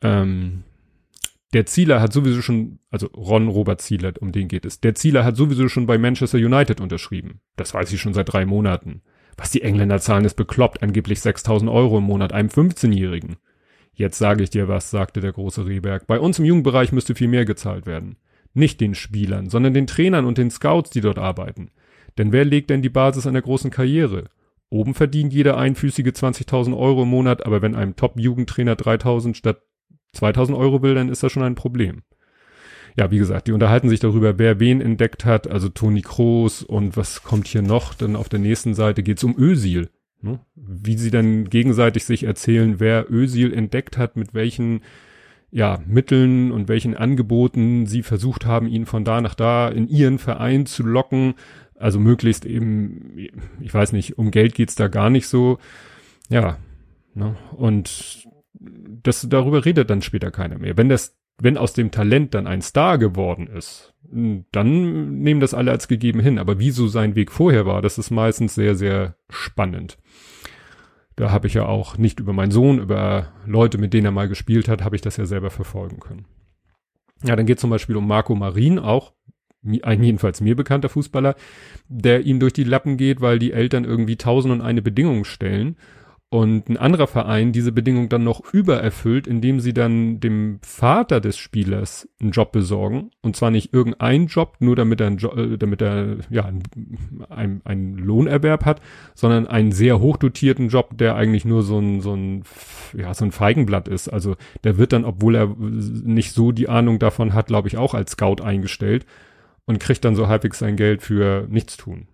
Ähm, 0.00 0.62
der 1.54 1.66
Zieler 1.66 2.00
hat 2.00 2.12
sowieso 2.12 2.42
schon, 2.42 2.80
also 2.90 3.06
Ron 3.06 3.48
Robert 3.48 3.80
Zieler, 3.80 4.12
um 4.20 4.32
den 4.32 4.48
geht 4.48 4.64
es. 4.64 4.80
Der 4.80 4.94
Zieler 4.94 5.24
hat 5.24 5.36
sowieso 5.36 5.68
schon 5.68 5.86
bei 5.86 5.98
Manchester 5.98 6.38
United 6.38 6.80
unterschrieben. 6.80 7.40
Das 7.56 7.72
weiß 7.72 7.92
ich 7.92 8.00
schon 8.00 8.12
seit 8.12 8.32
drei 8.32 8.44
Monaten. 8.44 9.02
Was 9.36 9.52
die 9.52 9.62
Engländer 9.62 10.00
zahlen, 10.00 10.24
ist 10.24 10.34
bekloppt, 10.34 10.82
angeblich 10.82 11.20
6000 11.20 11.70
Euro 11.70 11.98
im 11.98 12.04
Monat 12.04 12.32
einem 12.32 12.48
15-Jährigen. 12.48 13.36
Jetzt 13.92 14.18
sage 14.18 14.42
ich 14.42 14.50
dir 14.50 14.66
was, 14.66 14.90
sagte 14.90 15.20
der 15.20 15.32
große 15.32 15.66
Rehberg. 15.66 16.08
Bei 16.08 16.18
uns 16.18 16.40
im 16.40 16.44
Jugendbereich 16.44 16.90
müsste 16.90 17.14
viel 17.14 17.28
mehr 17.28 17.44
gezahlt 17.44 17.86
werden. 17.86 18.16
Nicht 18.52 18.80
den 18.80 18.96
Spielern, 18.96 19.48
sondern 19.48 19.74
den 19.74 19.86
Trainern 19.86 20.24
und 20.24 20.38
den 20.38 20.50
Scouts, 20.50 20.90
die 20.90 21.00
dort 21.00 21.18
arbeiten. 21.18 21.70
Denn 22.18 22.32
wer 22.32 22.44
legt 22.44 22.70
denn 22.70 22.82
die 22.82 22.88
Basis 22.88 23.26
einer 23.26 23.42
großen 23.42 23.70
Karriere? 23.70 24.24
Oben 24.70 24.94
verdient 24.94 25.32
jeder 25.32 25.56
einfüßige 25.56 26.08
20.000 26.08 26.76
Euro 26.76 27.04
im 27.04 27.08
Monat, 27.08 27.46
aber 27.46 27.62
wenn 27.62 27.76
einem 27.76 27.94
Top-Jugendtrainer 27.94 28.74
3.000 28.74 29.34
statt 29.34 29.62
2.000 30.14 30.56
Euro 30.56 30.82
will, 30.82 30.94
dann 30.94 31.08
ist 31.08 31.22
das 31.22 31.32
schon 31.32 31.42
ein 31.42 31.54
Problem. 31.54 32.02
Ja, 32.96 33.10
wie 33.10 33.18
gesagt, 33.18 33.48
die 33.48 33.52
unterhalten 33.52 33.88
sich 33.88 33.98
darüber, 33.98 34.38
wer 34.38 34.60
wen 34.60 34.80
entdeckt 34.80 35.24
hat, 35.24 35.50
also 35.50 35.68
Toni 35.68 36.02
Kroos 36.02 36.62
und 36.62 36.96
was 36.96 37.24
kommt 37.24 37.48
hier 37.48 37.62
noch? 37.62 37.94
Dann 37.94 38.14
auf 38.14 38.28
der 38.28 38.38
nächsten 38.38 38.74
Seite 38.74 39.02
geht's 39.02 39.24
um 39.24 39.34
Ösil. 39.36 39.90
Ne? 40.22 40.40
Wie 40.54 40.96
sie 40.96 41.10
dann 41.10 41.44
gegenseitig 41.50 42.04
sich 42.04 42.24
erzählen, 42.24 42.78
wer 42.78 43.10
Ösil 43.10 43.52
entdeckt 43.52 43.98
hat, 43.98 44.16
mit 44.16 44.32
welchen 44.32 44.80
ja, 45.50 45.80
Mitteln 45.86 46.50
und 46.50 46.68
welchen 46.68 46.96
Angeboten 46.96 47.86
sie 47.86 48.02
versucht 48.02 48.44
haben, 48.44 48.66
ihn 48.66 48.86
von 48.86 49.04
da 49.04 49.20
nach 49.20 49.34
da 49.34 49.68
in 49.68 49.88
ihren 49.88 50.18
Verein 50.18 50.66
zu 50.66 50.82
locken. 50.82 51.34
Also 51.78 52.00
möglichst 52.00 52.44
eben, 52.44 53.16
ich 53.60 53.72
weiß 53.74 53.92
nicht, 53.92 54.18
um 54.18 54.30
Geld 54.30 54.54
geht's 54.54 54.74
da 54.76 54.88
gar 54.88 55.10
nicht 55.10 55.28
so. 55.28 55.58
Ja, 56.28 56.58
ne? 57.14 57.36
und 57.56 58.26
das, 59.02 59.26
darüber 59.28 59.64
redet 59.64 59.90
dann 59.90 60.02
später 60.02 60.30
keiner 60.30 60.58
mehr. 60.58 60.76
Wenn 60.76 60.88
das, 60.88 61.16
wenn 61.38 61.58
aus 61.58 61.72
dem 61.72 61.90
Talent 61.90 62.34
dann 62.34 62.46
ein 62.46 62.62
Star 62.62 62.98
geworden 62.98 63.46
ist, 63.46 63.94
dann 64.52 65.18
nehmen 65.18 65.40
das 65.40 65.54
alle 65.54 65.70
als 65.70 65.88
gegeben 65.88 66.20
hin. 66.20 66.38
Aber 66.38 66.58
wieso 66.58 66.86
sein 66.86 67.14
Weg 67.14 67.32
vorher 67.32 67.66
war, 67.66 67.82
das 67.82 67.98
ist 67.98 68.10
meistens 68.10 68.54
sehr, 68.54 68.74
sehr 68.74 69.16
spannend. 69.28 69.98
Da 71.16 71.30
habe 71.30 71.46
ich 71.46 71.54
ja 71.54 71.66
auch 71.66 71.96
nicht 71.96 72.20
über 72.20 72.32
meinen 72.32 72.50
Sohn, 72.50 72.78
über 72.78 73.32
Leute, 73.46 73.78
mit 73.78 73.92
denen 73.92 74.06
er 74.06 74.12
mal 74.12 74.28
gespielt 74.28 74.68
hat, 74.68 74.82
habe 74.82 74.96
ich 74.96 75.02
das 75.02 75.16
ja 75.16 75.26
selber 75.26 75.50
verfolgen 75.50 76.00
können. 76.00 76.26
Ja, 77.22 77.36
dann 77.36 77.46
geht 77.46 77.60
zum 77.60 77.70
Beispiel 77.70 77.96
um 77.96 78.06
Marco 78.06 78.34
Marin, 78.34 78.78
auch 78.78 79.12
ein 79.82 80.02
jedenfalls 80.02 80.40
mir 80.40 80.56
bekannter 80.56 80.88
Fußballer, 80.88 81.36
der 81.88 82.26
ihm 82.26 82.38
durch 82.38 82.52
die 82.52 82.64
Lappen 82.64 82.96
geht, 82.96 83.20
weil 83.20 83.38
die 83.38 83.52
Eltern 83.52 83.84
irgendwie 83.84 84.16
tausend 84.16 84.52
und 84.52 84.60
eine 84.60 84.82
Bedingungen 84.82 85.24
stellen 85.24 85.76
und 86.34 86.68
ein 86.68 86.76
anderer 86.76 87.06
Verein 87.06 87.52
diese 87.52 87.70
Bedingung 87.70 88.08
dann 88.08 88.24
noch 88.24 88.52
übererfüllt, 88.52 89.28
indem 89.28 89.60
sie 89.60 89.72
dann 89.72 90.18
dem 90.18 90.58
Vater 90.62 91.20
des 91.20 91.36
Spielers 91.36 92.08
einen 92.20 92.32
Job 92.32 92.50
besorgen. 92.50 93.12
Und 93.22 93.36
zwar 93.36 93.52
nicht 93.52 93.72
irgendein 93.72 94.26
Job, 94.26 94.56
nur 94.58 94.74
damit 94.74 95.00
er, 95.00 95.10
jo 95.10 95.30
äh, 95.30 95.56
damit 95.56 95.80
er 95.80 96.16
ja, 96.30 96.50
einen, 97.28 97.62
einen 97.64 97.98
Lohnerwerb 97.98 98.64
hat, 98.64 98.80
sondern 99.14 99.46
einen 99.46 99.70
sehr 99.70 100.00
hochdotierten 100.00 100.70
Job, 100.70 100.98
der 100.98 101.14
eigentlich 101.14 101.44
nur 101.44 101.62
so 101.62 101.78
ein, 101.78 102.00
so 102.00 102.16
ein, 102.16 102.42
ja, 102.98 103.14
so 103.14 103.24
ein 103.24 103.30
Feigenblatt 103.30 103.86
ist. 103.86 104.08
Also 104.08 104.34
der 104.64 104.76
wird 104.76 104.92
dann, 104.92 105.04
obwohl 105.04 105.36
er 105.36 105.54
nicht 105.56 106.32
so 106.32 106.50
die 106.50 106.68
Ahnung 106.68 106.98
davon 106.98 107.32
hat, 107.32 107.46
glaube 107.46 107.68
ich, 107.68 107.76
auch 107.76 107.94
als 107.94 108.10
Scout 108.10 108.42
eingestellt 108.42 109.06
und 109.66 109.78
kriegt 109.78 110.04
dann 110.04 110.16
so 110.16 110.26
halbwegs 110.26 110.58
sein 110.58 110.74
Geld 110.74 111.00
für 111.00 111.46
nichts 111.48 111.76
tun. 111.76 112.08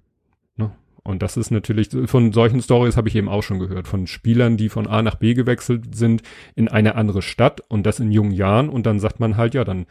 Und 1.10 1.22
das 1.22 1.36
ist 1.36 1.50
natürlich, 1.50 1.90
von 2.06 2.32
solchen 2.32 2.62
Stories 2.62 2.96
habe 2.96 3.08
ich 3.08 3.16
eben 3.16 3.28
auch 3.28 3.42
schon 3.42 3.58
gehört, 3.58 3.88
von 3.88 4.06
Spielern, 4.06 4.56
die 4.56 4.68
von 4.68 4.86
A 4.86 5.02
nach 5.02 5.16
B 5.16 5.34
gewechselt 5.34 5.94
sind 5.94 6.22
in 6.54 6.68
eine 6.68 6.94
andere 6.94 7.20
Stadt 7.20 7.60
und 7.68 7.84
das 7.84 8.00
in 8.00 8.12
jungen 8.12 8.32
Jahren. 8.32 8.68
Und 8.68 8.86
dann 8.86 9.00
sagt 9.00 9.20
man 9.20 9.36
halt, 9.36 9.54
ja, 9.54 9.64
dann 9.64 9.86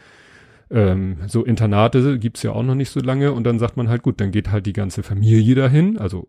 ähm, 0.71 1.17
so 1.27 1.43
Internate 1.43 2.19
gibt's 2.19 2.43
ja 2.43 2.51
auch 2.51 2.63
noch 2.63 2.75
nicht 2.75 2.89
so 2.89 2.99
lange. 2.99 3.33
Und 3.33 3.43
dann 3.43 3.59
sagt 3.59 3.77
man 3.77 3.89
halt, 3.89 4.01
gut, 4.01 4.21
dann 4.21 4.31
geht 4.31 4.49
halt 4.49 4.65
die 4.65 4.73
ganze 4.73 5.03
Familie 5.03 5.55
dahin, 5.55 5.97
also 5.97 6.27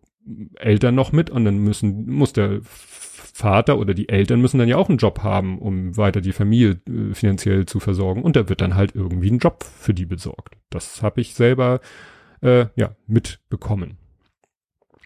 Eltern 0.55 0.95
noch 0.95 1.11
mit. 1.11 1.29
Und 1.29 1.45
dann 1.45 1.57
müssen, 1.59 2.11
muss 2.11 2.33
der 2.33 2.59
Vater 2.63 3.79
oder 3.79 3.93
die 3.93 4.09
Eltern 4.09 4.41
müssen 4.41 4.59
dann 4.59 4.67
ja 4.67 4.77
auch 4.77 4.89
einen 4.89 4.97
Job 4.97 5.23
haben, 5.23 5.57
um 5.57 5.95
weiter 5.95 6.21
die 6.21 6.33
Familie 6.33 6.81
äh, 6.87 7.13
finanziell 7.13 7.65
zu 7.65 7.79
versorgen. 7.79 8.23
Und 8.23 8.35
da 8.35 8.49
wird 8.49 8.61
dann 8.61 8.75
halt 8.75 8.93
irgendwie 8.93 9.31
ein 9.31 9.39
Job 9.39 9.63
für 9.63 9.93
die 9.93 10.05
besorgt. 10.05 10.55
Das 10.69 11.01
habe 11.01 11.21
ich 11.21 11.33
selber 11.33 11.79
äh, 12.41 12.65
ja 12.75 12.95
mitbekommen. 13.07 13.97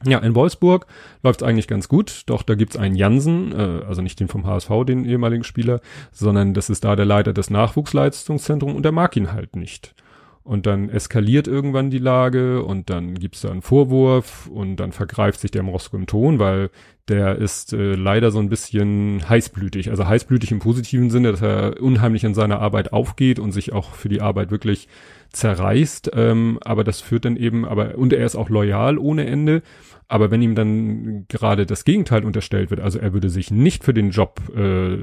Ja, 0.03 0.19
in 0.19 0.35
Wolfsburg 0.35 0.87
läuft 1.23 1.41
es 1.41 1.47
eigentlich 1.47 1.67
ganz 1.67 1.87
gut, 1.87 2.23
doch 2.25 2.43
da 2.43 2.55
gibt's 2.55 2.75
einen 2.75 2.95
Jansen, 2.95 3.53
äh, 3.53 3.85
also 3.87 4.01
nicht 4.01 4.19
den 4.19 4.27
vom 4.27 4.45
HSV, 4.45 4.69
den 4.85 5.05
ehemaligen 5.05 5.43
Spieler, 5.45 5.79
sondern 6.11 6.53
das 6.53 6.69
ist 6.69 6.83
da 6.83 6.95
der 6.95 7.05
Leiter 7.05 7.31
des 7.31 7.49
Nachwuchsleistungszentrums 7.49 8.75
und 8.75 8.83
der 8.83 8.91
mag 8.91 9.15
ihn 9.15 9.31
halt 9.31 9.55
nicht. 9.55 9.95
Und 10.43 10.67
dann 10.67 10.89
eskaliert 10.89 11.47
irgendwann 11.47 11.89
die 11.89 11.97
Lage 11.97 12.63
und 12.63 12.91
dann 12.91 13.15
gibt's 13.15 13.41
da 13.41 13.49
einen 13.49 13.63
Vorwurf 13.63 14.45
und 14.45 14.75
dann 14.75 14.91
vergreift 14.91 15.39
sich 15.39 15.49
der 15.49 15.63
Mosko 15.63 15.97
im 15.97 16.05
Ton, 16.05 16.37
weil 16.37 16.69
der 17.07 17.37
ist 17.37 17.73
äh, 17.73 17.95
leider 17.95 18.29
so 18.29 18.37
ein 18.37 18.49
bisschen 18.49 19.27
heißblütig. 19.27 19.89
Also 19.89 20.07
heißblütig 20.07 20.51
im 20.51 20.59
positiven 20.59 21.09
Sinne, 21.09 21.31
dass 21.31 21.41
er 21.41 21.81
unheimlich 21.81 22.23
in 22.23 22.35
seiner 22.35 22.59
Arbeit 22.59 22.93
aufgeht 22.93 23.39
und 23.39 23.53
sich 23.53 23.73
auch 23.73 23.95
für 23.95 24.09
die 24.09 24.21
Arbeit 24.21 24.51
wirklich 24.51 24.87
zerreißt. 25.35 26.11
Ähm, 26.13 26.57
aber 26.63 26.83
das 26.83 27.01
führt 27.01 27.25
dann 27.25 27.37
eben, 27.37 27.65
aber, 27.65 27.97
und 27.97 28.13
er 28.13 28.25
ist 28.25 28.35
auch 28.35 28.49
loyal 28.49 28.97
ohne 28.97 29.25
Ende. 29.25 29.61
Aber 30.07 30.31
wenn 30.31 30.41
ihm 30.41 30.55
dann 30.55 31.25
gerade 31.27 31.65
das 31.65 31.83
Gegenteil 31.83 32.25
unterstellt 32.25 32.69
wird, 32.69 32.79
also 32.79 32.99
er 32.99 33.13
würde 33.13 33.29
sich 33.29 33.49
nicht 33.51 33.83
für 33.83 33.93
den 33.93 34.11
Job 34.11 34.39
äh, 34.55 34.97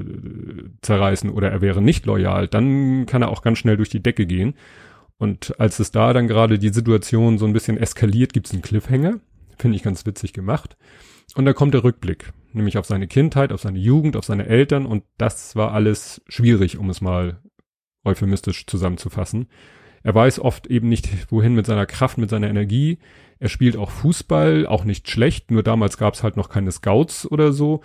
zerreißen 0.81 1.29
oder 1.29 1.51
er 1.51 1.61
wäre 1.61 1.81
nicht 1.81 2.05
loyal, 2.05 2.47
dann 2.47 3.05
kann 3.05 3.21
er 3.21 3.29
auch 3.29 3.41
ganz 3.41 3.57
schnell 3.57 3.77
durch 3.77 3.89
die 3.89 4.03
Decke 4.03 4.25
gehen. 4.25 4.55
Und 5.17 5.59
als 5.59 5.79
es 5.79 5.91
da 5.91 6.13
dann 6.13 6.27
gerade 6.27 6.57
die 6.57 6.69
Situation 6.69 7.37
so 7.37 7.45
ein 7.45 7.53
bisschen 7.53 7.77
eskaliert, 7.77 8.33
gibt's 8.33 8.51
einen 8.51 8.61
Cliffhanger. 8.61 9.19
Finde 9.57 9.75
ich 9.75 9.83
ganz 9.83 10.05
witzig 10.05 10.33
gemacht. 10.33 10.77
Und 11.35 11.45
da 11.45 11.53
kommt 11.53 11.73
der 11.73 11.83
Rückblick, 11.83 12.31
nämlich 12.51 12.77
auf 12.77 12.85
seine 12.85 13.07
Kindheit, 13.07 13.51
auf 13.51 13.61
seine 13.61 13.79
Jugend, 13.79 14.15
auf 14.15 14.25
seine 14.25 14.47
Eltern. 14.47 14.85
Und 14.85 15.03
das 15.17 15.55
war 15.55 15.73
alles 15.73 16.21
schwierig, 16.27 16.77
um 16.77 16.89
es 16.89 17.01
mal 17.01 17.41
euphemistisch 18.03 18.65
zusammenzufassen. 18.67 19.47
Er 20.03 20.13
weiß 20.13 20.39
oft 20.39 20.67
eben 20.67 20.89
nicht, 20.89 21.31
wohin 21.31 21.55
mit 21.55 21.65
seiner 21.65 21.85
Kraft, 21.85 22.17
mit 22.17 22.29
seiner 22.29 22.49
Energie. 22.49 22.99
Er 23.39 23.49
spielt 23.49 23.77
auch 23.77 23.89
Fußball, 23.89 24.67
auch 24.67 24.83
nicht 24.83 25.09
schlecht, 25.09 25.51
nur 25.51 25.63
damals 25.63 25.97
gab 25.97 26.13
es 26.13 26.23
halt 26.23 26.37
noch 26.37 26.49
keine 26.49 26.71
Scouts 26.71 27.29
oder 27.29 27.51
so. 27.53 27.81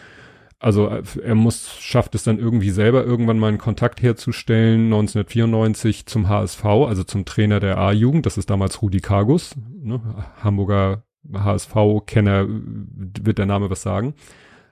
Also 0.60 0.88
er 0.88 1.36
muss, 1.36 1.76
schafft 1.78 2.16
es 2.16 2.24
dann 2.24 2.40
irgendwie 2.40 2.70
selber 2.70 3.04
irgendwann 3.04 3.38
mal 3.38 3.46
einen 3.46 3.58
Kontakt 3.58 4.02
herzustellen, 4.02 4.86
1994 4.86 6.06
zum 6.06 6.28
HSV, 6.28 6.64
also 6.64 7.04
zum 7.04 7.24
Trainer 7.24 7.60
der 7.60 7.78
A-Jugend, 7.78 8.26
das 8.26 8.38
ist 8.38 8.50
damals 8.50 8.82
Rudi 8.82 8.98
Kargus, 8.98 9.54
ne, 9.80 10.00
Hamburger 10.42 11.04
HSV-Kenner 11.32 12.46
wird 12.48 13.38
der 13.38 13.46
Name 13.46 13.70
was 13.70 13.82
sagen. 13.82 14.14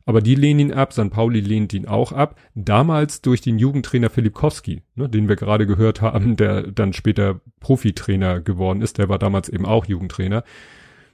Aber 0.09 0.23
die 0.23 0.37
lehnen 0.37 0.61
ihn 0.61 0.73
ab, 0.73 0.93
St. 0.93 1.11
Pauli 1.11 1.41
lehnt 1.41 1.75
ihn 1.75 1.87
auch 1.87 2.13
ab. 2.13 2.39
Damals 2.55 3.23
durch 3.23 3.41
den 3.41 3.59
Jugendtrainer 3.59 4.09
Filip 4.09 4.35
Kowski, 4.35 4.83
ne, 4.95 5.09
den 5.09 5.29
wir 5.29 5.35
gerade 5.35 5.67
gehört 5.67 6.01
haben, 6.01 6.37
der 6.37 6.63
dann 6.63 6.93
später 6.93 7.41
Profitrainer 7.59 8.41
geworden 8.41 8.83
ist. 8.83 8.99
Der 8.99 9.09
war 9.09 9.19
damals 9.19 9.49
eben 9.49 9.67
auch 9.67 9.85
Jugendtrainer. 9.85 10.45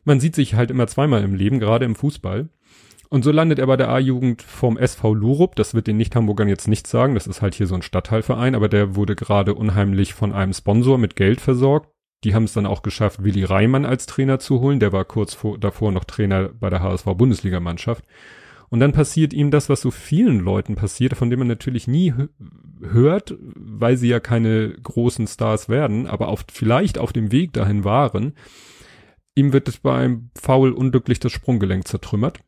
Man 0.04 0.20
sieht 0.20 0.34
sich 0.34 0.54
halt 0.54 0.70
immer 0.70 0.86
zweimal 0.88 1.24
im 1.24 1.34
Leben, 1.34 1.58
gerade 1.58 1.86
im 1.86 1.94
Fußball. 1.94 2.50
Und 3.08 3.24
so 3.24 3.30
landet 3.30 3.58
er 3.58 3.66
bei 3.66 3.78
der 3.78 3.88
A-Jugend 3.88 4.42
vom 4.42 4.76
SV 4.76 5.14
Lurup. 5.14 5.56
Das 5.56 5.74
wird 5.74 5.86
den 5.86 5.96
Nicht-Hamburgern 5.96 6.48
jetzt 6.48 6.68
nicht 6.68 6.86
sagen. 6.86 7.14
Das 7.14 7.26
ist 7.26 7.40
halt 7.40 7.54
hier 7.54 7.66
so 7.66 7.74
ein 7.74 7.82
Stadtteilverein, 7.82 8.54
aber 8.54 8.68
der 8.68 8.94
wurde 8.94 9.16
gerade 9.16 9.54
unheimlich 9.54 10.12
von 10.12 10.32
einem 10.32 10.52
Sponsor 10.52 10.98
mit 10.98 11.16
Geld 11.16 11.40
versorgt. 11.40 11.88
Die 12.24 12.34
haben 12.34 12.44
es 12.44 12.52
dann 12.52 12.66
auch 12.66 12.82
geschafft, 12.82 13.24
Willi 13.24 13.44
Reimann 13.44 13.86
als 13.86 14.04
Trainer 14.06 14.38
zu 14.38 14.60
holen. 14.60 14.80
Der 14.80 14.92
war 14.92 15.04
kurz 15.06 15.32
vor, 15.32 15.58
davor 15.58 15.92
noch 15.92 16.04
Trainer 16.04 16.48
bei 16.48 16.68
der 16.68 16.82
HSV 16.82 17.04
Bundesligamannschaft. 17.04 18.04
Und 18.72 18.80
dann 18.80 18.92
passiert 18.92 19.34
ihm 19.34 19.50
das, 19.50 19.68
was 19.68 19.82
so 19.82 19.90
vielen 19.90 20.40
Leuten 20.40 20.76
passiert, 20.76 21.14
von 21.14 21.28
dem 21.28 21.40
man 21.40 21.48
natürlich 21.48 21.86
nie 21.86 22.14
hört, 22.80 23.36
weil 23.38 23.98
sie 23.98 24.08
ja 24.08 24.18
keine 24.18 24.70
großen 24.82 25.26
Stars 25.26 25.68
werden, 25.68 26.06
aber 26.06 26.28
auf, 26.28 26.46
vielleicht 26.50 26.96
auf 26.96 27.12
dem 27.12 27.32
Weg 27.32 27.52
dahin 27.52 27.84
waren. 27.84 28.32
Ihm 29.34 29.52
wird 29.52 29.68
es 29.68 29.76
beim 29.76 30.30
Foul 30.40 30.72
unglücklich 30.72 31.20
das 31.20 31.32
Sprunggelenk 31.32 31.86
zertrümmert. 31.86 32.40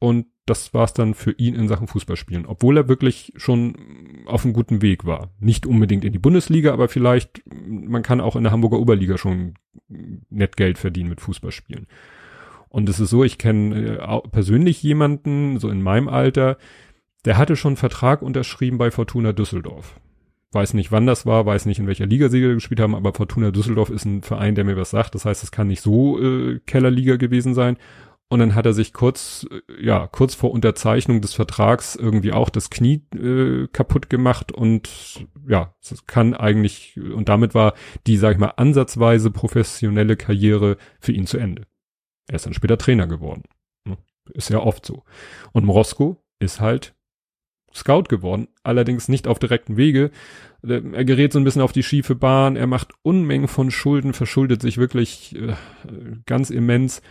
Und 0.00 0.26
das 0.44 0.74
war 0.74 0.82
es 0.82 0.92
dann 0.92 1.14
für 1.14 1.30
ihn 1.38 1.54
in 1.54 1.68
Sachen 1.68 1.86
Fußballspielen, 1.86 2.46
obwohl 2.46 2.76
er 2.76 2.88
wirklich 2.88 3.32
schon 3.36 4.24
auf 4.26 4.44
einem 4.44 4.54
guten 4.54 4.82
Weg 4.82 5.04
war. 5.04 5.30
Nicht 5.38 5.66
unbedingt 5.66 6.04
in 6.04 6.12
die 6.12 6.18
Bundesliga, 6.18 6.72
aber 6.72 6.88
vielleicht, 6.88 7.42
man 7.54 8.02
kann 8.02 8.20
auch 8.20 8.34
in 8.34 8.42
der 8.42 8.50
Hamburger 8.50 8.80
Oberliga 8.80 9.18
schon 9.18 9.54
nett 9.86 10.56
Geld 10.56 10.78
verdienen 10.78 11.10
mit 11.10 11.20
Fußballspielen. 11.20 11.86
Und 12.70 12.88
es 12.88 13.00
ist 13.00 13.10
so, 13.10 13.24
ich 13.24 13.36
kenne 13.36 13.98
äh, 13.98 14.28
persönlich 14.30 14.82
jemanden, 14.82 15.58
so 15.58 15.68
in 15.68 15.82
meinem 15.82 16.08
Alter, 16.08 16.56
der 17.24 17.36
hatte 17.36 17.56
schon 17.56 17.70
einen 17.70 17.76
Vertrag 17.76 18.22
unterschrieben 18.22 18.78
bei 18.78 18.90
Fortuna 18.90 19.32
Düsseldorf. 19.32 20.00
Weiß 20.52 20.74
nicht, 20.74 20.90
wann 20.90 21.06
das 21.06 21.26
war, 21.26 21.44
weiß 21.46 21.66
nicht, 21.66 21.80
in 21.80 21.86
welcher 21.86 22.06
Liga 22.06 22.28
sie 22.28 22.40
gespielt 22.40 22.80
haben, 22.80 22.94
aber 22.94 23.12
Fortuna 23.12 23.50
Düsseldorf 23.50 23.90
ist 23.90 24.04
ein 24.04 24.22
Verein, 24.22 24.54
der 24.54 24.64
mir 24.64 24.76
was 24.76 24.90
sagt. 24.90 25.14
Das 25.14 25.24
heißt, 25.24 25.42
es 25.42 25.50
kann 25.50 25.66
nicht 25.66 25.82
so 25.82 26.20
äh, 26.20 26.60
Kellerliga 26.64 27.16
gewesen 27.16 27.54
sein. 27.54 27.76
Und 28.28 28.38
dann 28.38 28.54
hat 28.54 28.64
er 28.64 28.72
sich 28.72 28.92
kurz, 28.92 29.46
äh, 29.50 29.84
ja, 29.84 30.06
kurz 30.06 30.36
vor 30.36 30.52
Unterzeichnung 30.52 31.20
des 31.20 31.34
Vertrags 31.34 31.96
irgendwie 31.96 32.32
auch 32.32 32.50
das 32.50 32.70
Knie 32.70 33.02
äh, 33.12 33.66
kaputt 33.72 34.08
gemacht 34.08 34.52
und 34.52 35.26
ja, 35.48 35.74
es 35.82 36.06
kann 36.06 36.34
eigentlich, 36.34 36.96
und 36.96 37.28
damit 37.28 37.54
war 37.56 37.74
die, 38.06 38.16
sag 38.16 38.34
ich 38.34 38.38
mal, 38.38 38.54
ansatzweise 38.56 39.32
professionelle 39.32 40.16
Karriere 40.16 40.76
für 41.00 41.10
ihn 41.10 41.26
zu 41.26 41.38
Ende. 41.38 41.66
Er 42.30 42.36
ist 42.36 42.46
dann 42.46 42.54
später 42.54 42.78
Trainer 42.78 43.08
geworden. 43.08 43.42
Ne? 43.84 43.98
Ist 44.32 44.50
ja 44.50 44.60
oft 44.60 44.86
so. 44.86 45.02
Und 45.50 45.64
Morosko 45.64 46.22
ist 46.38 46.60
halt 46.60 46.94
Scout 47.74 48.04
geworden, 48.04 48.46
allerdings 48.62 49.08
nicht 49.08 49.26
auf 49.26 49.40
direkten 49.40 49.76
Wege. 49.76 50.12
Er 50.62 51.04
gerät 51.04 51.32
so 51.32 51.40
ein 51.40 51.44
bisschen 51.44 51.62
auf 51.62 51.72
die 51.72 51.82
schiefe 51.82 52.14
Bahn, 52.14 52.54
er 52.54 52.68
macht 52.68 52.92
Unmengen 53.02 53.48
von 53.48 53.72
Schulden, 53.72 54.12
verschuldet 54.12 54.62
sich 54.62 54.78
wirklich 54.78 55.34
äh, 55.36 55.54
ganz 56.24 56.50
immens. 56.50 57.02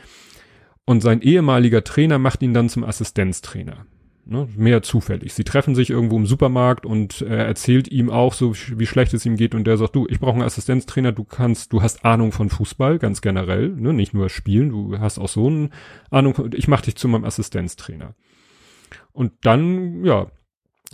Und 0.85 1.01
sein 1.01 1.21
ehemaliger 1.21 1.83
Trainer 1.83 2.17
macht 2.17 2.41
ihn 2.41 2.53
dann 2.53 2.69
zum 2.69 2.85
Assistenztrainer. 2.85 3.85
Ne, 4.31 4.47
mehr 4.55 4.83
zufällig. 4.83 5.33
Sie 5.33 5.43
treffen 5.43 5.73
sich 5.73 5.89
irgendwo 5.89 6.15
im 6.15 6.27
Supermarkt 6.27 6.85
und 6.85 7.21
er 7.23 7.47
erzählt 7.47 7.87
ihm 7.87 8.11
auch 8.11 8.33
so, 8.33 8.53
wie 8.53 8.85
schlecht 8.85 9.11
es 9.15 9.25
ihm 9.25 9.37
geht 9.37 9.55
und 9.55 9.63
der 9.63 9.75
sagt, 9.75 9.95
du, 9.95 10.05
ich 10.07 10.19
brauche 10.19 10.33
einen 10.33 10.43
Assistenztrainer, 10.43 11.11
du 11.11 11.23
kannst, 11.23 11.73
du 11.73 11.81
hast 11.81 12.05
Ahnung 12.05 12.31
von 12.31 12.49
Fußball, 12.49 12.99
ganz 12.99 13.21
generell, 13.21 13.69
ne, 13.69 13.91
nicht 13.91 14.13
nur 14.13 14.29
Spielen, 14.29 14.69
du 14.69 14.99
hast 14.99 15.17
auch 15.17 15.29
so 15.29 15.47
eine 15.47 15.71
Ahnung, 16.11 16.35
von, 16.35 16.51
ich 16.53 16.67
mach 16.67 16.81
dich 16.81 16.95
zu 16.95 17.07
meinem 17.07 17.25
Assistenztrainer. 17.25 18.13
Und 19.13 19.31
dann, 19.41 20.05
ja, 20.05 20.27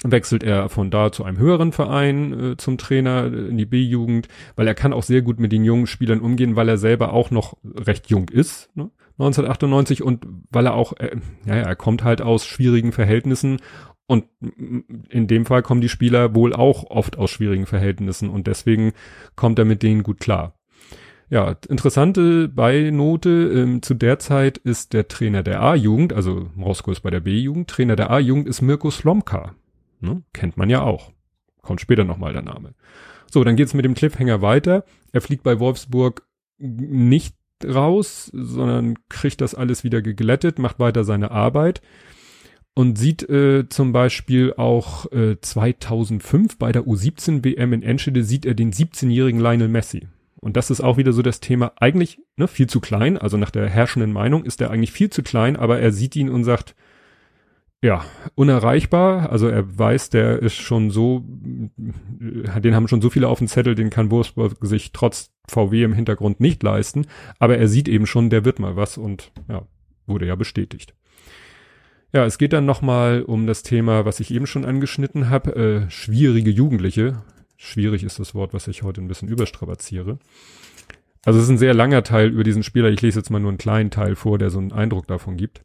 wechselt 0.01 0.41
er 0.41 0.69
von 0.69 0.89
da 0.89 1.11
zu 1.11 1.25
einem 1.25 1.37
höheren 1.37 1.73
Verein 1.73 2.51
äh, 2.53 2.57
zum 2.57 2.77
Trainer 2.77 3.25
äh, 3.25 3.49
in 3.49 3.57
die 3.57 3.65
B-Jugend, 3.65 4.29
weil 4.55 4.65
er 4.67 4.75
kann 4.75 4.93
auch 4.93 5.03
sehr 5.03 5.21
gut 5.21 5.41
mit 5.41 5.51
den 5.51 5.65
jungen 5.65 5.87
Spielern 5.87 6.21
umgehen, 6.21 6.55
weil 6.55 6.69
er 6.69 6.77
selber 6.77 7.11
auch 7.11 7.31
noch 7.31 7.57
recht 7.63 8.09
jung 8.09 8.29
ist. 8.29 8.73
Ne? 8.77 8.91
1998 9.17 10.03
und 10.03 10.27
weil 10.49 10.65
er 10.67 10.73
auch, 10.73 10.93
äh, 10.97 11.17
ja, 11.45 11.55
er 11.55 11.75
kommt 11.75 12.03
halt 12.03 12.21
aus 12.21 12.45
schwierigen 12.45 12.91
Verhältnissen 12.91 13.59
und 14.07 14.25
in 15.09 15.27
dem 15.27 15.45
Fall 15.45 15.63
kommen 15.63 15.81
die 15.81 15.89
Spieler 15.89 16.35
wohl 16.35 16.53
auch 16.53 16.83
oft 16.89 17.17
aus 17.17 17.31
schwierigen 17.31 17.65
Verhältnissen 17.65 18.29
und 18.29 18.47
deswegen 18.47 18.93
kommt 19.35 19.57
er 19.57 19.65
mit 19.65 19.83
denen 19.83 20.03
gut 20.03 20.19
klar. 20.19 20.55
Ja, 21.29 21.55
interessante 21.67 22.47
Beinote, 22.47 23.29
ähm, 23.29 23.81
zu 23.81 23.95
der 23.95 24.19
Zeit 24.19 24.59
ist 24.59 24.93
der 24.93 25.07
Trainer 25.07 25.41
der 25.41 25.61
A-Jugend, 25.61 26.13
also 26.13 26.49
Moskau 26.53 26.91
ist 26.91 27.01
bei 27.01 27.09
der 27.09 27.21
B-Jugend, 27.21 27.67
Trainer 27.67 27.95
der 27.95 28.11
A-Jugend 28.11 28.47
ist 28.47 28.61
Mirko 28.61 28.91
Slomka. 28.91 29.55
Ne? 30.01 30.21
Kennt 30.33 30.55
man 30.55 30.69
ja 30.69 30.81
auch. 30.81 31.11
Kommt 31.61 31.81
später 31.81 32.03
nochmal 32.03 32.33
der 32.33 32.43
Name. 32.43 32.75
So, 33.31 33.43
dann 33.43 33.55
geht's 33.55 33.73
mit 33.73 33.85
dem 33.85 33.95
Cliffhanger 33.95 34.43
weiter. 34.43 34.85
Er 35.11 35.21
fliegt 35.21 35.41
bei 35.41 35.59
Wolfsburg 35.59 36.27
nicht 36.59 37.35
raus, 37.63 38.31
sondern 38.33 38.95
kriegt 39.09 39.41
das 39.41 39.55
alles 39.55 39.83
wieder 39.83 40.01
geglättet, 40.01 40.59
macht 40.59 40.79
weiter 40.79 41.03
seine 41.03 41.31
Arbeit 41.31 41.81
und 42.75 42.97
sieht 42.97 43.27
äh, 43.29 43.67
zum 43.69 43.93
Beispiel 43.93 44.53
auch 44.57 45.11
äh, 45.11 45.39
2005 45.39 46.57
bei 46.57 46.71
der 46.71 46.83
U17 46.83 47.43
WM 47.43 47.73
in 47.73 47.81
Enschede 47.81 48.23
sieht 48.23 48.45
er 48.45 48.53
den 48.53 48.73
17-jährigen 48.73 49.39
Lionel 49.39 49.69
Messi. 49.69 50.07
Und 50.41 50.57
das 50.57 50.69
ist 50.69 50.81
auch 50.81 50.97
wieder 50.97 51.13
so 51.13 51.21
das 51.21 51.39
Thema, 51.39 51.71
eigentlich 51.77 52.19
ne, 52.35 52.47
viel 52.47 52.67
zu 52.67 52.81
klein, 52.81 53.17
also 53.17 53.37
nach 53.37 53.49
der 53.49 53.67
herrschenden 53.67 54.11
Meinung 54.11 54.43
ist 54.43 54.61
er 54.61 54.69
eigentlich 54.69 54.91
viel 54.91 55.09
zu 55.09 55.23
klein, 55.23 55.55
aber 55.55 55.79
er 55.79 55.91
sieht 55.91 56.15
ihn 56.15 56.29
und 56.29 56.43
sagt, 56.43 56.75
ja, 57.85 58.03
unerreichbar. 58.33 59.29
Also 59.29 59.47
er 59.47 59.77
weiß, 59.77 60.09
der 60.09 60.41
ist 60.41 60.55
schon 60.55 60.89
so, 60.89 61.23
den 61.27 62.73
haben 62.75 62.87
schon 62.87 63.01
so 63.01 63.11
viele 63.11 63.27
auf 63.27 63.37
dem 63.37 63.47
Zettel, 63.47 63.75
den 63.75 63.91
kann 63.91 64.09
Wolfsburg 64.09 64.57
sich 64.61 64.91
trotz 64.91 65.31
VW 65.47 65.83
im 65.83 65.93
Hintergrund 65.93 66.39
nicht 66.39 66.63
leisten. 66.63 67.05
Aber 67.37 67.59
er 67.59 67.67
sieht 67.67 67.87
eben 67.87 68.07
schon, 68.07 68.31
der 68.31 68.43
wird 68.43 68.57
mal 68.57 68.75
was 68.75 68.97
und 68.97 69.31
ja, 69.47 69.67
wurde 70.07 70.25
ja 70.25 70.35
bestätigt. 70.35 70.95
Ja, 72.11 72.25
es 72.25 72.39
geht 72.39 72.53
dann 72.53 72.65
nochmal 72.65 73.21
um 73.21 73.45
das 73.45 73.61
Thema, 73.61 74.03
was 74.03 74.19
ich 74.19 74.33
eben 74.33 74.47
schon 74.47 74.65
angeschnitten 74.65 75.29
habe, 75.29 75.55
äh, 75.55 75.91
schwierige 75.91 76.49
Jugendliche. 76.49 77.21
Schwierig 77.55 78.03
ist 78.03 78.17
das 78.17 78.33
Wort, 78.33 78.53
was 78.55 78.67
ich 78.67 78.81
heute 78.81 78.99
ein 78.99 79.07
bisschen 79.07 79.29
überstrapaziere. 79.29 80.17
Also 81.23 81.37
es 81.37 81.45
ist 81.45 81.51
ein 81.51 81.59
sehr 81.59 81.75
langer 81.75 82.01
Teil 82.01 82.29
über 82.29 82.43
diesen 82.43 82.63
Spieler. 82.63 82.89
Ich 82.89 83.01
lese 83.03 83.19
jetzt 83.19 83.29
mal 83.29 83.39
nur 83.39 83.49
einen 83.49 83.59
kleinen 83.59 83.91
Teil 83.91 84.15
vor, 84.15 84.39
der 84.39 84.49
so 84.49 84.57
einen 84.57 84.71
Eindruck 84.71 85.05
davon 85.05 85.37
gibt. 85.37 85.61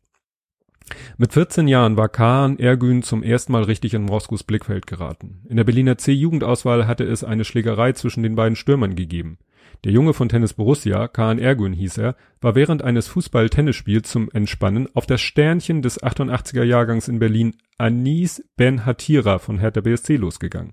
Mit 1.18 1.32
14 1.32 1.68
Jahren 1.68 1.96
war 1.96 2.08
Kaan 2.08 2.58
Ergün 2.58 3.02
zum 3.02 3.22
ersten 3.22 3.52
Mal 3.52 3.62
richtig 3.64 3.94
in 3.94 4.02
Moskos 4.02 4.42
Blickfeld 4.42 4.86
geraten. 4.86 5.42
In 5.48 5.56
der 5.56 5.64
Berliner 5.64 5.98
C-Jugendauswahl 5.98 6.86
hatte 6.86 7.04
es 7.04 7.24
eine 7.24 7.44
Schlägerei 7.44 7.92
zwischen 7.92 8.22
den 8.22 8.36
beiden 8.36 8.56
Stürmern 8.56 8.96
gegeben. 8.96 9.38
Der 9.84 9.92
Junge 9.92 10.12
von 10.12 10.28
Tennis 10.28 10.52
Borussia, 10.52 11.08
Kaan 11.08 11.38
Ergün 11.38 11.72
hieß 11.72 11.98
er, 11.98 12.16
war 12.40 12.54
während 12.54 12.82
eines 12.82 13.08
Fußball-Tennisspiels 13.08 14.10
zum 14.10 14.30
Entspannen 14.32 14.88
auf 14.94 15.06
das 15.06 15.20
Sternchen 15.20 15.80
des 15.80 16.02
88er 16.02 16.64
Jahrgangs 16.64 17.08
in 17.08 17.18
Berlin 17.18 17.56
Anis 17.78 18.44
Ben 18.56 18.84
Hatira 18.84 19.38
von 19.38 19.58
Hertha 19.58 19.80
BSC 19.80 20.16
losgegangen. 20.16 20.72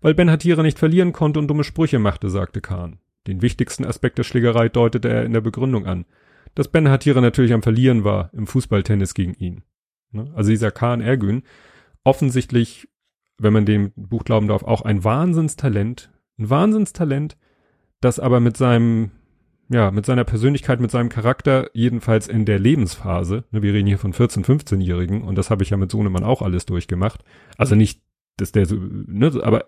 Weil 0.00 0.14
Ben 0.14 0.30
Hatira 0.30 0.62
nicht 0.62 0.78
verlieren 0.78 1.12
konnte 1.12 1.38
und 1.38 1.48
dumme 1.48 1.64
Sprüche 1.64 1.98
machte, 1.98 2.30
sagte 2.30 2.60
Kaan. 2.60 2.98
Den 3.26 3.42
wichtigsten 3.42 3.84
Aspekt 3.84 4.18
der 4.18 4.24
Schlägerei 4.24 4.68
deutete 4.68 5.08
er 5.08 5.24
in 5.24 5.32
der 5.32 5.40
Begründung 5.40 5.84
an 5.84 6.06
dass 6.56 6.68
Ben 6.68 6.88
Hatira 6.88 7.20
natürlich 7.20 7.52
am 7.52 7.62
Verlieren 7.62 8.02
war 8.02 8.30
im 8.32 8.48
Fußballtennis 8.48 9.14
gegen 9.14 9.34
ihn. 9.34 9.62
Ne? 10.10 10.32
Also 10.34 10.50
dieser 10.50 10.72
Khan 10.72 11.00
Ergün, 11.00 11.44
offensichtlich, 12.02 12.88
wenn 13.38 13.52
man 13.52 13.66
dem 13.66 13.92
Buch 13.94 14.24
glauben 14.24 14.48
darf, 14.48 14.64
auch 14.64 14.82
ein 14.82 15.04
Wahnsinnstalent, 15.04 16.10
ein 16.38 16.50
Wahnsinnstalent, 16.50 17.36
das 18.00 18.18
aber 18.18 18.40
mit 18.40 18.56
seinem, 18.56 19.10
ja, 19.68 19.90
mit 19.90 20.06
seiner 20.06 20.24
Persönlichkeit, 20.24 20.80
mit 20.80 20.90
seinem 20.90 21.10
Charakter, 21.10 21.70
jedenfalls 21.74 22.26
in 22.26 22.46
der 22.46 22.58
Lebensphase, 22.58 23.44
ne, 23.50 23.62
wir 23.62 23.74
reden 23.74 23.86
hier 23.86 23.98
von 23.98 24.14
14-, 24.14 24.44
15-Jährigen 24.44 25.22
und 25.22 25.36
das 25.36 25.50
habe 25.50 25.62
ich 25.62 25.70
ja 25.70 25.76
mit 25.76 25.90
Sohnemann 25.90 26.24
auch 26.24 26.40
alles 26.40 26.64
durchgemacht. 26.64 27.22
Also 27.58 27.74
nicht, 27.74 28.02
dass 28.38 28.52
der 28.52 28.64
so, 28.64 28.76
ne, 28.76 29.30
aber 29.42 29.66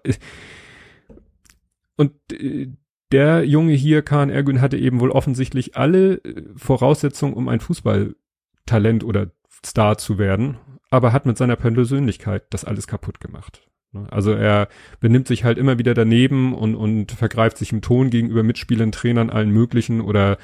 und 1.96 2.12
äh, 2.32 2.68
der 3.12 3.44
Junge 3.44 3.72
hier, 3.72 4.02
Kahn 4.02 4.30
Ergün, 4.30 4.60
hatte 4.60 4.76
eben 4.76 5.00
wohl 5.00 5.10
offensichtlich 5.10 5.76
alle 5.76 6.16
äh, 6.16 6.42
Voraussetzungen, 6.56 7.34
um 7.34 7.48
ein 7.48 7.60
Fußballtalent 7.60 9.04
oder 9.04 9.30
Star 9.64 9.98
zu 9.98 10.18
werden, 10.18 10.58
aber 10.90 11.12
hat 11.12 11.26
mit 11.26 11.36
seiner 11.36 11.56
Persönlichkeit 11.56 12.44
das 12.50 12.64
alles 12.64 12.86
kaputt 12.86 13.20
gemacht. 13.20 13.68
Ne? 13.92 14.06
Also 14.10 14.32
er 14.32 14.68
benimmt 15.00 15.28
sich 15.28 15.44
halt 15.44 15.58
immer 15.58 15.78
wieder 15.78 15.94
daneben 15.94 16.54
und, 16.54 16.74
und 16.74 17.12
vergreift 17.12 17.58
sich 17.58 17.72
im 17.72 17.82
Ton 17.82 18.10
gegenüber 18.10 18.42
Mitspielern, 18.42 18.92
Trainern, 18.92 19.30
allen 19.30 19.50
möglichen 19.50 20.00
oder 20.00 20.38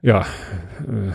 ja, 0.00 0.26
äh, 0.80 1.12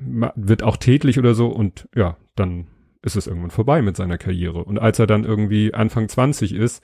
wird 0.00 0.62
auch 0.62 0.76
tätlich 0.76 1.18
oder 1.18 1.34
so 1.34 1.48
und 1.48 1.88
ja, 1.94 2.16
dann 2.36 2.66
ist 3.02 3.16
es 3.16 3.26
irgendwann 3.26 3.50
vorbei 3.50 3.82
mit 3.82 3.96
seiner 3.96 4.18
Karriere. 4.18 4.64
Und 4.64 4.78
als 4.78 4.98
er 4.98 5.06
dann 5.06 5.24
irgendwie 5.24 5.72
Anfang 5.72 6.08
20 6.08 6.54
ist, 6.54 6.82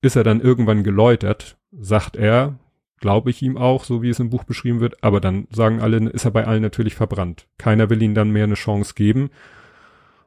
ist 0.00 0.16
er 0.16 0.24
dann 0.24 0.40
irgendwann 0.40 0.84
geläutert, 0.84 1.57
sagt 1.72 2.16
er, 2.16 2.58
glaube 3.00 3.30
ich 3.30 3.42
ihm 3.42 3.56
auch, 3.56 3.84
so 3.84 4.02
wie 4.02 4.08
es 4.08 4.20
im 4.20 4.30
Buch 4.30 4.44
beschrieben 4.44 4.80
wird, 4.80 5.02
aber 5.04 5.20
dann 5.20 5.46
sagen 5.50 5.80
alle, 5.80 5.98
ist 6.10 6.24
er 6.24 6.30
bei 6.30 6.46
allen 6.46 6.62
natürlich 6.62 6.94
verbrannt. 6.94 7.46
Keiner 7.58 7.90
will 7.90 8.02
ihm 8.02 8.14
dann 8.14 8.30
mehr 8.30 8.44
eine 8.44 8.54
Chance 8.54 8.94
geben 8.94 9.30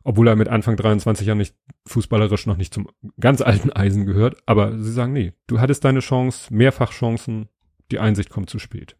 obwohl 0.03 0.27
er 0.27 0.35
mit 0.35 0.47
Anfang 0.47 0.75
23 0.75 1.27
ja 1.27 1.35
nicht 1.35 1.55
fußballerisch 1.87 2.47
noch 2.47 2.57
nicht 2.57 2.73
zum 2.73 2.89
ganz 3.19 3.41
alten 3.41 3.71
Eisen 3.71 4.05
gehört, 4.05 4.37
aber 4.45 4.77
sie 4.77 4.91
sagen, 4.91 5.13
nee, 5.13 5.33
du 5.47 5.59
hattest 5.59 5.85
deine 5.85 5.99
Chance, 5.99 6.53
mehrfach 6.53 6.91
Chancen, 6.91 7.49
die 7.91 7.99
Einsicht 7.99 8.29
kommt 8.29 8.49
zu 8.49 8.59
spät. 8.59 8.95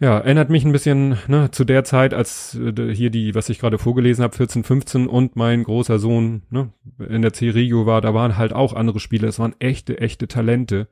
Ja, 0.00 0.18
erinnert 0.18 0.48
mich 0.48 0.64
ein 0.64 0.72
bisschen 0.72 1.18
ne, 1.28 1.50
zu 1.50 1.64
der 1.64 1.84
Zeit, 1.84 2.14
als 2.14 2.54
äh, 2.54 2.94
hier 2.94 3.10
die, 3.10 3.34
was 3.34 3.50
ich 3.50 3.58
gerade 3.58 3.76
vorgelesen 3.76 4.24
habe, 4.24 4.34
14, 4.34 4.64
15 4.64 5.06
und 5.06 5.36
mein 5.36 5.62
großer 5.62 5.98
Sohn 5.98 6.42
ne, 6.48 6.72
in 7.06 7.20
der 7.20 7.34
C-Regio 7.34 7.84
war, 7.84 8.00
da 8.00 8.14
waren 8.14 8.38
halt 8.38 8.54
auch 8.54 8.72
andere 8.72 8.98
Spieler, 8.98 9.28
es 9.28 9.38
waren 9.38 9.54
echte, 9.58 10.00
echte 10.00 10.26
Talente. 10.26 10.88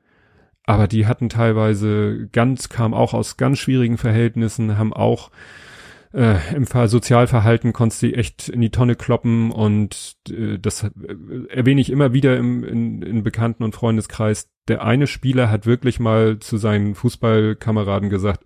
Aber 0.64 0.86
die 0.86 1.06
hatten 1.06 1.30
teilweise 1.30 2.28
ganz, 2.32 2.68
kamen 2.68 2.92
auch 2.92 3.14
aus 3.14 3.38
ganz 3.38 3.58
schwierigen 3.58 3.96
Verhältnissen, 3.96 4.76
haben 4.76 4.92
auch 4.92 5.30
äh, 6.12 6.36
im 6.54 6.66
Sozialverhalten 6.66 7.72
konntest 7.72 8.02
du 8.02 8.12
echt 8.12 8.50
in 8.50 8.60
die 8.60 8.70
Tonne 8.70 8.94
kloppen 8.94 9.50
und 9.50 10.16
äh, 10.30 10.58
das 10.58 10.84
äh, 10.84 10.90
erwähne 11.48 11.80
ich 11.80 11.90
immer 11.90 12.12
wieder 12.12 12.36
im 12.36 12.64
in, 12.64 13.02
in 13.02 13.22
Bekannten- 13.22 13.64
und 13.64 13.74
Freundeskreis. 13.74 14.50
Der 14.68 14.84
eine 14.84 15.06
Spieler 15.06 15.50
hat 15.50 15.64
wirklich 15.64 16.00
mal 16.00 16.38
zu 16.38 16.58
seinen 16.58 16.94
Fußballkameraden 16.94 18.10
gesagt, 18.10 18.44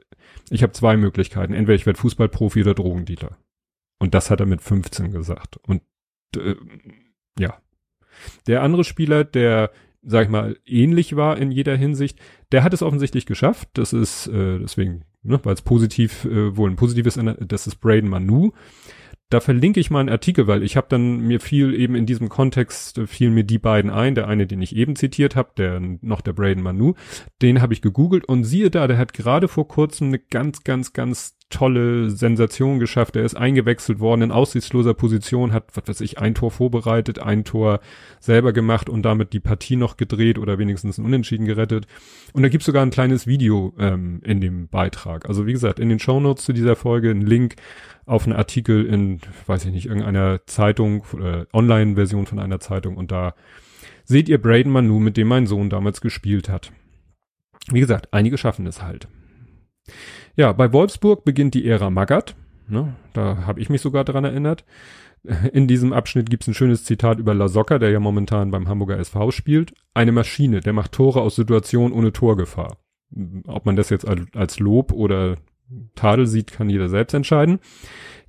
ich 0.50 0.62
habe 0.62 0.72
zwei 0.72 0.96
Möglichkeiten, 0.96 1.54
entweder 1.54 1.76
ich 1.76 1.86
werde 1.86 1.98
Fußballprofi 1.98 2.62
oder 2.62 2.74
Drogendealer. 2.74 3.36
Und 3.98 4.14
das 4.14 4.30
hat 4.30 4.40
er 4.40 4.46
mit 4.46 4.60
15 4.60 5.12
gesagt. 5.12 5.58
Und 5.66 5.82
äh, 6.36 6.56
ja. 7.38 7.58
Der 8.46 8.62
andere 8.62 8.84
Spieler, 8.84 9.24
der 9.24 9.70
sag 10.02 10.24
ich 10.24 10.30
mal, 10.30 10.58
ähnlich 10.66 11.16
war 11.16 11.38
in 11.38 11.50
jeder 11.52 11.76
Hinsicht, 11.76 12.18
der 12.50 12.64
hat 12.64 12.74
es 12.74 12.82
offensichtlich 12.82 13.24
geschafft. 13.24 13.68
Das 13.74 13.92
ist, 13.92 14.26
äh, 14.26 14.58
deswegen 14.58 15.04
ne, 15.22 15.40
weil 15.44 15.54
es 15.54 15.62
positiv, 15.62 16.24
äh, 16.24 16.56
wohl 16.56 16.70
ein 16.70 16.76
positives, 16.76 17.18
das 17.40 17.66
ist 17.66 17.76
Braden 17.76 18.10
Manu. 18.10 18.52
Da 19.32 19.40
verlinke 19.40 19.80
ich 19.80 19.90
mal 19.90 20.00
einen 20.00 20.10
Artikel, 20.10 20.46
weil 20.46 20.62
ich 20.62 20.76
habe 20.76 20.88
dann 20.90 21.20
mir 21.20 21.40
viel 21.40 21.72
eben 21.72 21.94
in 21.94 22.04
diesem 22.04 22.28
Kontext 22.28 22.98
äh, 22.98 23.06
fielen 23.06 23.32
mir 23.32 23.44
die 23.44 23.58
beiden 23.58 23.90
ein. 23.90 24.14
Der 24.14 24.28
eine, 24.28 24.46
den 24.46 24.60
ich 24.60 24.76
eben 24.76 24.94
zitiert 24.94 25.36
habe, 25.36 25.52
der 25.56 25.80
noch 25.80 26.20
der 26.20 26.34
Braden 26.34 26.62
Manu, 26.62 26.92
den 27.40 27.62
habe 27.62 27.72
ich 27.72 27.80
gegoogelt 27.80 28.26
und 28.26 28.44
siehe 28.44 28.70
da, 28.70 28.86
der 28.86 28.98
hat 28.98 29.14
gerade 29.14 29.48
vor 29.48 29.66
kurzem 29.66 30.08
eine 30.08 30.18
ganz, 30.18 30.64
ganz, 30.64 30.92
ganz 30.92 31.38
tolle 31.52 32.10
Sensation 32.10 32.80
geschafft. 32.80 33.14
Er 33.14 33.24
ist 33.24 33.36
eingewechselt 33.36 34.00
worden 34.00 34.22
in 34.22 34.32
aussichtsloser 34.32 34.94
Position, 34.94 35.52
hat, 35.52 35.66
was 35.74 35.86
weiß 35.86 36.00
ich, 36.00 36.18
ein 36.18 36.34
Tor 36.34 36.50
vorbereitet, 36.50 37.20
ein 37.20 37.44
Tor 37.44 37.80
selber 38.18 38.52
gemacht 38.52 38.88
und 38.88 39.02
damit 39.02 39.32
die 39.32 39.40
Partie 39.40 39.76
noch 39.76 39.96
gedreht 39.96 40.38
oder 40.38 40.58
wenigstens 40.58 40.98
ein 40.98 41.04
Unentschieden 41.04 41.46
gerettet. 41.46 41.86
Und 42.32 42.42
da 42.42 42.48
gibt's 42.48 42.66
sogar 42.66 42.84
ein 42.84 42.90
kleines 42.90 43.26
Video 43.26 43.74
ähm, 43.78 44.20
in 44.24 44.40
dem 44.40 44.68
Beitrag. 44.68 45.28
Also 45.28 45.46
wie 45.46 45.52
gesagt, 45.52 45.78
in 45.78 45.88
den 45.88 46.00
Shownotes 46.00 46.44
zu 46.44 46.52
dieser 46.52 46.74
Folge 46.74 47.10
ein 47.10 47.22
Link 47.22 47.54
auf 48.06 48.24
einen 48.24 48.34
Artikel 48.34 48.84
in, 48.86 49.20
weiß 49.46 49.66
ich 49.66 49.72
nicht, 49.72 49.86
irgendeiner 49.86 50.40
Zeitung, 50.46 51.04
äh, 51.20 51.44
Online-Version 51.52 52.26
von 52.26 52.40
einer 52.40 52.58
Zeitung 52.58 52.96
und 52.96 53.12
da 53.12 53.34
seht 54.04 54.28
ihr 54.28 54.40
Braden 54.40 54.72
Manu, 54.72 54.98
mit 54.98 55.16
dem 55.16 55.28
mein 55.28 55.46
Sohn 55.46 55.70
damals 55.70 56.00
gespielt 56.00 56.48
hat. 56.48 56.72
Wie 57.70 57.80
gesagt, 57.80 58.12
einige 58.12 58.38
schaffen 58.38 58.66
es 58.66 58.82
halt. 58.82 59.06
Ja, 60.36 60.52
bei 60.52 60.72
Wolfsburg 60.72 61.24
beginnt 61.24 61.54
die 61.54 61.66
Ära 61.66 61.90
Magath. 61.90 62.34
Ne, 62.68 62.94
da 63.12 63.46
habe 63.46 63.60
ich 63.60 63.68
mich 63.68 63.80
sogar 63.80 64.04
dran 64.04 64.24
erinnert. 64.24 64.64
In 65.52 65.68
diesem 65.68 65.92
Abschnitt 65.92 66.30
gibt's 66.30 66.48
ein 66.48 66.54
schönes 66.54 66.84
Zitat 66.84 67.18
über 67.18 67.34
Lasocca, 67.34 67.78
der 67.78 67.90
ja 67.90 68.00
momentan 68.00 68.50
beim 68.50 68.68
Hamburger 68.68 68.98
SV 68.98 69.30
spielt. 69.30 69.74
Eine 69.94 70.12
Maschine, 70.12 70.60
der 70.60 70.72
macht 70.72 70.92
Tore 70.92 71.20
aus 71.20 71.36
Situationen 71.36 71.92
ohne 71.92 72.12
Torgefahr. 72.12 72.78
Ob 73.46 73.66
man 73.66 73.76
das 73.76 73.90
jetzt 73.90 74.06
als 74.08 74.58
Lob 74.58 74.92
oder 74.92 75.36
Tadel 75.94 76.26
sieht, 76.26 76.52
kann 76.52 76.70
jeder 76.70 76.88
selbst 76.88 77.14
entscheiden. 77.14 77.60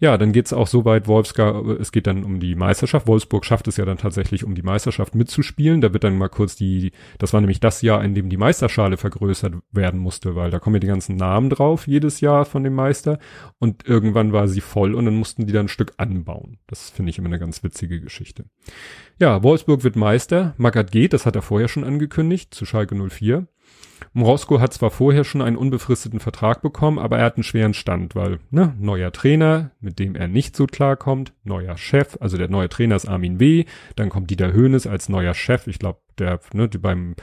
Ja, 0.04 0.18
dann 0.18 0.34
geht's 0.34 0.52
auch 0.52 0.68
so 0.68 0.84
weit, 0.84 1.08
Wolfsgar, 1.08 1.66
es 1.80 1.94
geht 1.94 2.08
dann 2.08 2.26
um 2.26 2.42
die 2.42 2.56
Meisterschaft. 2.56 3.08
Wolfsburg 3.08 3.46
schafft 3.46 3.70
es 3.70 3.78
ja 3.78 3.86
dann 3.86 3.96
tatsächlich, 3.96 4.44
um 4.44 4.54
die 4.54 4.62
Meisterschaft 4.62 5.16
mitzuspielen. 5.16 5.80
Da 5.80 5.94
wird 5.94 6.04
dann 6.04 6.18
mal 6.18 6.28
kurz 6.28 6.58
die, 6.58 6.92
das 7.20 7.32
war 7.32 7.40
nämlich 7.40 7.62
das 7.62 7.82
Jahr, 7.82 8.04
in 8.04 8.14
dem 8.14 8.28
die 8.28 8.36
Meisterschale 8.36 8.98
vergrößert 8.98 9.54
werden 9.72 10.02
musste, 10.02 10.36
weil 10.36 10.52
da 10.52 10.60
kommen 10.60 10.76
ja 10.76 10.82
die 10.82 10.88
ganzen 10.88 11.16
Namen 11.16 11.50
drauf 11.50 11.88
jedes 11.88 12.20
Jahr 12.20 12.44
von 12.44 12.66
dem 12.66 12.76
Meister. 12.76 13.18
Und 13.60 13.88
irgendwann 13.88 14.34
war 14.34 14.50
sie 14.50 14.60
voll 14.60 14.94
und 14.94 15.06
dann 15.06 15.16
mussten 15.16 15.48
die 15.48 15.54
dann 15.54 15.68
ein 15.68 15.70
Stück 15.70 15.94
anbauen. 15.96 16.58
Das 16.68 16.90
finde 16.90 17.10
ich 17.10 17.18
immer 17.18 17.30
eine 17.30 17.40
ganz 17.40 17.64
witzige 17.64 18.02
Geschichte. 18.02 18.44
Ja, 19.20 19.42
Wolfsburg 19.42 19.86
wird 19.86 19.96
Meister. 19.96 20.54
Magath 20.58 20.92
geht, 20.92 21.14
das 21.14 21.26
hat 21.26 21.38
er 21.38 21.42
vorher 21.42 21.70
schon 21.70 21.86
angekündigt, 21.86 22.54
zu 22.54 22.66
Schalke 22.66 22.94
04. 22.94 23.48
Morosko 24.14 24.60
hat 24.60 24.74
zwar 24.74 24.92
vorher 24.92 25.24
schon 25.24 25.42
einen 25.42 25.58
unbefristeten 25.58 26.20
Vertrag 26.20 26.62
bekommen, 26.62 27.00
aber 27.00 27.20
er 27.20 27.26
hat 27.26 27.38
einen 27.38 27.44
schweren 27.44 27.74
Stand, 27.74 28.16
weil, 28.16 28.40
ne, 28.52 28.76
neuer 28.80 29.12
Trainer, 29.12 29.72
mit 29.80 30.00
dem 30.00 30.16
er 30.16 30.28
nicht 30.28 30.56
so 30.56 30.66
klarkommt, 30.66 31.34
neuer 31.44 31.78
Chef, 31.78 32.18
also 32.20 32.38
der 32.38 32.50
neue 32.50 32.70
Trainer 32.70 32.96
ist 32.96 33.08
Armin 33.08 33.40
W., 33.40 33.66
dann 33.96 34.10
kommt 34.10 34.30
Dieter 34.30 34.52
Höhnes 34.52 34.88
als 34.88 35.10
neuer 35.10 35.34
Chef, 35.34 35.68
ich 35.68 35.80
glaube, 35.80 36.00
der, 36.18 36.40
ne, 36.54 36.68
beim, 36.68 37.16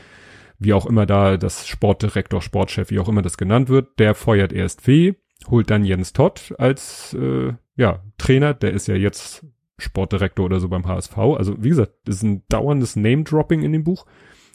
wie 0.58 0.72
auch 0.72 0.86
immer 0.86 1.06
da 1.06 1.36
das 1.36 1.66
Sportdirektor, 1.66 2.42
Sportchef, 2.42 2.90
wie 2.90 2.98
auch 2.98 3.08
immer 3.08 3.22
das 3.22 3.36
genannt 3.36 3.68
wird, 3.68 3.98
der 3.98 4.14
feuert 4.14 4.52
erst 4.52 4.86
W., 4.86 5.14
holt 5.48 5.70
dann 5.70 5.84
Jens 5.84 6.12
Todd 6.12 6.54
als, 6.58 7.14
äh, 7.14 7.54
ja, 7.76 8.02
Trainer, 8.18 8.54
der 8.54 8.72
ist 8.72 8.88
ja 8.88 8.94
jetzt 8.94 9.46
Sportdirektor 9.78 10.44
oder 10.44 10.60
so 10.60 10.68
beim 10.68 10.86
HSV, 10.86 11.16
also 11.16 11.62
wie 11.62 11.70
gesagt, 11.70 11.92
das 12.04 12.16
ist 12.16 12.22
ein 12.22 12.42
dauerndes 12.48 12.96
Name-Dropping 12.96 13.62
in 13.62 13.72
dem 13.72 13.84
Buch, 13.84 14.06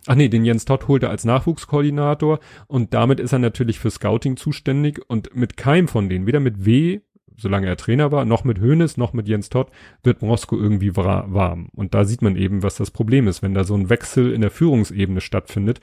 Ach 0.08 0.16
nee, 0.16 0.30
den 0.30 0.46
Jens 0.46 0.66
Todd 0.66 0.88
holt 0.88 1.04
er 1.04 1.10
als 1.10 1.26
Nachwuchskoordinator 1.26 2.40
und 2.68 2.94
damit 2.94 3.20
ist 3.20 3.34
er 3.34 3.40
natürlich 3.40 3.80
für 3.80 3.90
Scouting 3.90 4.38
zuständig 4.38 5.02
und 5.08 5.36
mit 5.36 5.58
keinem 5.58 5.88
von 5.88 6.10
denen, 6.10 6.28
weder 6.28 6.40
mit 6.40 6.66
W, 6.66 7.02
solange 7.38 7.68
er 7.68 7.78
Trainer 7.78 8.12
war, 8.12 8.24
noch 8.24 8.44
mit 8.44 8.60
Hönes, 8.60 8.98
noch 8.98 9.14
mit 9.14 9.28
Jens 9.28 9.50
Todd, 9.50 9.72
wird 10.04 10.22
Moskau 10.22 10.58
irgendwie 10.58 10.96
warm. 10.96 11.70
Und 11.74 11.94
da 11.94 12.06
sieht 12.06 12.22
man 12.22 12.36
eben, 12.36 12.64
was 12.64 12.76
das 12.76 12.92
Problem 12.92 13.28
ist. 13.28 13.42
Wenn 13.42 13.54
da 13.54 13.64
so 13.64 13.76
ein 13.76 13.90
Wechsel 13.90 14.32
in 14.32 14.42
der 14.42 14.52
Führungsebene 14.52 15.22
stattfindet, 15.22 15.82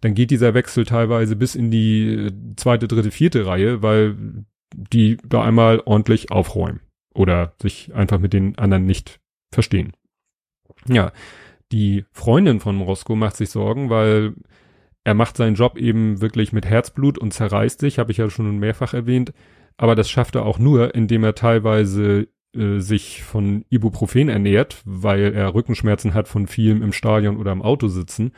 dann 0.00 0.14
geht 0.14 0.30
dieser 0.30 0.54
Wechsel 0.54 0.84
teilweise 0.84 1.36
bis 1.36 1.54
in 1.54 1.70
die 1.70 2.26
äh, 2.26 2.32
zweite, 2.56 2.88
dritte, 2.88 3.10
vierte 3.10 3.46
Reihe, 3.46 3.82
weil 3.82 4.16
die 4.74 5.18
da 5.24 5.42
einmal 5.42 5.80
ordentlich 5.84 6.30
aufräumen 6.30 6.80
oder 7.14 7.54
sich 7.60 7.94
einfach 7.94 8.18
mit 8.18 8.32
den 8.32 8.58
anderen 8.58 8.86
nicht 8.86 9.20
verstehen. 9.50 9.92
Ja, 10.88 11.12
die 11.72 12.04
Freundin 12.12 12.60
von 12.60 12.76
Morosko 12.76 13.14
macht 13.16 13.36
sich 13.36 13.50
Sorgen, 13.50 13.90
weil 13.90 14.34
er 15.04 15.14
macht 15.14 15.36
seinen 15.36 15.54
Job 15.54 15.78
eben 15.78 16.20
wirklich 16.20 16.52
mit 16.52 16.66
Herzblut 16.66 17.18
und 17.18 17.32
zerreißt 17.32 17.80
sich, 17.80 17.98
habe 17.98 18.12
ich 18.12 18.18
ja 18.18 18.28
schon 18.30 18.58
mehrfach 18.58 18.94
erwähnt. 18.94 19.32
Aber 19.76 19.94
das 19.94 20.10
schafft 20.10 20.34
er 20.34 20.44
auch 20.44 20.58
nur, 20.58 20.94
indem 20.94 21.24
er 21.24 21.34
teilweise 21.34 22.28
äh, 22.54 22.78
sich 22.78 23.22
von 23.22 23.64
Ibuprofen 23.70 24.28
ernährt, 24.28 24.82
weil 24.84 25.32
er 25.34 25.54
Rückenschmerzen 25.54 26.14
hat 26.14 26.28
von 26.28 26.46
vielem 26.46 26.82
im 26.82 26.92
Stadion 26.92 27.36
oder 27.36 27.52
im 27.52 27.62
Auto 27.62 27.88
sitzen 27.88 28.32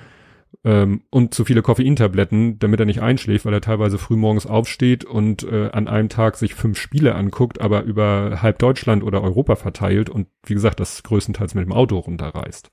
ähm, 0.64 1.02
und 1.10 1.34
zu 1.34 1.44
viele 1.44 1.62
Koffeintabletten, 1.62 2.58
damit 2.58 2.80
er 2.80 2.86
nicht 2.86 3.02
einschläft, 3.02 3.44
weil 3.44 3.54
er 3.54 3.60
teilweise 3.60 3.98
früh 3.98 4.16
morgens 4.16 4.46
aufsteht 4.46 5.04
und 5.04 5.42
äh, 5.44 5.70
an 5.72 5.88
einem 5.88 6.08
Tag 6.08 6.36
sich 6.36 6.54
fünf 6.54 6.78
Spiele 6.78 7.14
anguckt, 7.14 7.60
aber 7.60 7.82
über 7.82 8.42
halb 8.42 8.58
Deutschland 8.58 9.02
oder 9.02 9.22
Europa 9.22 9.56
verteilt 9.56 10.10
und 10.10 10.28
wie 10.44 10.54
gesagt, 10.54 10.80
das 10.80 11.02
größtenteils 11.02 11.54
mit 11.54 11.64
dem 11.64 11.72
Auto 11.72 11.98
runterreist. 11.98 12.70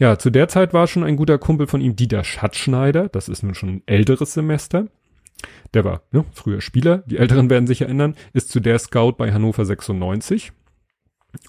Ja, 0.00 0.18
zu 0.18 0.30
der 0.30 0.48
Zeit 0.48 0.72
war 0.72 0.86
schon 0.86 1.04
ein 1.04 1.16
guter 1.16 1.36
Kumpel 1.36 1.66
von 1.66 1.82
ihm, 1.82 1.94
Dieter 1.94 2.24
Schatzschneider. 2.24 3.10
Das 3.10 3.28
ist 3.28 3.42
nun 3.42 3.54
schon 3.54 3.68
ein 3.68 3.82
älteres 3.84 4.32
Semester. 4.32 4.86
Der 5.74 5.84
war 5.84 6.02
ne, 6.10 6.24
früher 6.32 6.62
Spieler, 6.62 7.04
die 7.06 7.18
Älteren 7.18 7.50
werden 7.50 7.66
sich 7.66 7.82
erinnern, 7.82 8.16
ist 8.32 8.50
zu 8.50 8.60
der 8.60 8.78
Scout 8.78 9.12
bei 9.12 9.32
Hannover 9.32 9.64
96. 9.64 10.52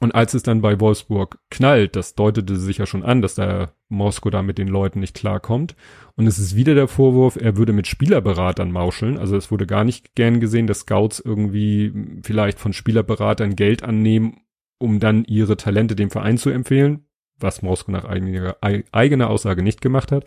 Und 0.01 0.13
als 0.13 0.33
es 0.33 0.43
dann 0.43 0.61
bei 0.61 0.81
Wolfsburg 0.81 1.39
knallt, 1.49 1.95
das 1.95 2.13
deutete 2.13 2.57
sich 2.57 2.77
ja 2.77 2.85
schon 2.85 3.03
an, 3.03 3.21
dass 3.21 3.35
der 3.35 3.73
Mosko 3.87 4.29
da 4.29 4.43
mit 4.43 4.57
den 4.57 4.67
Leuten 4.67 4.99
nicht 4.99 5.15
klarkommt. 5.15 5.75
Und 6.15 6.27
es 6.27 6.37
ist 6.37 6.55
wieder 6.55 6.75
der 6.75 6.89
Vorwurf, 6.89 7.37
er 7.37 7.55
würde 7.55 7.71
mit 7.71 7.87
Spielerberatern 7.87 8.71
mauscheln. 8.71 9.17
Also 9.17 9.37
es 9.37 9.49
wurde 9.49 9.65
gar 9.65 9.85
nicht 9.85 10.13
gern 10.13 10.41
gesehen, 10.41 10.67
dass 10.67 10.81
Scouts 10.81 11.21
irgendwie 11.21 11.93
vielleicht 12.21 12.59
von 12.59 12.73
Spielerberatern 12.73 13.55
Geld 13.55 13.81
annehmen, 13.81 14.41
um 14.77 14.99
dann 14.99 15.23
ihre 15.23 15.55
Talente 15.55 15.95
dem 15.95 16.11
Verein 16.11 16.37
zu 16.37 16.49
empfehlen 16.49 17.05
was 17.41 17.61
Moskau 17.61 17.91
nach 17.91 18.05
eigener, 18.05 18.57
eigener 18.91 19.29
Aussage 19.29 19.63
nicht 19.63 19.81
gemacht 19.81 20.11
hat. 20.11 20.25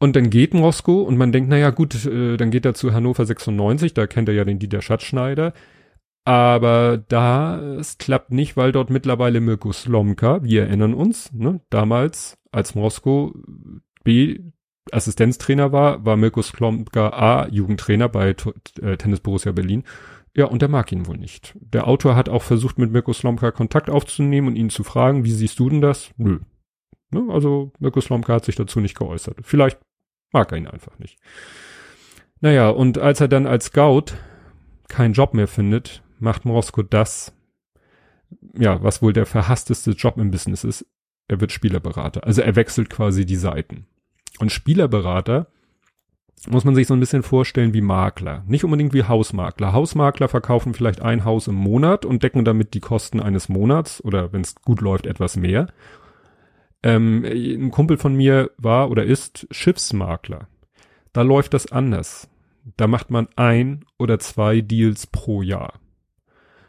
Und 0.00 0.14
dann 0.14 0.30
geht 0.30 0.54
Moskau 0.54 1.02
und 1.02 1.16
man 1.16 1.32
denkt, 1.32 1.50
naja 1.50 1.70
gut, 1.70 2.06
äh, 2.06 2.36
dann 2.36 2.50
geht 2.50 2.64
er 2.64 2.74
zu 2.74 2.92
Hannover 2.92 3.26
96, 3.26 3.94
da 3.94 4.06
kennt 4.06 4.28
er 4.28 4.34
ja 4.34 4.44
den 4.44 4.58
Dieter 4.58 4.80
Schatzschneider. 4.80 5.52
Aber 6.24 6.98
da, 7.08 7.58
es 7.78 7.98
klappt 7.98 8.32
nicht, 8.32 8.56
weil 8.56 8.70
dort 8.70 8.90
mittlerweile 8.90 9.40
Mirko 9.40 9.72
Slomka, 9.72 10.44
wir 10.44 10.64
erinnern 10.64 10.94
uns, 10.94 11.32
ne, 11.32 11.60
damals, 11.70 12.36
als 12.52 12.74
Moskau 12.74 13.34
B 14.04 14.40
Assistenztrainer 14.92 15.72
war, 15.72 16.04
war 16.04 16.16
Mirko 16.16 16.42
Slomka 16.42 17.08
A 17.10 17.48
Jugendtrainer 17.48 18.08
bei 18.08 18.34
äh, 18.80 18.96
Tennis 18.96 19.20
Borussia 19.20 19.52
Berlin. 19.52 19.84
Ja, 20.38 20.44
und 20.44 20.62
der 20.62 20.68
mag 20.68 20.92
ihn 20.92 21.08
wohl 21.08 21.18
nicht. 21.18 21.56
Der 21.60 21.88
Autor 21.88 22.14
hat 22.14 22.28
auch 22.28 22.44
versucht, 22.44 22.78
mit 22.78 22.92
Mirko 22.92 23.12
Slomka 23.12 23.50
Kontakt 23.50 23.90
aufzunehmen 23.90 24.46
und 24.46 24.54
ihn 24.54 24.70
zu 24.70 24.84
fragen, 24.84 25.24
wie 25.24 25.32
siehst 25.32 25.58
du 25.58 25.68
denn 25.68 25.80
das? 25.80 26.12
Nö. 26.16 26.38
Ne, 27.10 27.26
also 27.28 27.72
Mirko 27.80 28.00
Slomka 28.00 28.34
hat 28.34 28.44
sich 28.44 28.54
dazu 28.54 28.78
nicht 28.78 28.96
geäußert. 28.96 29.38
Vielleicht 29.42 29.80
mag 30.30 30.52
er 30.52 30.58
ihn 30.58 30.68
einfach 30.68 30.96
nicht. 31.00 31.18
Naja, 32.40 32.68
und 32.68 32.98
als 32.98 33.20
er 33.20 33.26
dann 33.26 33.48
als 33.48 33.64
Scout 33.64 34.14
keinen 34.86 35.12
Job 35.12 35.34
mehr 35.34 35.48
findet, 35.48 36.04
macht 36.20 36.44
Mosko 36.44 36.82
das, 36.82 37.34
ja, 38.54 38.80
was 38.80 39.02
wohl 39.02 39.12
der 39.12 39.26
verhassteste 39.26 39.90
Job 39.90 40.18
im 40.18 40.30
Business 40.30 40.62
ist. 40.62 40.86
Er 41.26 41.40
wird 41.40 41.50
Spielerberater. 41.50 42.22
Also 42.22 42.42
er 42.42 42.54
wechselt 42.54 42.90
quasi 42.90 43.26
die 43.26 43.34
Seiten. 43.34 43.88
Und 44.38 44.52
Spielerberater 44.52 45.48
muss 46.46 46.64
man 46.64 46.74
sich 46.74 46.86
so 46.86 46.94
ein 46.94 47.00
bisschen 47.00 47.22
vorstellen 47.22 47.74
wie 47.74 47.80
Makler. 47.80 48.44
Nicht 48.46 48.64
unbedingt 48.64 48.92
wie 48.92 49.04
Hausmakler. 49.04 49.72
Hausmakler 49.72 50.28
verkaufen 50.28 50.74
vielleicht 50.74 51.02
ein 51.02 51.24
Haus 51.24 51.48
im 51.48 51.54
Monat 51.54 52.04
und 52.04 52.22
decken 52.22 52.44
damit 52.44 52.74
die 52.74 52.80
Kosten 52.80 53.20
eines 53.20 53.48
Monats 53.48 54.02
oder 54.04 54.32
wenn 54.32 54.42
es 54.42 54.54
gut 54.54 54.80
läuft 54.80 55.06
etwas 55.06 55.36
mehr. 55.36 55.68
Ähm, 56.82 57.24
ein 57.24 57.70
Kumpel 57.70 57.96
von 57.96 58.14
mir 58.14 58.50
war 58.56 58.90
oder 58.90 59.04
ist 59.04 59.46
Schiffsmakler. 59.50 60.48
Da 61.12 61.22
läuft 61.22 61.54
das 61.54 61.72
anders. 61.72 62.28
Da 62.76 62.86
macht 62.86 63.10
man 63.10 63.28
ein 63.36 63.84
oder 63.98 64.18
zwei 64.18 64.60
Deals 64.60 65.06
pro 65.06 65.42
Jahr. 65.42 65.80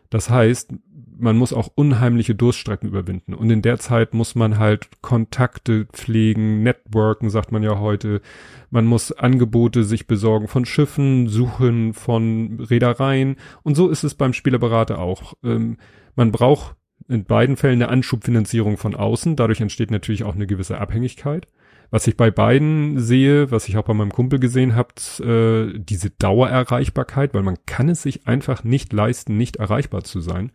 Das 0.09 0.29
heißt, 0.29 0.73
man 1.19 1.37
muss 1.37 1.53
auch 1.53 1.69
unheimliche 1.75 2.35
Durststrecken 2.35 2.89
überwinden. 2.89 3.33
Und 3.33 3.49
in 3.49 3.61
der 3.61 3.77
Zeit 3.79 4.13
muss 4.13 4.35
man 4.35 4.57
halt 4.57 4.87
Kontakte 5.01 5.85
pflegen, 5.85 6.63
networken, 6.63 7.29
sagt 7.29 7.51
man 7.51 7.63
ja 7.63 7.79
heute. 7.79 8.21
Man 8.69 8.85
muss 8.85 9.11
Angebote 9.11 9.83
sich 9.83 10.07
besorgen 10.07 10.47
von 10.47 10.65
Schiffen, 10.65 11.27
suchen 11.27 11.93
von 11.93 12.59
Reedereien. 12.59 13.35
Und 13.63 13.75
so 13.75 13.89
ist 13.89 14.03
es 14.03 14.15
beim 14.15 14.33
Spielerberater 14.33 14.99
auch. 14.99 15.33
Ähm, 15.43 15.77
man 16.15 16.31
braucht 16.31 16.75
in 17.07 17.25
beiden 17.25 17.57
Fällen 17.57 17.81
eine 17.81 17.89
Anschubfinanzierung 17.89 18.77
von 18.77 18.95
außen. 18.95 19.35
Dadurch 19.35 19.61
entsteht 19.61 19.91
natürlich 19.91 20.23
auch 20.23 20.35
eine 20.35 20.47
gewisse 20.47 20.79
Abhängigkeit. 20.79 21.47
Was 21.91 22.05
ich 22.05 22.15
bei 22.15 22.29
beiden 22.29 22.99
sehe, 22.99 23.49
was 23.49 23.67
ich 23.67 23.77
auch 23.77 23.85
bei 23.85 23.95
meinem 23.95 24.11
Kumpel 24.11 24.39
gesehen 24.39 24.75
habe, 24.75 24.93
äh, 25.23 25.79
diese 25.79 26.11
Dauererreichbarkeit, 26.11 27.33
weil 27.33 27.41
man 27.41 27.57
kann 27.65 27.89
es 27.89 28.03
sich 28.03 28.27
einfach 28.27 28.63
nicht 28.63 28.93
leisten, 28.93 29.37
nicht 29.37 29.55
erreichbar 29.55 30.03
zu 30.03 30.19
sein. 30.21 30.51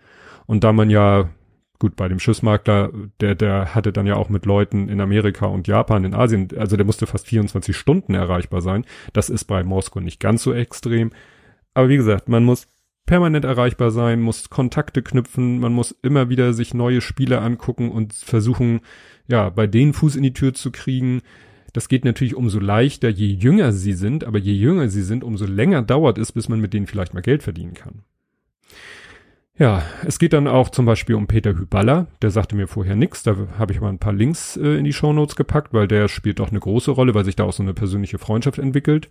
Und 0.47 0.65
da 0.65 0.73
man 0.73 0.91
ja, 0.91 1.31
gut, 1.79 1.97
bei 1.97 2.09
dem 2.09 2.19
Schiffsmakler, 2.19 2.91
der, 3.21 3.35
der 3.35 3.75
hatte 3.75 3.93
dann 3.93 4.07
ja 4.07 4.17
auch 4.17 4.29
mit 4.29 4.47
Leuten 4.47 4.89
in 4.89 5.01
Amerika 5.01 5.47
und 5.47 5.67
Japan, 5.67 6.05
in 6.05 6.15
Asien, 6.15 6.49
also 6.57 6.77
der 6.77 6.87
musste 6.87 7.07
fast 7.07 7.27
24 7.27 7.77
Stunden 7.77 8.15
erreichbar 8.15 8.61
sein. 8.61 8.85
Das 9.13 9.31
ist 9.31 9.45
bei 9.45 9.63
Moskau 9.65 10.01
nicht 10.01 10.21
ganz 10.21 10.43
so 10.43 10.53
extrem. 10.53 11.13
Aber 11.73 11.89
wie 11.89 11.97
gesagt, 11.97 12.29
man 12.29 12.45
muss 12.45 12.69
permanent 13.07 13.45
erreichbar 13.45 13.91
sein, 13.91 14.21
muss 14.21 14.49
Kontakte 14.51 15.03
knüpfen, 15.03 15.59
man 15.59 15.73
muss 15.73 15.95
immer 16.03 16.29
wieder 16.29 16.55
sich 16.55 16.73
neue 16.75 17.01
Spiele 17.01 17.41
angucken 17.41 17.91
und 17.91 18.15
versuchen, 18.15 18.81
ja, 19.27 19.51
bei 19.51 19.67
denen 19.67 19.93
Fuß 19.93 20.17
in 20.17 20.23
die 20.23 20.33
Tür 20.33 20.55
zu 20.55 20.71
kriegen. 20.71 21.21
Das 21.73 21.89
geht 21.89 22.05
natürlich 22.05 22.37
umso 22.37 22.61
leichter, 22.61 23.09
je 23.09 23.27
jünger 23.27 23.73
sie 23.73 23.95
sind, 23.95 24.25
aber 24.25 24.39
je 24.39 24.53
jünger 24.53 24.89
sie 24.89 25.03
sind, 25.03 25.25
umso 25.25 25.45
länger 25.45 25.83
dauert 25.83 26.19
es, 26.19 26.33
bis 26.33 26.49
man 26.49 26.61
mit 26.61 26.73
denen 26.73 26.87
vielleicht 26.87 27.15
mal 27.15 27.21
Geld 27.21 27.43
verdienen 27.43 27.75
kann. 27.75 28.05
Ja, 29.57 29.85
es 30.05 30.19
geht 30.19 30.33
dann 30.33 30.49
auch 30.49 30.69
zum 30.69 30.85
Beispiel 30.85 31.15
um 31.15 31.29
Peter 31.29 31.57
Hyballa, 31.57 32.09
der 32.23 32.31
sagte 32.33 32.57
mir 32.57 32.67
vorher 32.67 32.97
nichts, 32.97 33.23
da 33.23 33.37
habe 33.57 33.73
ich 33.73 33.81
mal 33.81 33.89
ein 33.89 34.01
paar 34.01 34.13
Links 34.13 34.57
äh, 34.57 34.77
in 34.79 34.85
die 34.85 34.93
Shownotes 34.93 35.37
gepackt, 35.37 35.73
weil 35.73 35.87
der 35.87 36.09
spielt 36.09 36.41
doch 36.41 36.51
eine 36.51 36.59
große 36.59 36.91
Rolle, 36.91 37.15
weil 37.15 37.25
sich 37.25 37.37
da 37.37 37.45
auch 37.45 37.53
so 37.53 37.63
eine 37.63 37.73
persönliche 37.73 38.19
Freundschaft 38.19 38.59
entwickelt. 38.59 39.11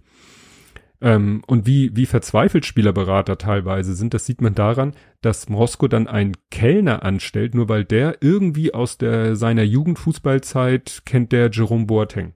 Ähm, 1.00 1.44
und 1.48 1.66
wie, 1.66 1.96
wie 1.96 2.06
verzweifelt 2.06 2.66
Spielerberater 2.66 3.38
teilweise 3.38 3.96
sind, 3.96 4.14
das 4.14 4.26
sieht 4.26 4.42
man 4.42 4.54
daran, 4.54 4.94
dass 5.22 5.48
Mosko 5.48 5.88
dann 5.88 6.08
einen 6.08 6.36
Kellner 6.52 7.04
anstellt, 7.04 7.56
nur 7.56 7.70
weil 7.70 7.86
der 7.86 8.18
irgendwie 8.20 8.74
aus 8.74 8.98
der, 8.98 9.38
seiner 9.38 9.64
Jugendfußballzeit 9.64 11.04
kennt 11.06 11.32
der 11.32 11.52
Jerome 11.52 11.86
Boateng. 11.86 12.34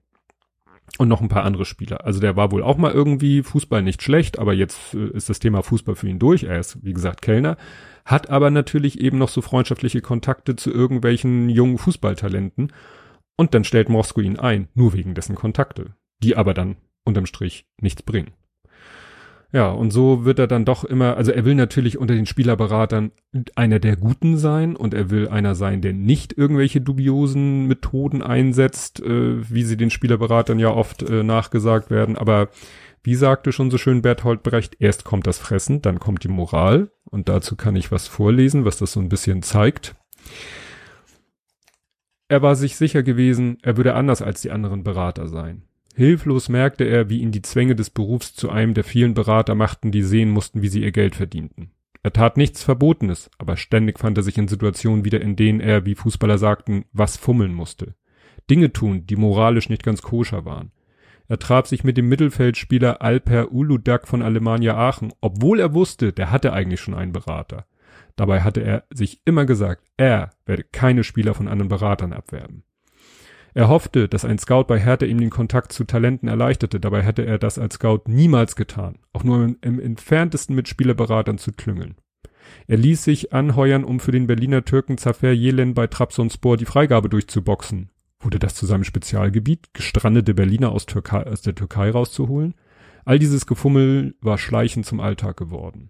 Und 0.97 1.09
noch 1.09 1.21
ein 1.21 1.29
paar 1.29 1.43
andere 1.43 1.65
Spieler. 1.65 2.05
Also 2.05 2.19
der 2.19 2.35
war 2.35 2.51
wohl 2.51 2.63
auch 2.63 2.77
mal 2.77 2.91
irgendwie 2.91 3.43
Fußball 3.43 3.83
nicht 3.83 4.01
schlecht, 4.01 4.39
aber 4.39 4.53
jetzt 4.53 4.95
äh, 4.95 5.09
ist 5.09 5.29
das 5.29 5.39
Thema 5.39 5.61
Fußball 5.61 5.95
für 5.95 6.09
ihn 6.09 6.19
durch. 6.19 6.43
Er 6.43 6.59
ist, 6.59 6.83
wie 6.83 6.93
gesagt, 6.93 7.21
Kellner, 7.21 7.57
hat 8.03 8.29
aber 8.29 8.49
natürlich 8.49 8.99
eben 8.99 9.17
noch 9.17 9.29
so 9.29 9.41
freundschaftliche 9.41 10.01
Kontakte 10.01 10.55
zu 10.55 10.71
irgendwelchen 10.71 11.49
jungen 11.49 11.77
Fußballtalenten. 11.77 12.73
Und 13.35 13.53
dann 13.53 13.63
stellt 13.63 13.89
Mosko 13.89 14.21
ihn 14.21 14.39
ein, 14.39 14.69
nur 14.73 14.93
wegen 14.93 15.13
dessen 15.13 15.35
Kontakte, 15.35 15.93
die 16.23 16.35
aber 16.35 16.55
dann 16.55 16.77
unterm 17.03 17.27
Strich 17.27 17.67
nichts 17.79 18.01
bringen. 18.01 18.31
Ja, 19.53 19.69
und 19.69 19.91
so 19.91 20.25
wird 20.25 20.39
er 20.39 20.47
dann 20.47 20.65
doch 20.65 20.83
immer, 20.83 21.15
also 21.15 21.31
er 21.31 21.45
will 21.45 21.55
natürlich 21.55 21.97
unter 21.97 22.13
den 22.13 22.25
Spielerberatern 22.25 23.11
einer 23.55 23.79
der 23.79 23.95
Guten 23.95 24.37
sein 24.37 24.75
und 24.75 24.93
er 24.93 25.09
will 25.09 25.29
einer 25.29 25.55
sein, 25.55 25.81
der 25.81 25.93
nicht 25.93 26.37
irgendwelche 26.37 26.81
dubiosen 26.81 27.65
Methoden 27.67 28.21
einsetzt, 28.21 28.99
äh, 28.99 29.49
wie 29.49 29.63
sie 29.63 29.77
den 29.77 29.89
Spielerberatern 29.89 30.59
ja 30.59 30.69
oft 30.69 31.01
äh, 31.03 31.23
nachgesagt 31.23 31.89
werden. 31.89 32.17
Aber 32.17 32.49
wie 33.03 33.15
sagte 33.15 33.53
schon 33.53 33.71
so 33.71 33.77
schön 33.77 34.01
Berthold 34.01 34.43
Brecht, 34.43 34.75
erst 34.79 35.05
kommt 35.05 35.27
das 35.27 35.39
Fressen, 35.39 35.81
dann 35.81 35.99
kommt 35.99 36.25
die 36.25 36.29
Moral. 36.29 36.91
Und 37.05 37.29
dazu 37.29 37.55
kann 37.55 37.77
ich 37.77 37.89
was 37.89 38.05
vorlesen, 38.05 38.65
was 38.65 38.77
das 38.77 38.91
so 38.91 38.99
ein 38.99 39.07
bisschen 39.07 39.43
zeigt. 39.43 39.95
Er 42.27 42.41
war 42.41 42.57
sich 42.57 42.75
sicher 42.75 43.03
gewesen, 43.03 43.59
er 43.61 43.77
würde 43.77 43.95
anders 43.95 44.21
als 44.21 44.41
die 44.41 44.51
anderen 44.51 44.83
Berater 44.83 45.29
sein. 45.29 45.66
Hilflos 45.97 46.47
merkte 46.47 46.83
er, 46.83 47.09
wie 47.09 47.21
ihn 47.21 47.31
die 47.31 47.41
Zwänge 47.41 47.75
des 47.75 47.89
Berufs 47.89 48.35
zu 48.35 48.51
einem 48.51 48.75
der 48.75 48.83
vielen 48.83 49.15
Berater 49.15 49.55
machten, 49.55 49.89
die 49.91 50.03
sehen 50.03 50.29
mussten, 50.29 50.61
wie 50.61 50.67
sie 50.67 50.83
ihr 50.83 50.91
Geld 50.91 51.15
verdienten. 51.15 51.71
Er 52.03 52.13
tat 52.13 52.37
nichts 52.37 52.61
Verbotenes, 52.61 53.31
aber 53.39 53.57
ständig 53.57 53.97
fand 53.97 54.15
er 54.15 54.21
sich 54.21 54.37
in 54.37 54.47
Situationen 54.47 55.05
wieder, 55.05 55.19
in 55.21 55.35
denen 55.35 55.59
er, 55.59 55.87
wie 55.87 55.95
Fußballer 55.95 56.37
sagten, 56.37 56.85
was 56.93 57.17
fummeln 57.17 57.51
musste. 57.51 57.95
Dinge 58.47 58.71
tun, 58.71 59.07
die 59.07 59.15
moralisch 59.15 59.69
nicht 59.69 59.81
ganz 59.81 60.03
koscher 60.03 60.45
waren. 60.45 60.71
Er 61.29 61.39
traf 61.39 61.65
sich 61.65 61.83
mit 61.83 61.97
dem 61.97 62.07
Mittelfeldspieler 62.09 63.01
Alper 63.01 63.51
Uludak 63.51 64.07
von 64.07 64.21
Alemannia 64.21 64.77
Aachen, 64.77 65.13
obwohl 65.19 65.59
er 65.59 65.73
wusste, 65.73 66.13
der 66.13 66.29
hatte 66.29 66.53
eigentlich 66.53 66.79
schon 66.79 66.93
einen 66.93 67.11
Berater. 67.11 67.65
Dabei 68.15 68.41
hatte 68.41 68.61
er 68.61 68.83
sich 68.91 69.21
immer 69.25 69.45
gesagt, 69.45 69.83
er 69.97 70.29
werde 70.45 70.63
keine 70.63 71.03
Spieler 71.03 71.33
von 71.33 71.47
anderen 71.47 71.69
Beratern 71.69 72.13
abwerben. 72.13 72.65
Er 73.57 73.69
hoffte, 73.69 74.07
dass 74.07 74.23
ein 74.23 74.37
Scout 74.37 74.65
bei 74.65 74.79
Hertha 74.79 75.07
ihm 75.07 75.19
den 75.19 75.31
Kontakt 75.31 75.71
zu 75.71 75.83
Talenten 75.83 76.27
erleichterte, 76.27 76.79
dabei 76.79 77.01
hätte 77.01 77.25
er 77.25 77.39
das 77.39 77.57
als 77.57 77.73
Scout 77.73 78.01
niemals 78.05 78.55
getan, 78.55 78.99
auch 79.13 79.23
nur 79.23 79.43
im, 79.43 79.57
im 79.61 79.79
entferntesten 79.79 80.55
mit 80.55 80.67
Spielerberatern 80.67 81.39
zu 81.39 81.53
klüngeln. 81.53 81.95
Er 82.67 82.77
ließ 82.77 83.03
sich 83.03 83.33
anheuern, 83.33 83.83
um 83.83 83.99
für 83.99 84.11
den 84.11 84.27
Berliner 84.27 84.63
Türken 84.63 84.99
Zafer 84.99 85.31
Jelen 85.31 85.73
bei 85.73 85.87
Trabzonspor 85.87 86.55
die 86.55 86.65
Freigabe 86.65 87.09
durchzuboxen. 87.09 87.89
Wurde 88.19 88.37
das 88.37 88.53
zu 88.53 88.67
seinem 88.67 88.83
Spezialgebiet, 88.83 89.73
gestrandete 89.73 90.35
Berliner 90.35 90.71
aus, 90.71 90.85
Türkei, 90.85 91.25
aus 91.25 91.41
der 91.41 91.55
Türkei 91.55 91.89
rauszuholen? 91.89 92.53
All 93.05 93.17
dieses 93.17 93.47
Gefummel 93.47 94.13
war 94.21 94.37
schleichend 94.37 94.85
zum 94.85 94.99
Alltag 94.99 95.35
geworden 95.35 95.89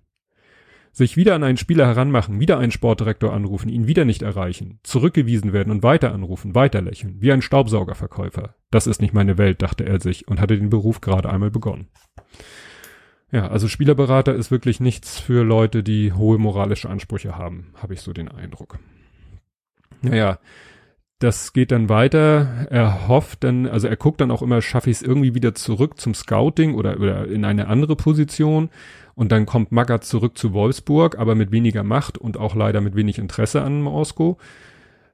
sich 0.98 1.16
wieder 1.16 1.36
an 1.36 1.44
einen 1.44 1.58
Spieler 1.58 1.86
heranmachen, 1.86 2.40
wieder 2.40 2.58
einen 2.58 2.72
Sportdirektor 2.72 3.32
anrufen, 3.32 3.70
ihn 3.70 3.86
wieder 3.86 4.04
nicht 4.04 4.24
erreichen, 4.24 4.80
zurückgewiesen 4.82 5.54
werden 5.54 5.72
und 5.72 5.84
weiter 5.84 6.12
anrufen, 6.12 6.56
weiter 6.56 6.82
lächeln, 6.82 7.22
wie 7.22 7.32
ein 7.32 7.44
Staubsaugerverkäufer. 7.44 8.56
Das 8.72 8.88
ist 8.88 9.00
nicht 9.00 9.14
meine 9.14 9.38
Welt, 9.38 9.62
dachte 9.62 9.86
er 9.86 10.00
sich 10.00 10.28
und 10.28 10.42
hatte 10.42 10.58
den 10.58 10.72
Beruf 10.72 11.00
gerade 11.00 11.30
einmal 11.30 11.52
begonnen. 11.52 11.88
Ja, 13.32 13.48
also 13.48 13.68
Spielerberater 13.68 14.34
ist 14.34 14.50
wirklich 14.50 14.80
nichts 14.80 15.20
für 15.20 15.44
Leute, 15.44 15.84
die 15.84 16.14
hohe 16.14 16.40
moralische 16.40 16.90
Ansprüche 16.90 17.38
haben, 17.38 17.74
habe 17.76 17.94
ich 17.94 18.02
so 18.02 18.12
den 18.12 18.30
Eindruck. 18.30 18.80
Naja, 20.02 20.40
das 21.20 21.54
geht 21.54 21.72
dann 21.72 21.90
weiter. 21.90 22.68
Er 22.70 23.08
hofft 23.08 23.44
dann, 23.44 23.66
also 23.66 23.88
er 23.88 23.96
guckt 23.96 24.22
dann 24.22 24.32
auch 24.32 24.42
immer, 24.42 24.62
schaffe 24.62 24.90
ich 24.90 24.98
es 24.98 25.02
irgendwie 25.02 25.34
wieder 25.34 25.56
zurück 25.56 26.00
zum 26.00 26.14
Scouting 26.14 26.76
oder, 26.76 27.00
oder 27.00 27.28
in 27.28 27.44
eine 27.44 27.68
andere 27.68 27.96
Position 27.96 28.70
und 29.16 29.32
dann 29.32 29.48
kommt 29.48 29.72
Magath 29.72 30.04
zurück 30.04 30.38
zu 30.38 30.54
Wolfsburg, 30.54 31.18
aber 31.18 31.34
mit 31.34 31.52
weniger 31.52 31.84
Macht 31.84 32.20
und 32.20 32.38
auch 32.38 32.54
leider 32.54 32.82
mit 32.82 32.96
wenig 32.96 33.18
Interesse 33.18 33.64
an 33.64 33.82
Moskau. 33.82 34.38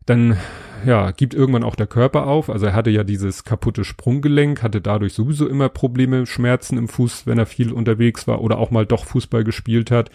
Dann, 0.05 0.35
ja, 0.85 1.11
gibt 1.11 1.33
irgendwann 1.33 1.63
auch 1.63 1.75
der 1.75 1.87
Körper 1.87 2.27
auf. 2.27 2.49
Also 2.49 2.65
er 2.65 2.73
hatte 2.73 2.89
ja 2.89 3.05
dieses 3.05 3.45
kaputte 3.45 3.85
Sprunggelenk, 3.85 4.61
hatte 4.61 4.81
dadurch 4.81 5.13
sowieso 5.13 5.47
immer 5.47 5.69
Probleme, 5.69 6.25
Schmerzen 6.25 6.77
im 6.77 6.89
Fuß, 6.89 7.25
wenn 7.27 7.39
er 7.39 7.45
viel 7.45 7.71
unterwegs 7.71 8.27
war 8.27 8.41
oder 8.41 8.57
auch 8.57 8.71
mal 8.71 8.85
doch 8.85 9.05
Fußball 9.05 9.45
gespielt 9.45 9.89
hat. 9.89 10.09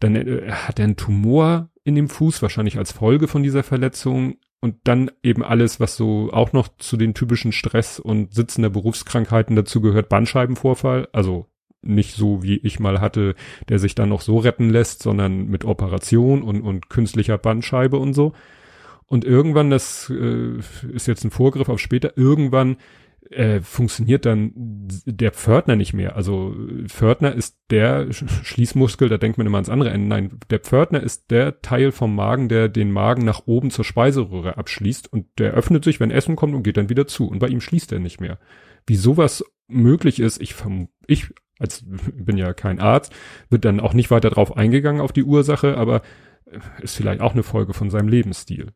Dann 0.00 0.16
äh, 0.16 0.50
hat 0.50 0.78
er 0.78 0.84
einen 0.84 0.96
Tumor 0.96 1.68
in 1.84 1.94
dem 1.94 2.08
Fuß, 2.08 2.40
wahrscheinlich 2.40 2.78
als 2.78 2.92
Folge 2.92 3.28
von 3.28 3.42
dieser 3.42 3.62
Verletzung. 3.62 4.36
Und 4.66 4.80
dann 4.82 5.12
eben 5.22 5.44
alles, 5.44 5.78
was 5.78 5.96
so 5.96 6.28
auch 6.32 6.52
noch 6.52 6.66
zu 6.78 6.96
den 6.96 7.14
typischen 7.14 7.52
Stress 7.52 8.00
und 8.00 8.34
sitzender 8.34 8.68
Berufskrankheiten 8.68 9.54
dazu 9.54 9.80
gehört, 9.80 10.08
Bandscheibenvorfall, 10.08 11.06
also 11.12 11.46
nicht 11.82 12.16
so 12.16 12.42
wie 12.42 12.56
ich 12.56 12.80
mal 12.80 13.00
hatte, 13.00 13.36
der 13.68 13.78
sich 13.78 13.94
dann 13.94 14.08
noch 14.08 14.22
so 14.22 14.38
retten 14.38 14.68
lässt, 14.68 15.04
sondern 15.04 15.46
mit 15.46 15.64
Operation 15.64 16.42
und, 16.42 16.62
und 16.62 16.90
künstlicher 16.90 17.38
Bandscheibe 17.38 17.96
und 17.96 18.12
so. 18.12 18.32
Und 19.06 19.24
irgendwann, 19.24 19.70
das 19.70 20.10
äh, 20.10 20.58
ist 20.92 21.06
jetzt 21.06 21.22
ein 21.22 21.30
Vorgriff 21.30 21.68
auf 21.68 21.78
später, 21.78 22.18
irgendwann 22.18 22.76
äh, 23.30 23.60
funktioniert 23.60 24.26
dann 24.26 24.52
der 24.54 25.32
Pförtner 25.32 25.76
nicht 25.76 25.92
mehr. 25.92 26.16
Also 26.16 26.54
Pförtner 26.86 27.34
ist 27.34 27.58
der 27.70 28.12
Schließmuskel, 28.12 29.08
da 29.08 29.18
denkt 29.18 29.38
man 29.38 29.46
immer 29.46 29.58
ans 29.58 29.68
andere 29.68 29.90
Ende. 29.90 30.08
Nein, 30.08 30.38
der 30.50 30.60
Pförtner 30.60 31.02
ist 31.02 31.30
der 31.30 31.60
Teil 31.60 31.92
vom 31.92 32.14
Magen, 32.14 32.48
der 32.48 32.68
den 32.68 32.92
Magen 32.92 33.24
nach 33.24 33.46
oben 33.46 33.70
zur 33.70 33.84
Speiseröhre 33.84 34.56
abschließt 34.56 35.12
und 35.12 35.26
der 35.38 35.52
öffnet 35.52 35.84
sich, 35.84 36.00
wenn 36.00 36.10
Essen 36.10 36.36
kommt 36.36 36.54
und 36.54 36.62
geht 36.62 36.76
dann 36.76 36.88
wieder 36.88 37.06
zu. 37.06 37.28
Und 37.28 37.38
bei 37.38 37.48
ihm 37.48 37.60
schließt 37.60 37.92
er 37.92 37.98
nicht 37.98 38.20
mehr. 38.20 38.38
Wie 38.86 38.96
sowas 38.96 39.44
möglich 39.68 40.20
ist, 40.20 40.40
ich, 40.40 40.54
ich 41.06 41.28
als 41.58 41.84
bin 41.86 42.36
ja 42.36 42.52
kein 42.52 42.80
Arzt, 42.80 43.14
wird 43.48 43.64
dann 43.64 43.80
auch 43.80 43.94
nicht 43.94 44.10
weiter 44.10 44.30
drauf 44.30 44.56
eingegangen 44.56 45.00
auf 45.00 45.12
die 45.12 45.24
Ursache, 45.24 45.76
aber 45.76 46.02
ist 46.80 46.96
vielleicht 46.96 47.20
auch 47.20 47.32
eine 47.32 47.42
Folge 47.42 47.72
von 47.72 47.90
seinem 47.90 48.08
Lebensstil. 48.08 48.72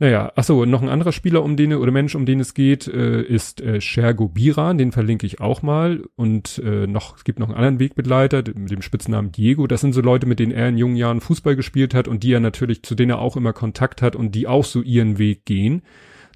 Naja, 0.00 0.30
achso, 0.36 0.64
noch 0.64 0.80
ein 0.80 0.88
anderer 0.88 1.10
Spieler, 1.10 1.42
um 1.42 1.56
den 1.56 1.74
oder 1.74 1.90
Mensch, 1.90 2.14
um 2.14 2.24
den 2.24 2.38
es 2.38 2.54
geht, 2.54 2.86
äh, 2.86 3.20
ist 3.20 3.60
äh, 3.60 3.80
Shergo 3.80 4.28
Biran, 4.28 4.78
den 4.78 4.92
verlinke 4.92 5.26
ich 5.26 5.40
auch 5.40 5.62
mal. 5.62 6.04
Und 6.14 6.62
äh, 6.64 6.86
noch, 6.86 7.16
es 7.16 7.24
gibt 7.24 7.40
noch 7.40 7.48
einen 7.48 7.56
anderen 7.56 7.80
Wegbegleiter 7.80 8.44
mit 8.54 8.70
dem 8.70 8.82
Spitznamen 8.82 9.32
Diego. 9.32 9.66
Das 9.66 9.80
sind 9.80 9.94
so 9.94 10.00
Leute, 10.00 10.26
mit 10.26 10.38
denen 10.38 10.52
er 10.52 10.68
in 10.68 10.78
jungen 10.78 10.94
Jahren 10.94 11.20
Fußball 11.20 11.56
gespielt 11.56 11.94
hat 11.94 12.06
und 12.06 12.22
die 12.22 12.32
er 12.32 12.38
natürlich, 12.38 12.84
zu 12.84 12.94
denen 12.94 13.10
er 13.10 13.18
auch 13.18 13.36
immer 13.36 13.52
Kontakt 13.52 14.00
hat 14.00 14.14
und 14.14 14.36
die 14.36 14.46
auch 14.46 14.64
so 14.64 14.82
ihren 14.82 15.18
Weg 15.18 15.44
gehen. 15.44 15.82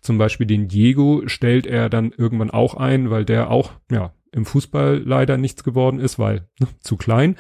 Zum 0.01 0.19
Beispiel 0.19 0.49
den 0.49 0.67
Diego 0.67 1.23
stellt 1.27 1.65
er 1.65 1.89
dann 1.89 2.11
irgendwann 2.17 2.51
auch 2.51 2.75
ein, 2.75 3.11
weil 3.11 3.25
der 3.25 3.49
auch, 3.49 3.71
ja, 3.93 4.13
im 4.33 4.45
Fußball 4.45 5.03
leider 5.05 5.37
nichts 5.37 5.63
geworden 5.63 6.01
ist, 6.01 6.19
weil 6.19 6.49
ne, 6.59 6.67
zu 6.81 6.97
klein. 6.97 7.37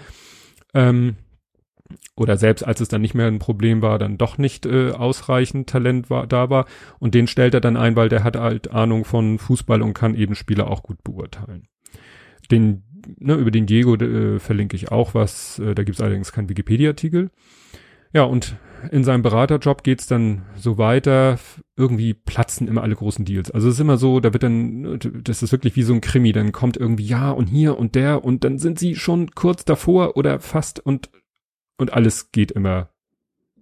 Ähm, 0.73 1.17
oder 2.17 2.37
selbst 2.37 2.63
als 2.63 2.81
es 2.81 2.89
dann 2.89 3.01
nicht 3.01 3.15
mehr 3.15 3.27
ein 3.27 3.39
Problem 3.39 3.83
war, 3.83 3.99
dann 3.99 4.19
doch 4.19 4.39
nicht 4.39 4.67
äh, 4.67 4.91
ausreichend 4.91 5.69
Talent 5.69 6.11
war, 6.11 6.27
da 6.27 6.51
war. 6.51 6.67
Und 6.99 7.15
den 7.15 7.27
stellt 7.27 7.55
er 7.55 7.61
dann 7.61 7.77
ein, 7.77 7.97
weil 7.97 8.09
der 8.09 8.25
hat 8.25 8.37
halt 8.37 8.71
Ahnung 8.71 9.05
von 9.05 9.39
Fußball 9.39 9.83
und 9.83 9.95
kann 9.95 10.15
eben 10.15 10.35
Spieler 10.35 10.69
auch 10.69 10.83
gut 10.83 11.03
beurteilen. 11.03 11.69
Den, 12.51 12.83
ne, 13.19 13.35
über 13.35 13.51
den 13.51 13.67
Diego 13.67 13.95
äh, 13.97 14.39
verlinke 14.39 14.77
ich 14.77 14.91
auch 14.91 15.15
was, 15.15 15.59
äh, 15.59 15.75
da 15.75 15.83
gibt 15.85 15.97
es 15.97 16.01
allerdings 16.03 16.33
keinen 16.33 16.49
Wikipedia-Artikel. 16.49 17.31
Ja, 18.13 18.25
und 18.25 18.57
in 18.91 19.05
seinem 19.05 19.23
Beraterjob 19.23 19.85
geht's 19.85 20.07
dann 20.07 20.43
so 20.57 20.77
weiter. 20.77 21.39
Irgendwie 21.77 22.15
platzen 22.15 22.69
immer 22.69 22.83
alle 22.83 22.97
großen 22.97 23.25
Deals. 23.25 23.51
Also 23.51 23.69
es 23.69 23.75
ist 23.75 23.81
immer 23.81 23.97
so, 23.97 24.21
da 24.21 24.33
wird 24.33 24.43
dann, 24.43 24.99
das 25.23 25.43
ist 25.43 25.53
wirklich 25.53 25.77
wie 25.77 25.83
so 25.83 25.95
ein 25.95 26.01
Krimi. 26.01 26.33
Dann 26.33 26.53
kommt 26.53 26.77
irgendwie 26.77 27.07
ja 27.07 27.31
und 27.31 27.47
hier 27.47 27.79
und 27.79 27.95
der 27.95 28.25
und 28.25 28.45
dann 28.45 28.59
sind 28.59 28.79
sie 28.79 28.97
schon 28.97 29.31
kurz 29.31 29.65
davor 29.65 30.17
oder 30.17 30.41
fast 30.41 30.81
und 30.81 31.11
und 31.83 31.93
alles 31.93 32.33
geht 32.33 32.51
immer, 32.51 32.89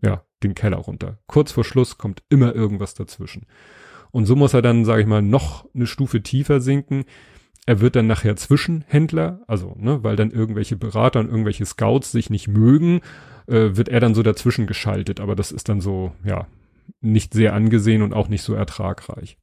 ja, 0.02 0.24
den 0.42 0.54
Keller 0.54 0.78
runter. 0.78 1.18
Kurz 1.26 1.52
vor 1.52 1.64
Schluss 1.64 1.98
kommt 1.98 2.22
immer 2.28 2.54
irgendwas 2.54 2.94
dazwischen. 2.94 3.46
Und 4.12 4.26
so 4.26 4.36
muss 4.36 4.54
er 4.54 4.62
dann, 4.62 4.84
sage 4.84 5.02
ich 5.02 5.06
mal, 5.06 5.22
noch 5.22 5.66
eine 5.74 5.86
Stufe 5.86 6.22
tiefer 6.22 6.60
sinken. 6.60 7.04
Er 7.66 7.80
wird 7.80 7.96
dann 7.96 8.06
nachher 8.06 8.36
Zwischenhändler, 8.36 9.40
also, 9.46 9.76
ne, 9.78 10.02
weil 10.02 10.16
dann 10.16 10.30
irgendwelche 10.30 10.76
Berater 10.76 11.20
und 11.20 11.28
irgendwelche 11.28 11.66
Scouts 11.66 12.10
sich 12.10 12.30
nicht 12.30 12.48
mögen, 12.48 13.00
äh, 13.46 13.76
wird 13.76 13.88
er 13.88 14.00
dann 14.00 14.14
so 14.14 14.22
dazwischen 14.22 14.66
geschaltet. 14.66 15.20
Aber 15.20 15.36
das 15.36 15.52
ist 15.52 15.68
dann 15.68 15.80
so, 15.80 16.12
ja, 16.24 16.46
nicht 17.00 17.34
sehr 17.34 17.54
angesehen 17.54 18.02
und 18.02 18.12
auch 18.12 18.28
nicht 18.28 18.42
so 18.42 18.54
ertragreich. 18.54 19.38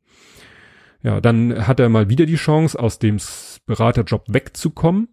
Ja, 1.04 1.22
dann 1.22 1.68
hat 1.68 1.80
er 1.80 1.90
mal 1.90 2.10
wieder 2.10 2.26
die 2.26 2.36
Chance, 2.36 2.78
aus 2.78 3.00
dem 3.00 3.18
Beraterjob 3.66 4.26
wegzukommen 4.28 5.10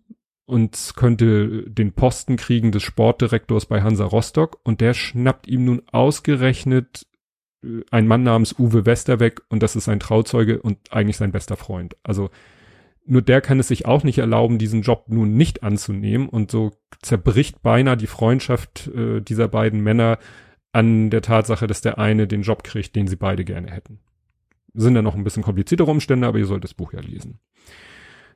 und 0.47 0.93
könnte 0.97 1.69
den 1.71 1.93
Posten 1.93 2.37
kriegen 2.37 2.73
des 2.73 2.83
Sportdirektors 2.83 3.67
bei 3.67 3.83
Hansa 3.83 4.05
Rostock 4.05 4.61
und 4.63 4.81
der 4.81 4.95
schnappt 4.95 5.47
ihm 5.47 5.65
nun 5.65 5.83
ausgerechnet 5.91 7.07
äh, 7.63 7.83
ein 7.91 8.07
Mann 8.07 8.23
namens 8.23 8.59
Uwe 8.59 8.87
Westerweg 8.87 9.41
und 9.49 9.63
das 9.63 9.77
ist 9.77 9.85
sein 9.85 10.01
Trauzeuge 10.01 10.61
und 10.61 10.79
eigentlich 10.91 11.17
sein 11.17 11.33
bester 11.33 11.57
Freund. 11.57 11.97
Also 12.03 12.31
nur 13.07 13.23
der 13.23 13.41
kann 13.41 13.61
es 13.61 13.69
sich 13.69 13.87
auch 13.87 14.03
nicht 14.03 14.19
erlauben, 14.19 14.59
diesen 14.59 14.83
Job 14.83 15.05
nun 15.09 15.35
nicht 15.35 15.63
anzunehmen 15.63 16.29
und 16.29 16.51
so 16.51 16.73
zerbricht 17.03 17.63
beinahe 17.63 17.97
die 17.97 18.07
Freundschaft 18.07 18.89
äh, 18.89 19.21
dieser 19.21 19.49
beiden 19.49 19.81
Männer 19.81 20.19
an 20.73 21.11
der 21.11 21.23
Tatsache, 21.23 21.67
dass 21.67 21.83
der 21.83 21.99
eine 21.99 22.27
den 22.27 22.43
Job 22.43 22.65
kriegt, 22.65 22.97
den 22.97 23.07
sie 23.07 23.17
beide 23.17 23.45
gerne 23.45 23.71
hätten. 23.71 24.01
Sind 24.75 24.95
da 24.95 25.03
noch 25.03 25.15
ein 25.15 25.23
bisschen 25.23 25.43
kompliziertere 25.43 25.91
Umstände, 25.91 26.27
aber 26.27 26.39
ihr 26.39 26.47
sollt 26.47 26.65
das 26.65 26.75
Buch 26.75 26.93
ja 26.93 27.01
lesen. 27.01 27.39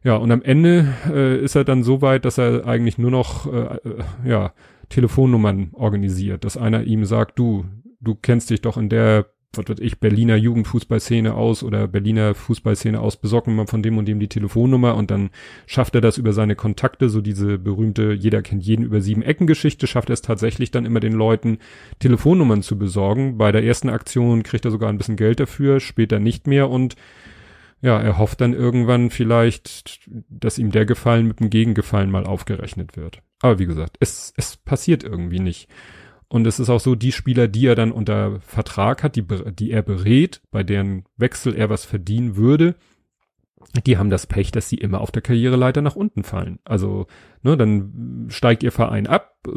Ja, 0.04 0.16
und 0.16 0.30
am 0.30 0.42
Ende 0.42 0.94
äh, 1.10 1.42
ist 1.42 1.56
er 1.56 1.64
dann 1.64 1.82
so 1.82 2.02
weit, 2.02 2.24
dass 2.24 2.38
er 2.38 2.66
eigentlich 2.66 2.98
nur 2.98 3.10
noch 3.10 3.52
äh, 3.52 3.76
äh, 3.76 3.78
ja, 4.24 4.52
Telefonnummern 4.88 5.70
organisiert, 5.72 6.44
dass 6.44 6.56
einer 6.56 6.84
ihm 6.84 7.04
sagt, 7.04 7.38
du, 7.38 7.64
du 8.00 8.14
kennst 8.14 8.50
dich 8.50 8.62
doch 8.62 8.76
in 8.76 8.88
der, 8.88 9.26
was 9.52 9.68
weiß 9.68 9.80
ich, 9.80 9.98
Berliner 9.98 10.36
Jugendfußballszene 10.36 11.34
aus 11.34 11.64
oder 11.64 11.88
Berliner 11.88 12.34
Fußballszene 12.34 13.00
aus, 13.00 13.16
besorgen 13.16 13.56
wir 13.56 13.66
von 13.66 13.82
dem 13.82 13.98
und 13.98 14.06
dem 14.06 14.20
die 14.20 14.28
Telefonnummer 14.28 14.94
und 14.94 15.10
dann 15.10 15.30
schafft 15.66 15.96
er 15.96 16.00
das 16.00 16.16
über 16.16 16.32
seine 16.32 16.54
Kontakte, 16.54 17.08
so 17.08 17.20
diese 17.20 17.58
berühmte, 17.58 18.12
jeder 18.12 18.40
kennt 18.42 18.62
jeden 18.62 18.84
über 18.84 19.00
sieben 19.00 19.22
Ecken 19.22 19.48
Geschichte, 19.48 19.88
schafft 19.88 20.10
er 20.10 20.14
es 20.14 20.22
tatsächlich 20.22 20.70
dann 20.70 20.86
immer 20.86 21.00
den 21.00 21.12
Leuten 21.12 21.58
Telefonnummern 21.98 22.62
zu 22.62 22.78
besorgen. 22.78 23.36
Bei 23.36 23.50
der 23.50 23.64
ersten 23.64 23.88
Aktion 23.88 24.44
kriegt 24.44 24.64
er 24.64 24.70
sogar 24.70 24.90
ein 24.90 24.98
bisschen 24.98 25.16
Geld 25.16 25.40
dafür, 25.40 25.80
später 25.80 26.20
nicht 26.20 26.46
mehr 26.46 26.70
und 26.70 26.94
ja, 27.80 28.00
er 28.00 28.18
hofft 28.18 28.40
dann 28.40 28.54
irgendwann 28.54 29.10
vielleicht, 29.10 30.08
dass 30.28 30.58
ihm 30.58 30.72
der 30.72 30.86
Gefallen 30.86 31.26
mit 31.28 31.40
dem 31.40 31.50
Gegengefallen 31.50 32.10
mal 32.10 32.26
aufgerechnet 32.26 32.96
wird. 32.96 33.22
Aber 33.40 33.58
wie 33.58 33.66
gesagt, 33.66 33.96
es, 34.00 34.32
es 34.36 34.56
passiert 34.56 35.04
irgendwie 35.04 35.38
nicht. 35.38 35.68
Und 36.28 36.46
es 36.46 36.58
ist 36.58 36.68
auch 36.68 36.80
so, 36.80 36.94
die 36.94 37.12
Spieler, 37.12 37.48
die 37.48 37.66
er 37.66 37.74
dann 37.74 37.92
unter 37.92 38.40
Vertrag 38.40 39.02
hat, 39.02 39.16
die, 39.16 39.24
die 39.52 39.70
er 39.70 39.82
berät, 39.82 40.42
bei 40.50 40.62
deren 40.62 41.04
Wechsel 41.16 41.54
er 41.54 41.70
was 41.70 41.84
verdienen 41.84 42.36
würde, 42.36 42.74
die 43.86 43.96
haben 43.96 44.10
das 44.10 44.26
Pech, 44.26 44.50
dass 44.50 44.68
sie 44.68 44.76
immer 44.76 45.00
auf 45.00 45.10
der 45.10 45.22
Karriereleiter 45.22 45.82
nach 45.82 45.96
unten 45.96 46.24
fallen. 46.24 46.58
Also, 46.64 47.06
ne, 47.42 47.56
dann 47.56 48.26
steigt 48.28 48.62
ihr 48.62 48.72
Verein 48.72 49.06
ab, 49.06 49.36
äh, 49.46 49.50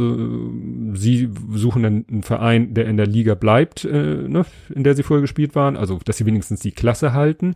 sie 0.94 1.30
suchen 1.52 1.84
dann 1.84 2.06
einen 2.10 2.24
Verein, 2.24 2.74
der 2.74 2.86
in 2.86 2.98
der 2.98 3.08
Liga 3.08 3.36
bleibt, 3.36 3.86
äh, 3.86 4.28
ne, 4.28 4.46
in 4.74 4.84
der 4.84 4.96
sie 4.96 5.04
vorher 5.04 5.22
gespielt 5.22 5.56
waren, 5.56 5.78
also 5.78 6.00
dass 6.04 6.18
sie 6.18 6.26
wenigstens 6.26 6.60
die 6.62 6.72
Klasse 6.72 7.14
halten 7.14 7.56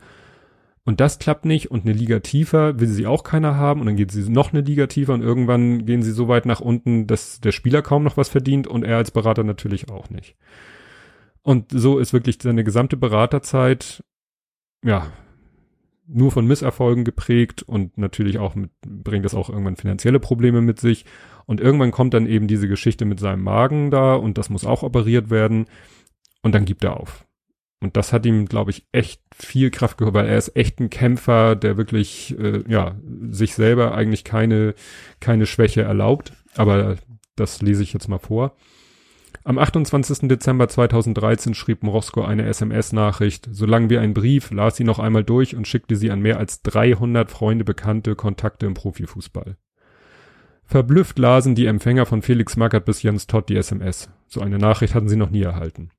und 0.86 1.00
das 1.00 1.18
klappt 1.20 1.46
nicht 1.46 1.72
und 1.72 1.86
eine 1.86 1.94
Liga 1.94 2.20
tiefer 2.20 2.80
will 2.80 2.88
sie 2.88 3.08
auch 3.08 3.24
keiner 3.24 3.56
haben 3.56 3.82
und 3.82 3.88
dann 3.88 3.96
geht 3.96 4.12
sie 4.12 4.30
noch 4.30 4.54
eine 4.54 4.62
Liga 4.62 4.86
tiefer 4.86 5.14
und 5.14 5.22
irgendwann 5.22 5.86
gehen 5.86 6.04
sie 6.04 6.12
so 6.12 6.28
weit 6.28 6.46
nach 6.46 6.62
unten, 6.62 7.08
dass 7.08 7.42
der 7.42 7.52
Spieler 7.52 7.82
kaum 7.82 8.04
noch 8.04 8.18
was 8.18 8.30
verdient 8.30 8.68
und 8.68 8.84
er 8.84 8.98
als 8.98 9.12
Berater 9.12 9.44
natürlich 9.44 9.90
auch 9.90 10.10
nicht. 10.12 10.36
Und 11.42 11.72
so 11.72 12.00
ist 12.00 12.14
wirklich 12.14 12.38
seine 12.42 12.64
gesamte 12.64 12.98
Beraterzeit, 12.98 14.04
ja, 14.84 15.12
nur 16.08 16.32
von 16.32 16.46
Misserfolgen 16.46 17.04
geprägt 17.04 17.64
und 17.64 17.98
natürlich 17.98 18.38
auch 18.38 18.56
mit, 18.56 18.70
bringt 18.82 19.26
das 19.26 19.34
auch 19.34 19.50
irgendwann 19.50 19.76
finanzielle 19.76 20.20
Probleme 20.20 20.62
mit 20.62 20.80
sich. 20.80 21.06
Und 21.46 21.62
irgendwann 21.62 21.92
kommt 21.92 22.14
dann 22.14 22.28
eben 22.28 22.48
diese 22.48 22.68
Geschichte 22.68 23.06
mit 23.06 23.20
seinem 23.20 23.44
Magen 23.44 23.92
da 23.92 24.16
und 24.16 24.38
das 24.38 24.50
muss 24.50 24.66
auch 24.66 24.84
operiert 24.84 25.30
werden. 25.30 25.66
Und 26.44 26.54
dann 26.54 26.66
gibt 26.66 26.84
er 26.84 27.00
auf. 27.00 27.26
Und 27.82 27.98
das 27.98 28.14
hat 28.14 28.26
ihm, 28.26 28.46
glaube 28.46 28.72
ich, 28.72 28.86
echt 28.92 29.22
viel 29.36 29.70
Kraft 29.70 29.98
geholt, 29.98 30.16
weil 30.16 30.28
er 30.28 30.38
ist 30.38 30.56
echt 30.56 30.80
ein 30.80 30.90
Kämpfer, 30.90 31.56
der 31.56 31.78
wirklich, 31.78 32.38
äh, 32.40 32.64
ja, 32.68 32.96
sich 33.30 33.54
selber 33.54 33.94
eigentlich 33.94 34.24
keine, 34.24 34.76
keine 35.20 35.46
Schwäche 35.46 35.82
erlaubt. 35.82 36.34
Aber 36.56 36.96
das 37.36 37.62
lese 37.62 37.84
ich 37.84 37.94
jetzt 37.94 38.08
mal 38.08 38.20
vor. 38.20 38.56
Am 39.44 39.60
28. 39.60 40.28
Dezember 40.28 40.68
2013 40.68 41.54
schrieb 41.54 41.84
Morosko 41.84 42.24
eine 42.24 42.46
SMS-Nachricht. 42.46 43.48
Solange 43.52 43.90
wie 43.92 44.00
ein 44.00 44.16
Brief 44.16 44.50
las 44.52 44.78
sie 44.78 44.84
noch 44.84 44.98
einmal 44.98 45.24
durch 45.24 45.56
und 45.56 45.68
schickte 45.68 45.96
sie 45.96 46.10
an 46.10 46.22
mehr 46.22 46.40
als 46.40 46.64
300 46.64 47.30
Freunde, 47.30 47.64
Bekannte, 47.66 48.16
Kontakte 48.16 48.66
im 48.66 48.74
Profifußball. 48.74 49.58
Verblüfft 50.64 51.20
lasen 51.20 51.54
die 51.54 51.68
Empfänger 51.68 52.08
von 52.08 52.24
Felix 52.24 52.58
Magath 52.58 52.86
bis 52.86 53.04
Jens 53.04 53.28
Todd 53.28 53.50
die 53.50 53.56
SMS. 53.56 54.10
So 54.28 54.42
eine 54.42 54.58
Nachricht 54.58 54.96
hatten 54.96 55.10
sie 55.10 55.16
noch 55.16 55.30
nie 55.30 55.44
erhalten. 55.44 55.92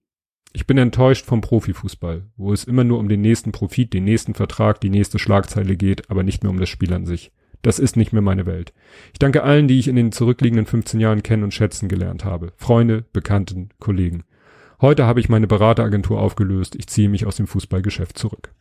Ich 0.53 0.67
bin 0.67 0.79
enttäuscht 0.79 1.27
vom 1.27 1.41
Profifußball, 1.41 2.25
wo 2.37 2.53
es 2.53 2.65
immer 2.65 2.85
nur 2.85 2.99
um 2.99 3.09
den 3.09 3.21
nächsten 3.21 3.53
Profit, 3.53 3.93
den 3.93 4.05
nächsten 4.05 4.35
Vertrag, 4.35 4.81
die 4.81 4.91
nächste 4.91 5.19
Schlagzeile 5.19 5.77
geht, 5.77 6.11
aber 6.11 6.23
nicht 6.23 6.43
mehr 6.43 6.51
um 6.51 6.59
das 6.59 6.69
Spiel 6.69 6.93
an 6.93 7.07
sich. 7.07 7.33
Das 7.63 7.79
ist 7.79 7.97
nicht 7.97 8.13
mehr 8.13 8.23
meine 8.23 8.47
Welt. 8.47 8.73
Ich 9.13 9.19
danke 9.19 9.43
allen, 9.43 9.69
die 9.69 9.79
ich 9.79 9.89
in 9.89 9.97
den 9.97 10.13
zurückliegenden 10.13 10.67
15 10.67 11.01
Jahren 11.01 11.23
kennen 11.23 11.43
und 11.43 11.53
schätzen 11.53 11.89
gelernt 11.89 12.25
habe. 12.25 12.53
Freunde, 12.57 13.05
Bekannten, 13.13 13.71
Kollegen. 13.81 14.25
Heute 14.81 15.07
habe 15.07 15.21
ich 15.21 15.29
meine 15.29 15.47
Berateragentur 15.47 16.21
aufgelöst. 16.21 16.77
Ich 16.77 16.87
ziehe 16.87 17.09
mich 17.09 17.27
aus 17.27 17.37
dem 17.37 17.47
Fußballgeschäft 17.47 18.17
zurück. 18.19 18.53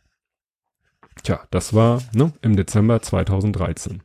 Tja, 1.22 1.40
das 1.50 1.74
war 1.74 2.02
ne, 2.14 2.32
im 2.42 2.56
Dezember 2.56 3.00
2013. 3.00 4.02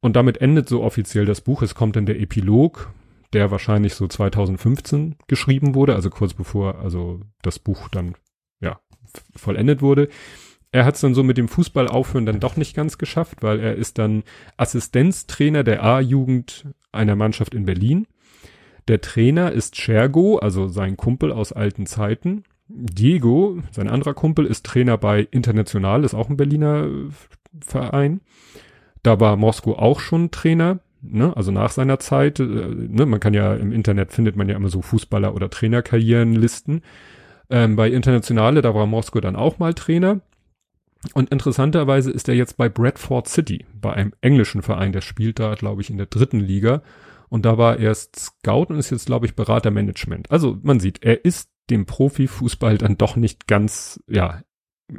Und 0.00 0.16
damit 0.16 0.40
endet 0.40 0.68
so 0.68 0.82
offiziell 0.82 1.26
das 1.26 1.40
Buch. 1.40 1.62
Es 1.62 1.74
kommt 1.74 1.96
dann 1.96 2.06
der 2.06 2.20
Epilog, 2.20 2.92
der 3.32 3.50
wahrscheinlich 3.50 3.94
so 3.94 4.06
2015 4.06 5.16
geschrieben 5.26 5.74
wurde, 5.74 5.94
also 5.94 6.10
kurz 6.10 6.34
bevor 6.34 6.78
also 6.78 7.20
das 7.42 7.58
Buch 7.58 7.88
dann 7.88 8.14
ja 8.60 8.80
vollendet 9.36 9.82
wurde. 9.82 10.08
er 10.70 10.84
hat 10.84 10.94
es 10.94 11.00
dann 11.02 11.14
so 11.14 11.22
mit 11.22 11.36
dem 11.36 11.48
Fußball 11.48 11.88
aufhören 11.88 12.26
dann 12.26 12.40
doch 12.40 12.56
nicht 12.56 12.74
ganz 12.74 12.98
geschafft, 12.98 13.42
weil 13.42 13.60
er 13.60 13.74
ist 13.74 13.98
dann 13.98 14.22
Assistenztrainer 14.56 15.64
der 15.64 15.82
A-Jugend 15.82 16.66
einer 16.92 17.16
Mannschaft 17.16 17.54
in 17.54 17.66
Berlin. 17.66 18.06
Der 18.88 19.00
Trainer 19.00 19.52
ist 19.52 19.76
Schergo, 19.76 20.38
also 20.38 20.68
sein 20.68 20.96
Kumpel 20.96 21.30
aus 21.32 21.52
alten 21.52 21.86
Zeiten. 21.86 22.44
Diego, 22.68 23.62
sein 23.70 23.88
anderer 23.88 24.14
Kumpel, 24.14 24.46
ist 24.46 24.64
Trainer 24.64 24.96
bei 24.96 25.28
International, 25.30 26.04
ist 26.04 26.14
auch 26.14 26.30
ein 26.30 26.36
Berliner 26.36 26.86
äh, 26.86 27.10
Verein. 27.60 28.20
Da 29.02 29.20
war 29.20 29.36
Moskau 29.36 29.76
auch 29.76 30.00
schon 30.00 30.30
Trainer, 30.30 30.80
ne? 31.02 31.36
also 31.36 31.52
nach 31.52 31.70
seiner 31.70 31.98
Zeit. 31.98 32.40
Äh, 32.40 32.44
ne? 32.44 33.06
Man 33.06 33.20
kann 33.20 33.34
ja 33.34 33.54
im 33.54 33.72
Internet 33.72 34.12
findet 34.12 34.36
man 34.36 34.48
ja 34.48 34.56
immer 34.56 34.68
so 34.68 34.80
Fußballer- 34.80 35.34
oder 35.34 35.50
Trainerkarrierenlisten. 35.50 36.82
Ähm, 37.50 37.76
bei 37.76 37.90
Internationale, 37.90 38.62
da 38.62 38.74
war 38.74 38.86
Moskau 38.86 39.20
dann 39.20 39.36
auch 39.36 39.58
mal 39.58 39.74
Trainer. 39.74 40.20
Und 41.14 41.30
interessanterweise 41.30 42.10
ist 42.10 42.28
er 42.28 42.34
jetzt 42.34 42.56
bei 42.56 42.68
Bradford 42.68 43.28
City, 43.28 43.66
bei 43.74 43.92
einem 43.92 44.12
englischen 44.20 44.62
Verein, 44.62 44.92
der 44.92 45.00
spielt 45.00 45.40
da, 45.40 45.54
glaube 45.54 45.82
ich, 45.82 45.90
in 45.90 45.96
der 45.96 46.06
dritten 46.06 46.38
Liga. 46.38 46.82
Und 47.28 47.44
da 47.44 47.58
war 47.58 47.78
er 47.78 47.94
Scout 47.94 48.66
und 48.68 48.78
ist 48.78 48.90
jetzt, 48.90 49.06
glaube 49.06 49.26
ich, 49.26 49.34
Beratermanagement. 49.34 50.30
Also 50.30 50.58
man 50.62 50.80
sieht, 50.80 51.02
er 51.02 51.24
ist 51.24 51.50
dem 51.70 51.86
Profifußball 51.86 52.78
dann 52.78 52.98
doch 52.98 53.16
nicht 53.16 53.46
ganz, 53.46 54.02
ja, 54.06 54.42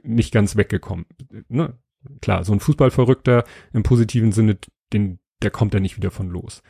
nicht 0.04 0.34
ganz 0.34 0.56
weggekommen. 0.56 1.06
Ne? 1.48 1.78
Klar, 2.22 2.44
so 2.44 2.54
ein 2.54 2.60
Fußballverrückter 2.60 3.44
im 3.72 3.84
positiven 3.84 4.32
Sinne, 4.32 4.58
den, 4.92 5.20
der 5.44 5.52
kommt 5.52 5.74
da 5.74 5.80
nicht 5.80 5.98
wieder 5.98 6.12
von 6.12 6.30
los. 6.30 6.64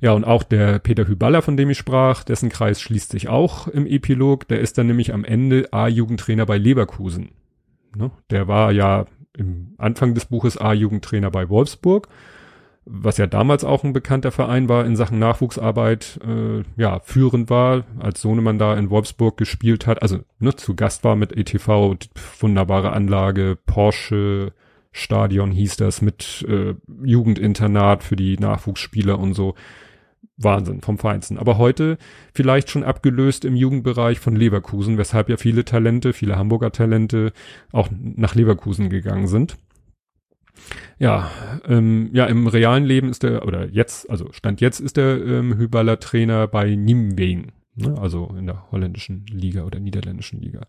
Ja, 0.00 0.12
und 0.12 0.24
auch 0.24 0.44
der 0.44 0.78
Peter 0.78 1.08
Hüballer, 1.08 1.42
von 1.42 1.56
dem 1.56 1.70
ich 1.70 1.78
sprach, 1.78 2.22
dessen 2.22 2.50
Kreis 2.50 2.80
schließt 2.80 3.10
sich 3.10 3.28
auch 3.28 3.66
im 3.66 3.86
Epilog. 3.86 4.46
Der 4.46 4.60
ist 4.60 4.78
dann 4.78 4.86
nämlich 4.86 5.12
am 5.12 5.24
Ende 5.24 5.68
A-Jugendtrainer 5.72 6.46
bei 6.46 6.56
Leverkusen. 6.56 7.30
Ne? 7.96 8.12
Der 8.30 8.46
war 8.46 8.70
ja 8.70 9.06
im 9.36 9.74
Anfang 9.78 10.14
des 10.14 10.26
Buches 10.26 10.56
A-Jugendtrainer 10.56 11.30
bei 11.30 11.48
Wolfsburg, 11.48 12.08
was 12.84 13.18
ja 13.18 13.26
damals 13.26 13.64
auch 13.64 13.84
ein 13.84 13.92
bekannter 13.92 14.30
Verein 14.30 14.68
war 14.68 14.84
in 14.84 14.96
Sachen 14.96 15.18
Nachwuchsarbeit, 15.18 16.18
äh, 16.26 16.62
ja, 16.76 17.00
führend 17.00 17.50
war, 17.50 17.84
als 17.98 18.20
Sohnemann 18.20 18.58
da 18.58 18.74
in 18.76 18.90
Wolfsburg 18.90 19.36
gespielt 19.36 19.86
hat, 19.86 20.02
also 20.02 20.20
ne, 20.38 20.54
zu 20.56 20.74
Gast 20.74 21.04
war 21.04 21.14
mit 21.14 21.36
ETV, 21.36 21.96
wunderbare 22.40 22.92
Anlage, 22.92 23.58
Porsche, 23.66 24.52
Stadion 24.98 25.50
hieß 25.50 25.76
das, 25.76 26.02
mit 26.02 26.44
äh, 26.48 26.74
Jugendinternat 27.02 28.02
für 28.02 28.16
die 28.16 28.36
Nachwuchsspieler 28.36 29.18
und 29.18 29.34
so. 29.34 29.54
Wahnsinn 30.40 30.80
vom 30.80 30.98
Feinsten. 30.98 31.36
Aber 31.36 31.58
heute 31.58 31.98
vielleicht 32.32 32.70
schon 32.70 32.84
abgelöst 32.84 33.44
im 33.44 33.56
Jugendbereich 33.56 34.20
von 34.20 34.36
Leverkusen, 34.36 34.96
weshalb 34.96 35.28
ja 35.28 35.36
viele 35.36 35.64
Talente, 35.64 36.12
viele 36.12 36.36
Hamburger 36.36 36.70
Talente 36.70 37.32
auch 37.72 37.88
nach 37.90 38.36
Leverkusen 38.36 38.88
gegangen 38.88 39.26
sind. 39.26 39.56
Ja, 40.98 41.30
ähm, 41.66 42.10
ja, 42.12 42.26
im 42.26 42.46
realen 42.46 42.84
Leben 42.84 43.08
ist 43.08 43.22
der, 43.22 43.46
oder 43.46 43.68
jetzt, 43.68 44.08
also 44.10 44.32
Stand 44.32 44.60
jetzt 44.60 44.80
ist 44.80 44.96
der 44.96 45.24
ähm, 45.24 45.56
Hüballer 45.56 46.00
Trainer 46.00 46.46
bei 46.46 46.74
Nimwegen, 46.74 47.52
ne? 47.74 47.96
also 48.00 48.34
in 48.38 48.46
der 48.46 48.70
holländischen 48.70 49.26
Liga 49.26 49.64
oder 49.64 49.78
niederländischen 49.78 50.40
Liga. 50.40 50.66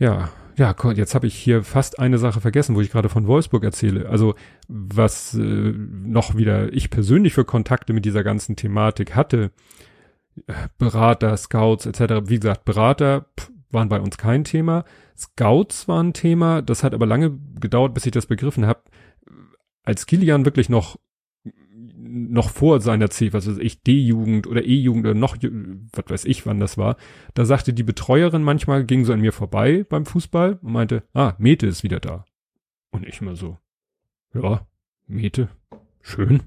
Ja, 0.00 0.30
ja, 0.56 0.74
jetzt 0.94 1.14
habe 1.14 1.26
ich 1.26 1.34
hier 1.36 1.62
fast 1.62 1.98
eine 1.98 2.18
Sache 2.18 2.40
vergessen, 2.40 2.74
wo 2.74 2.80
ich 2.80 2.90
gerade 2.90 3.08
von 3.08 3.26
Wolfsburg 3.26 3.62
erzähle. 3.64 4.08
Also 4.08 4.34
was 4.66 5.34
äh, 5.34 5.38
noch 5.38 6.36
wieder 6.36 6.72
ich 6.72 6.90
persönlich 6.90 7.34
für 7.34 7.44
Kontakte 7.44 7.92
mit 7.92 8.04
dieser 8.04 8.24
ganzen 8.24 8.56
Thematik 8.56 9.14
hatte, 9.14 9.52
Berater, 10.78 11.36
Scouts 11.36 11.86
etc. 11.86 12.28
Wie 12.28 12.40
gesagt, 12.40 12.64
Berater 12.64 13.26
pff, 13.38 13.50
waren 13.70 13.88
bei 13.88 14.00
uns 14.00 14.16
kein 14.18 14.44
Thema. 14.44 14.84
Scouts 15.16 15.86
waren 15.86 16.12
Thema. 16.12 16.62
Das 16.62 16.82
hat 16.82 16.94
aber 16.94 17.06
lange 17.06 17.38
gedauert, 17.60 17.94
bis 17.94 18.06
ich 18.06 18.12
das 18.12 18.26
begriffen 18.26 18.66
habe. 18.66 18.80
Als 19.84 20.06
Kilian 20.06 20.44
wirklich 20.44 20.68
noch 20.68 20.98
noch 22.10 22.50
vor 22.50 22.80
seiner 22.80 23.10
C, 23.10 23.32
was 23.32 23.46
weiß 23.46 23.58
ich, 23.58 23.82
D-Jugend 23.82 24.46
oder 24.46 24.64
E-Jugend 24.64 25.06
oder 25.06 25.14
noch, 25.14 25.36
was 25.36 26.04
weiß 26.08 26.24
ich, 26.24 26.44
wann 26.46 26.60
das 26.60 26.76
war, 26.76 26.96
da 27.34 27.44
sagte 27.44 27.72
die 27.72 27.82
Betreuerin 27.82 28.42
manchmal, 28.42 28.84
ging 28.84 29.04
so 29.04 29.12
an 29.12 29.20
mir 29.20 29.32
vorbei 29.32 29.84
beim 29.88 30.06
Fußball 30.06 30.58
und 30.60 30.72
meinte, 30.72 31.04
ah, 31.14 31.34
Mete 31.38 31.66
ist 31.66 31.82
wieder 31.82 32.00
da. 32.00 32.24
Und 32.90 33.06
ich 33.06 33.20
mal 33.20 33.36
so, 33.36 33.58
ja, 34.34 34.66
Mete, 35.06 35.48
schön. 36.02 36.42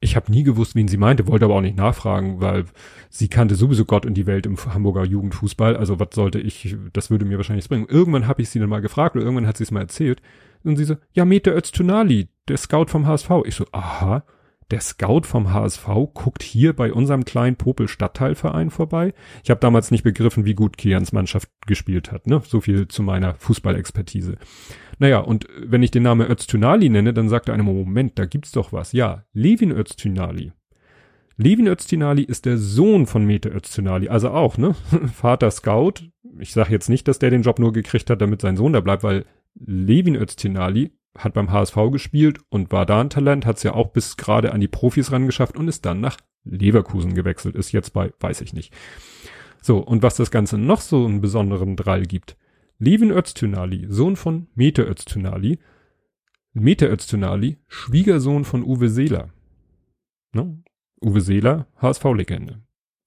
Ich 0.00 0.16
habe 0.16 0.32
nie 0.32 0.42
gewusst, 0.42 0.74
wen 0.74 0.88
sie 0.88 0.96
meinte, 0.96 1.28
wollte 1.28 1.44
aber 1.44 1.54
auch 1.54 1.60
nicht 1.60 1.76
nachfragen, 1.76 2.40
weil 2.40 2.64
sie 3.08 3.28
kannte 3.28 3.54
sowieso 3.54 3.84
Gott 3.84 4.04
und 4.04 4.14
die 4.14 4.26
Welt 4.26 4.46
im 4.46 4.56
Hamburger 4.56 5.04
Jugendfußball. 5.04 5.76
Also 5.76 6.00
was 6.00 6.08
sollte 6.12 6.40
ich, 6.40 6.76
das 6.92 7.10
würde 7.10 7.24
mir 7.24 7.36
wahrscheinlich 7.36 7.68
bringen. 7.68 7.86
Irgendwann 7.88 8.26
habe 8.26 8.42
ich 8.42 8.50
sie 8.50 8.58
dann 8.58 8.68
mal 8.68 8.80
gefragt 8.80 9.14
oder 9.14 9.24
irgendwann 9.24 9.46
hat 9.46 9.56
sie 9.56 9.62
es 9.62 9.70
mal 9.70 9.80
erzählt. 9.80 10.20
Und 10.64 10.76
sie 10.76 10.84
so, 10.84 10.96
ja, 11.12 11.24
Mete 11.24 11.52
Öztunali, 11.52 12.28
der 12.48 12.56
Scout 12.56 12.86
vom 12.86 13.06
HSV. 13.06 13.30
Ich 13.44 13.54
so, 13.54 13.64
aha 13.70 14.24
der 14.72 14.80
Scout 14.80 15.22
vom 15.24 15.52
HSV 15.52 15.86
guckt 16.14 16.42
hier 16.42 16.72
bei 16.72 16.92
unserem 16.92 17.24
kleinen 17.24 17.56
Popel 17.56 17.88
Stadtteilverein 17.88 18.70
vorbei. 18.70 19.12
Ich 19.44 19.50
habe 19.50 19.60
damals 19.60 19.90
nicht 19.90 20.02
begriffen, 20.02 20.46
wie 20.46 20.54
gut 20.54 20.78
Kians 20.78 21.12
Mannschaft 21.12 21.50
gespielt 21.66 22.10
hat. 22.10 22.26
Ne? 22.26 22.40
So 22.44 22.62
viel 22.62 22.88
zu 22.88 23.02
meiner 23.02 23.34
Fußballexpertise. 23.34 24.38
Naja, 24.98 25.18
und 25.18 25.46
wenn 25.58 25.82
ich 25.82 25.90
den 25.90 26.04
Namen 26.04 26.28
Öztunali 26.28 26.88
nenne, 26.88 27.12
dann 27.12 27.28
sagt 27.28 27.48
er 27.48 27.54
einem, 27.54 27.66
Moment, 27.66 28.18
da 28.18 28.24
gibt's 28.24 28.52
doch 28.52 28.72
was. 28.72 28.92
Ja, 28.92 29.24
Levin 29.34 29.72
Öztunali. 29.72 30.52
Levin 31.36 31.66
Öztunali 31.66 32.22
ist 32.22 32.46
der 32.46 32.56
Sohn 32.56 33.06
von 33.06 33.26
Mete 33.26 33.50
Öztunali, 33.50 34.08
also 34.08 34.30
auch, 34.30 34.56
ne? 34.56 34.74
Vater 35.14 35.50
Scout. 35.50 35.94
Ich 36.38 36.52
sage 36.52 36.72
jetzt 36.72 36.88
nicht, 36.88 37.08
dass 37.08 37.18
der 37.18 37.30
den 37.30 37.42
Job 37.42 37.58
nur 37.58 37.72
gekriegt 37.72 38.08
hat, 38.08 38.22
damit 38.22 38.40
sein 38.40 38.56
Sohn 38.56 38.72
da 38.72 38.80
bleibt, 38.80 39.02
weil 39.02 39.26
Levin 39.54 40.16
Öztunali 40.16 40.92
hat 41.16 41.34
beim 41.34 41.50
HSV 41.50 41.76
gespielt 41.90 42.40
und 42.48 42.72
war 42.72 42.86
da 42.86 43.00
ein 43.00 43.10
Talent, 43.10 43.46
hat 43.46 43.58
es 43.58 43.62
ja 43.62 43.74
auch 43.74 43.92
bis 43.92 44.16
gerade 44.16 44.52
an 44.52 44.60
die 44.60 44.68
Profis 44.68 45.12
rangeschafft 45.12 45.56
und 45.56 45.68
ist 45.68 45.84
dann 45.84 46.00
nach 46.00 46.16
Leverkusen 46.44 47.14
gewechselt, 47.14 47.54
ist 47.54 47.72
jetzt 47.72 47.92
bei, 47.92 48.12
weiß 48.20 48.40
ich 48.40 48.52
nicht. 48.52 48.72
So, 49.60 49.78
und 49.78 50.02
was 50.02 50.16
das 50.16 50.30
Ganze 50.30 50.58
noch 50.58 50.80
so 50.80 51.04
einen 51.04 51.20
besonderen 51.20 51.76
Drall 51.76 52.02
gibt. 52.02 52.36
Levin 52.78 53.12
Öztunali, 53.12 53.86
Sohn 53.88 54.16
von 54.16 54.48
Mete 54.54 54.82
Öztunali, 54.82 55.60
Mete 56.52 56.88
Öztunali, 56.88 57.58
Schwiegersohn 57.68 58.44
von 58.44 58.64
Uwe 58.64 58.88
Seeler. 58.88 59.30
Ne? 60.32 60.62
Uwe 61.00 61.20
Seeler, 61.20 61.68
HSV-Legende. 61.80 62.60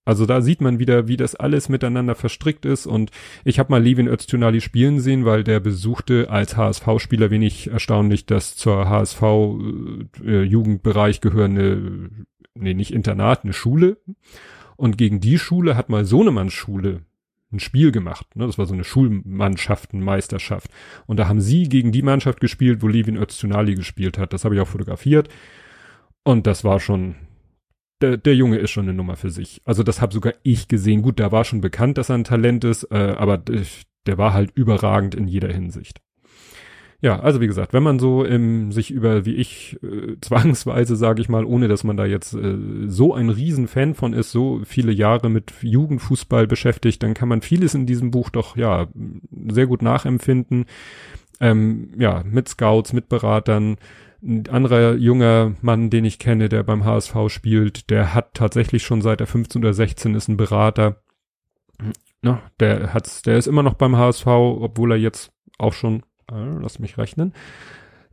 Also 0.05 0.25
da 0.25 0.41
sieht 0.41 0.61
man 0.61 0.79
wieder, 0.79 1.07
wie 1.07 1.17
das 1.17 1.35
alles 1.35 1.67
miteinander 1.67 2.15
verstrickt 2.15 2.63
ist 2.65 2.85
und 2.85 3.11
ich 3.43 3.59
habe 3.59 3.71
mal 3.71 3.83
Levin 3.83 4.07
Öztunali 4.07 4.61
spielen 4.61 4.99
sehen, 4.99 5.25
weil 5.25 5.43
der 5.43 5.59
besuchte 5.59 6.29
als 6.29 6.55
HSV-Spieler 6.55 7.31
wenig 7.31 7.71
erstaunlich 7.71 8.25
das 8.25 8.55
zur 8.55 8.87
HSV-Jugendbereich 8.87 11.17
äh, 11.17 11.21
gehörende, 11.21 12.09
nee, 12.53 12.73
nicht 12.73 12.93
Internat, 12.93 13.43
eine 13.43 13.53
Schule 13.53 13.97
und 14.77 14.97
gegen 14.97 15.19
die 15.19 15.39
Schule 15.39 15.75
hat 15.75 15.89
mal 15.89 16.05
Sohnemanns 16.05 16.53
Schule 16.53 17.01
ein 17.51 17.59
Spiel 17.59 17.91
gemacht. 17.91 18.35
Ne? 18.35 18.45
Das 18.45 18.57
war 18.57 18.65
so 18.65 18.73
eine 18.73 18.83
Schulmannschaftenmeisterschaft. 18.83 20.69
Und 21.05 21.17
da 21.17 21.27
haben 21.27 21.41
sie 21.41 21.69
gegen 21.69 21.91
die 21.91 22.01
Mannschaft 22.01 22.39
gespielt, 22.39 22.81
wo 22.81 22.87
Levin 22.87 23.17
Öztunali 23.17 23.75
gespielt 23.75 24.17
hat. 24.17 24.33
Das 24.33 24.45
habe 24.45 24.55
ich 24.55 24.61
auch 24.61 24.67
fotografiert. 24.67 25.29
Und 26.23 26.47
das 26.47 26.63
war 26.63 26.79
schon, 26.79 27.15
der, 28.01 28.17
der 28.17 28.35
Junge 28.35 28.57
ist 28.57 28.71
schon 28.71 28.85
eine 28.85 28.93
Nummer 28.93 29.15
für 29.15 29.29
sich. 29.29 29.61
Also 29.65 29.83
das 29.83 30.01
habe 30.01 30.13
sogar 30.13 30.33
ich 30.43 30.67
gesehen. 30.67 31.01
Gut, 31.01 31.19
da 31.19 31.31
war 31.31 31.45
schon 31.45 31.61
bekannt, 31.61 31.97
dass 31.97 32.09
er 32.09 32.15
ein 32.15 32.23
Talent 32.23 32.63
ist, 32.63 32.83
äh, 32.91 33.15
aber 33.17 33.37
der 33.37 34.17
war 34.17 34.33
halt 34.33 34.51
überragend 34.55 35.15
in 35.15 35.27
jeder 35.27 35.51
Hinsicht. 35.51 36.01
Ja, 37.01 37.19
also 37.19 37.41
wie 37.41 37.47
gesagt, 37.47 37.73
wenn 37.73 37.83
man 37.83 37.99
so 37.99 38.23
im, 38.23 38.71
sich 38.71 38.89
über, 38.89 39.25
wie 39.25 39.35
ich, 39.35 39.77
äh, 39.83 40.15
zwangsweise, 40.21 40.95
sage 40.95 41.21
ich 41.21 41.29
mal, 41.29 41.45
ohne 41.45 41.67
dass 41.67 41.83
man 41.83 41.97
da 41.97 42.05
jetzt 42.05 42.33
äh, 42.33 42.57
so 42.87 43.13
ein 43.13 43.29
Riesenfan 43.29 43.93
von 43.93 44.13
ist, 44.13 44.31
so 44.31 44.61
viele 44.65 44.91
Jahre 44.91 45.29
mit 45.29 45.53
Jugendfußball 45.61 46.47
beschäftigt, 46.47 47.03
dann 47.03 47.13
kann 47.13 47.29
man 47.29 47.41
vieles 47.41 47.75
in 47.75 47.85
diesem 47.85 48.11
Buch 48.11 48.29
doch, 48.29 48.57
ja, 48.57 48.87
sehr 49.49 49.67
gut 49.67 49.81
nachempfinden. 49.81 50.65
Ähm, 51.41 51.89
ja, 51.97 52.23
mit 52.25 52.47
Scouts, 52.47 52.93
mit 52.93 53.09
Beratern, 53.09 53.75
ein 54.25 54.47
anderer 54.49 54.95
junger 54.95 55.53
Mann, 55.61 55.89
den 55.89 56.05
ich 56.05 56.19
kenne, 56.19 56.49
der 56.49 56.63
beim 56.63 56.83
HSV 56.83 57.15
spielt, 57.27 57.89
der 57.89 58.13
hat 58.13 58.33
tatsächlich 58.33 58.83
schon 58.83 59.01
seit 59.01 59.21
er 59.21 59.27
15 59.27 59.61
oder 59.61 59.73
16 59.73 60.15
ist 60.15 60.27
ein 60.27 60.37
Berater. 60.37 61.01
Na, 62.21 62.41
der 62.59 62.93
hat's, 62.93 63.21
der 63.21 63.37
ist 63.37 63.47
immer 63.47 63.63
noch 63.63 63.75
beim 63.75 63.95
HSV, 63.95 64.25
obwohl 64.25 64.93
er 64.93 64.97
jetzt 64.97 65.31
auch 65.59 65.73
schon, 65.73 66.01
äh, 66.31 66.57
lass 66.59 66.79
mich 66.79 66.97
rechnen, 66.97 67.33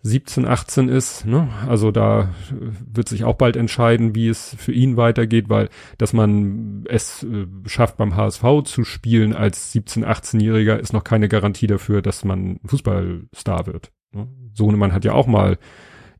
17, 0.05 0.47
18 0.47 0.89
ist, 0.89 1.27
ne? 1.27 1.49
Also 1.69 1.93
da 1.93 2.35
wird 2.51 3.09
sich 3.09 3.25
auch 3.25 3.37
bald 3.37 3.57
entscheiden, 3.57 4.17
wie 4.17 4.29
es 4.29 4.55
für 4.59 4.73
ihn 4.73 4.97
weitergeht, 4.97 5.49
weil 5.49 5.69
dass 5.97 6.13
man 6.13 6.85
es 6.89 7.23
äh, 7.23 7.47
schafft, 7.67 7.97
beim 7.97 8.17
HSV 8.17 8.43
zu 8.65 8.85
spielen 8.85 9.33
als 9.33 9.73
17, 9.73 10.05
18-Jähriger, 10.05 10.77
ist 10.77 10.93
noch 10.93 11.05
keine 11.05 11.29
Garantie 11.29 11.69
dafür, 11.69 12.03
dass 12.03 12.25
man 12.25 12.59
Fußballstar 12.65 13.67
wird. 13.67 13.93
Ne? 14.13 14.29
Sohnemann 14.53 14.93
hat 14.93 15.05
ja 15.05 15.13
auch 15.13 15.29
mal 15.29 15.57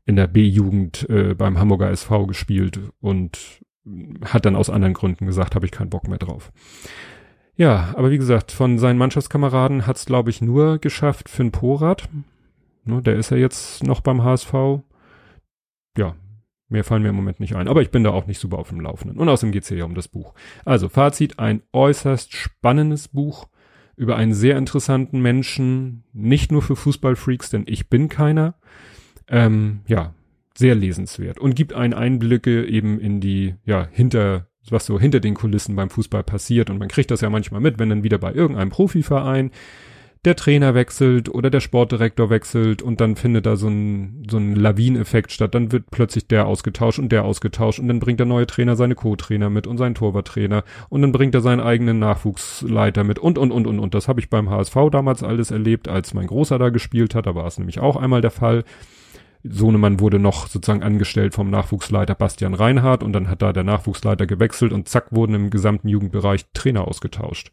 in 0.05 0.15
der 0.15 0.27
B-Jugend 0.27 1.09
äh, 1.09 1.33
beim 1.33 1.59
Hamburger 1.59 1.89
SV 1.89 2.25
gespielt 2.27 2.79
und 2.99 3.61
hat 4.25 4.45
dann 4.45 4.55
aus 4.55 4.69
anderen 4.69 4.93
Gründen 4.93 5.25
gesagt, 5.25 5.55
habe 5.55 5.65
ich 5.65 5.71
keinen 5.71 5.89
Bock 5.89 6.07
mehr 6.07 6.17
drauf. 6.17 6.51
Ja, 7.55 7.93
aber 7.95 8.09
wie 8.11 8.17
gesagt, 8.17 8.51
von 8.51 8.79
seinen 8.79 8.97
Mannschaftskameraden 8.97 9.85
hat's 9.85 10.05
glaube 10.05 10.29
ich 10.29 10.41
nur 10.41 10.79
geschafft 10.79 11.29
Finn 11.29 11.51
Porat. 11.51 12.09
Ne, 12.85 13.01
der 13.01 13.15
ist 13.15 13.29
ja 13.29 13.37
jetzt 13.37 13.83
noch 13.83 14.01
beim 14.01 14.23
HSV. 14.23 14.53
Ja, 15.97 16.15
mehr 16.67 16.83
fallen 16.83 17.03
mir 17.03 17.09
im 17.09 17.15
Moment 17.15 17.39
nicht 17.39 17.55
ein. 17.55 17.67
Aber 17.67 17.81
ich 17.81 17.91
bin 17.91 18.03
da 18.03 18.09
auch 18.09 18.25
nicht 18.25 18.39
super 18.39 18.57
auf 18.57 18.69
dem 18.69 18.81
Laufenden. 18.81 19.19
Und 19.19 19.29
außerdem 19.29 19.51
geht's 19.51 19.69
hier 19.69 19.77
ja 19.77 19.85
um 19.85 19.95
das 19.95 20.07
Buch. 20.07 20.33
Also 20.65 20.89
Fazit, 20.89 21.39
ein 21.39 21.61
äußerst 21.71 22.33
spannendes 22.33 23.07
Buch 23.07 23.47
über 23.95 24.15
einen 24.15 24.33
sehr 24.33 24.57
interessanten 24.57 25.21
Menschen, 25.21 26.03
nicht 26.13 26.51
nur 26.51 26.63
für 26.63 26.75
Fußballfreaks, 26.75 27.51
denn 27.51 27.63
ich 27.67 27.89
bin 27.89 28.09
keiner. 28.09 28.55
Ähm, 29.27 29.81
ja, 29.87 30.13
sehr 30.55 30.75
lesenswert 30.75 31.39
und 31.39 31.55
gibt 31.55 31.73
einen 31.73 31.93
Einblicke 31.93 32.65
eben 32.65 32.99
in 32.99 33.19
die, 33.19 33.55
ja, 33.65 33.87
hinter, 33.91 34.47
was 34.69 34.85
so 34.85 34.99
hinter 34.99 35.19
den 35.19 35.33
Kulissen 35.33 35.75
beim 35.75 35.89
Fußball 35.89 36.23
passiert. 36.23 36.69
Und 36.69 36.77
man 36.77 36.89
kriegt 36.89 37.11
das 37.11 37.21
ja 37.21 37.29
manchmal 37.29 37.61
mit, 37.61 37.79
wenn 37.79 37.89
dann 37.89 38.03
wieder 38.03 38.17
bei 38.17 38.33
irgendeinem 38.33 38.69
Profiverein 38.69 39.51
der 40.25 40.37
Trainer 40.37 40.73
wechselt 40.73 41.27
oder 41.27 41.49
der 41.49 41.59
Sportdirektor 41.59 42.29
wechselt 42.29 42.81
und 42.81 43.01
dann 43.01 43.17
findet 43.17 43.45
da 43.45 43.57
so 43.57 43.67
ein, 43.67 44.25
so 44.29 44.37
ein 44.37 44.55
Lawineffekt 44.55 45.33
statt. 45.33 45.53
Dann 45.53 45.73
wird 45.73 45.91
plötzlich 45.91 46.27
der 46.27 46.47
ausgetauscht 46.47 46.99
und 46.99 47.11
der 47.11 47.25
ausgetauscht 47.25 47.79
und 47.79 47.89
dann 47.89 47.99
bringt 47.99 48.19
der 48.19 48.25
neue 48.25 48.47
Trainer 48.47 48.77
seine 48.77 48.95
Co-Trainer 48.95 49.49
mit 49.49 49.67
und 49.67 49.77
seinen 49.77 49.95
Torwarttrainer 49.95 50.63
und 50.87 51.01
dann 51.01 51.11
bringt 51.11 51.35
er 51.35 51.41
seinen 51.41 51.59
eigenen 51.59 51.99
Nachwuchsleiter 51.99 53.03
mit 53.03 53.19
und, 53.19 53.37
und, 53.37 53.51
und, 53.51 53.67
und, 53.67 53.79
und. 53.79 53.93
Das 53.93 54.07
habe 54.07 54.21
ich 54.21 54.29
beim 54.29 54.49
HSV 54.49 54.75
damals 54.91 55.23
alles 55.23 55.51
erlebt, 55.51 55.89
als 55.89 56.13
mein 56.13 56.27
Großer 56.27 56.57
da 56.57 56.69
gespielt 56.69 57.15
hat. 57.15 57.25
Da 57.25 57.35
war 57.35 57.47
es 57.47 57.57
nämlich 57.57 57.79
auch 57.79 57.97
einmal 57.97 58.21
der 58.21 58.31
Fall. 58.31 58.63
Sohnemann 59.43 59.99
wurde 59.99 60.19
noch 60.19 60.47
sozusagen 60.47 60.83
angestellt 60.83 61.33
vom 61.33 61.49
Nachwuchsleiter 61.49 62.15
Bastian 62.15 62.53
Reinhardt 62.53 63.03
und 63.03 63.13
dann 63.13 63.27
hat 63.27 63.41
da 63.41 63.53
der 63.53 63.63
Nachwuchsleiter 63.63 64.25
gewechselt 64.25 64.71
und 64.71 64.87
zack 64.87 65.11
wurden 65.11 65.35
im 65.35 65.49
gesamten 65.49 65.89
Jugendbereich 65.89 66.45
Trainer 66.53 66.87
ausgetauscht 66.87 67.51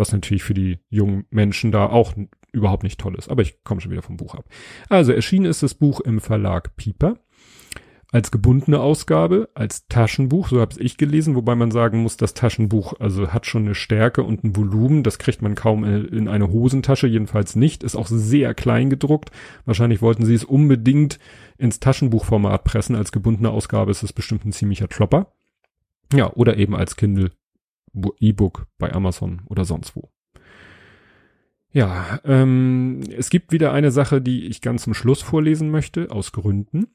was 0.00 0.12
natürlich 0.12 0.42
für 0.42 0.54
die 0.54 0.78
jungen 0.88 1.26
Menschen 1.30 1.70
da 1.70 1.86
auch 1.86 2.14
überhaupt 2.52 2.82
nicht 2.82 2.98
toll 2.98 3.14
ist. 3.14 3.30
Aber 3.30 3.42
ich 3.42 3.62
komme 3.62 3.80
schon 3.80 3.92
wieder 3.92 4.02
vom 4.02 4.16
Buch 4.16 4.34
ab. 4.34 4.46
Also 4.88 5.12
erschienen 5.12 5.46
ist 5.46 5.62
das 5.62 5.74
Buch 5.74 6.00
im 6.00 6.20
Verlag 6.20 6.74
Pieper 6.76 7.18
als 8.12 8.30
gebundene 8.30 8.80
Ausgabe, 8.80 9.48
als 9.54 9.86
Taschenbuch, 9.86 10.48
so 10.48 10.60
habe 10.60 10.80
ich 10.80 10.96
gelesen, 10.96 11.36
wobei 11.36 11.54
man 11.54 11.70
sagen 11.70 12.02
muss, 12.02 12.16
das 12.16 12.34
Taschenbuch 12.34 12.94
also 12.98 13.28
hat 13.28 13.46
schon 13.46 13.64
eine 13.64 13.74
Stärke 13.74 14.24
und 14.24 14.42
ein 14.42 14.56
Volumen, 14.56 15.02
das 15.04 15.18
kriegt 15.18 15.42
man 15.42 15.54
kaum 15.54 15.84
in 15.84 16.26
eine 16.26 16.50
Hosentasche, 16.50 17.06
jedenfalls 17.06 17.54
nicht, 17.54 17.84
ist 17.84 17.94
auch 17.94 18.08
sehr 18.08 18.54
klein 18.54 18.90
gedruckt. 18.90 19.30
Wahrscheinlich 19.64 20.02
wollten 20.02 20.24
sie 20.24 20.34
es 20.34 20.44
unbedingt 20.44 21.20
ins 21.56 21.78
Taschenbuchformat 21.78 22.64
pressen, 22.64 22.96
als 22.96 23.12
gebundene 23.12 23.50
Ausgabe 23.50 23.92
ist 23.92 24.02
es 24.02 24.12
bestimmt 24.12 24.44
ein 24.44 24.52
ziemlicher 24.52 24.88
Klopper. 24.88 25.32
Ja, 26.12 26.32
oder 26.32 26.56
eben 26.56 26.74
als 26.74 26.96
Kindle 26.96 27.30
E-Book 28.18 28.66
bei 28.78 28.92
Amazon 28.92 29.42
oder 29.46 29.64
sonst 29.64 29.94
wo. 29.94 30.10
Ja, 31.72 32.18
ähm, 32.24 33.02
es 33.16 33.30
gibt 33.30 33.52
wieder 33.52 33.72
eine 33.72 33.92
Sache, 33.92 34.20
die 34.20 34.46
ich 34.46 34.60
ganz 34.60 34.82
zum 34.82 34.94
Schluss 34.94 35.22
vorlesen 35.22 35.70
möchte, 35.70 36.10
aus 36.10 36.32
Gründen. 36.32 36.88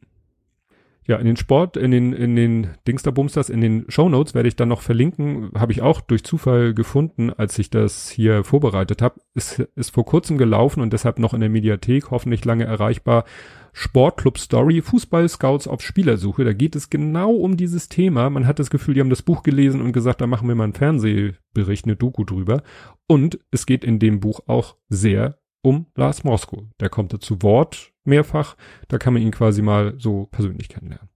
Ja, 1.08 1.18
in 1.18 1.28
den 1.28 1.38
Sport, 1.38 1.78
in 1.78 1.92
den, 1.92 2.14
in 2.14 2.36
den 2.36 2.70
Dingsterbumsters, 2.88 3.50
in 3.50 3.62
den 3.62 3.86
Shownotes 3.90 4.34
werde 4.34 4.48
ich 4.48 4.56
dann 4.56 4.70
noch 4.70 4.82
verlinken, 4.82 5.52
habe 5.56 5.72
ich 5.72 5.84
auch 5.84 6.02
durch 6.02 6.24
Zufall 6.24 6.74
gefunden, 6.74 7.32
als 7.32 7.60
ich 7.60 7.70
das 7.70 8.10
hier 8.10 8.44
vorbereitet 8.44 9.04
habe. 9.04 9.22
Es 9.36 9.60
ist 9.76 9.92
vor 9.92 10.06
kurzem 10.06 10.40
gelaufen 10.40 10.82
und 10.82 10.94
deshalb 10.94 11.20
noch 11.20 11.36
in 11.36 11.42
der 11.42 11.50
Mediathek, 11.50 12.10
hoffentlich 12.10 12.44
lange 12.44 12.64
erreichbar, 12.64 13.26
Sportclub 13.72 14.40
Story, 14.40 14.82
Fußball-Scouts 14.82 15.68
auf 15.68 15.82
Spielersuche. 15.82 16.44
Da 16.44 16.54
geht 16.54 16.76
es 16.76 16.90
genau 16.90 17.34
um 17.34 17.56
dieses 17.56 17.88
Thema. 17.88 18.32
Man 18.32 18.48
hat 18.48 18.58
das 18.58 18.72
Gefühl, 18.72 18.96
die 18.96 19.02
haben 19.02 19.10
das 19.12 19.22
Buch 19.22 19.44
gelesen 19.44 19.82
und 19.82 19.92
gesagt, 19.92 20.22
da 20.22 20.28
machen 20.28 20.48
wir 20.48 20.56
mal 20.56 20.64
einen 20.64 20.74
Fernsehbericht, 20.74 21.86
eine 21.86 21.98
Doku 21.98 22.24
drüber. 22.24 22.64
Und 23.06 23.38
es 23.52 23.68
geht 23.68 23.84
in 23.84 24.00
dem 24.00 24.22
Buch 24.22 24.40
auch 24.48 24.78
sehr 24.90 25.38
um 25.66 25.88
Lars 25.96 26.24
Mosko. 26.24 26.68
Der 26.80 26.90
kommt 26.90 27.12
da 27.12 27.20
zu 27.20 27.42
Wort 27.42 27.92
mehrfach. 28.04 28.56
Da 28.88 29.00
kann 29.00 29.14
man 29.14 29.24
ihn 29.24 29.32
quasi 29.32 29.64
mal 29.64 29.96
so 29.98 30.28
persönlich 30.28 30.70
kennenlernen. 30.70 31.10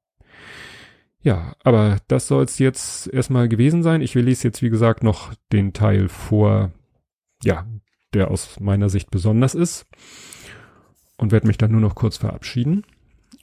Ja, 1.22 1.54
aber 1.64 1.98
das 2.08 2.28
soll 2.28 2.46
es 2.46 2.58
jetzt 2.58 3.08
erstmal 3.14 3.48
gewesen 3.48 3.84
sein. 3.84 4.02
Ich 4.02 4.16
will 4.16 4.26
lese 4.26 4.48
jetzt, 4.48 4.62
wie 4.62 4.70
gesagt, 4.70 5.04
noch 5.04 5.34
den 5.52 5.74
Teil 5.74 6.08
vor, 6.08 6.72
ja, 7.44 7.68
der 8.14 8.32
aus 8.32 8.60
meiner 8.60 8.90
Sicht 8.90 9.12
besonders 9.12 9.54
ist 9.54 9.86
und 11.18 11.32
werde 11.32 11.46
mich 11.46 11.58
dann 11.58 11.72
nur 11.72 11.82
noch 11.82 11.94
kurz 11.94 12.18
verabschieden. 12.18 12.86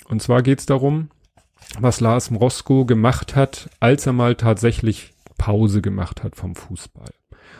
Und 0.08 0.22
zwar 0.22 0.42
geht 0.42 0.58
es 0.58 0.66
darum, 0.66 1.10
was 1.78 2.00
Lars 2.00 2.30
Mrosko 2.30 2.84
gemacht 2.84 3.36
hat, 3.36 3.70
als 3.78 4.06
er 4.06 4.12
mal 4.12 4.34
tatsächlich 4.34 5.12
Pause 5.38 5.82
gemacht 5.82 6.24
hat 6.24 6.34
vom 6.34 6.56
Fußball. 6.56 7.12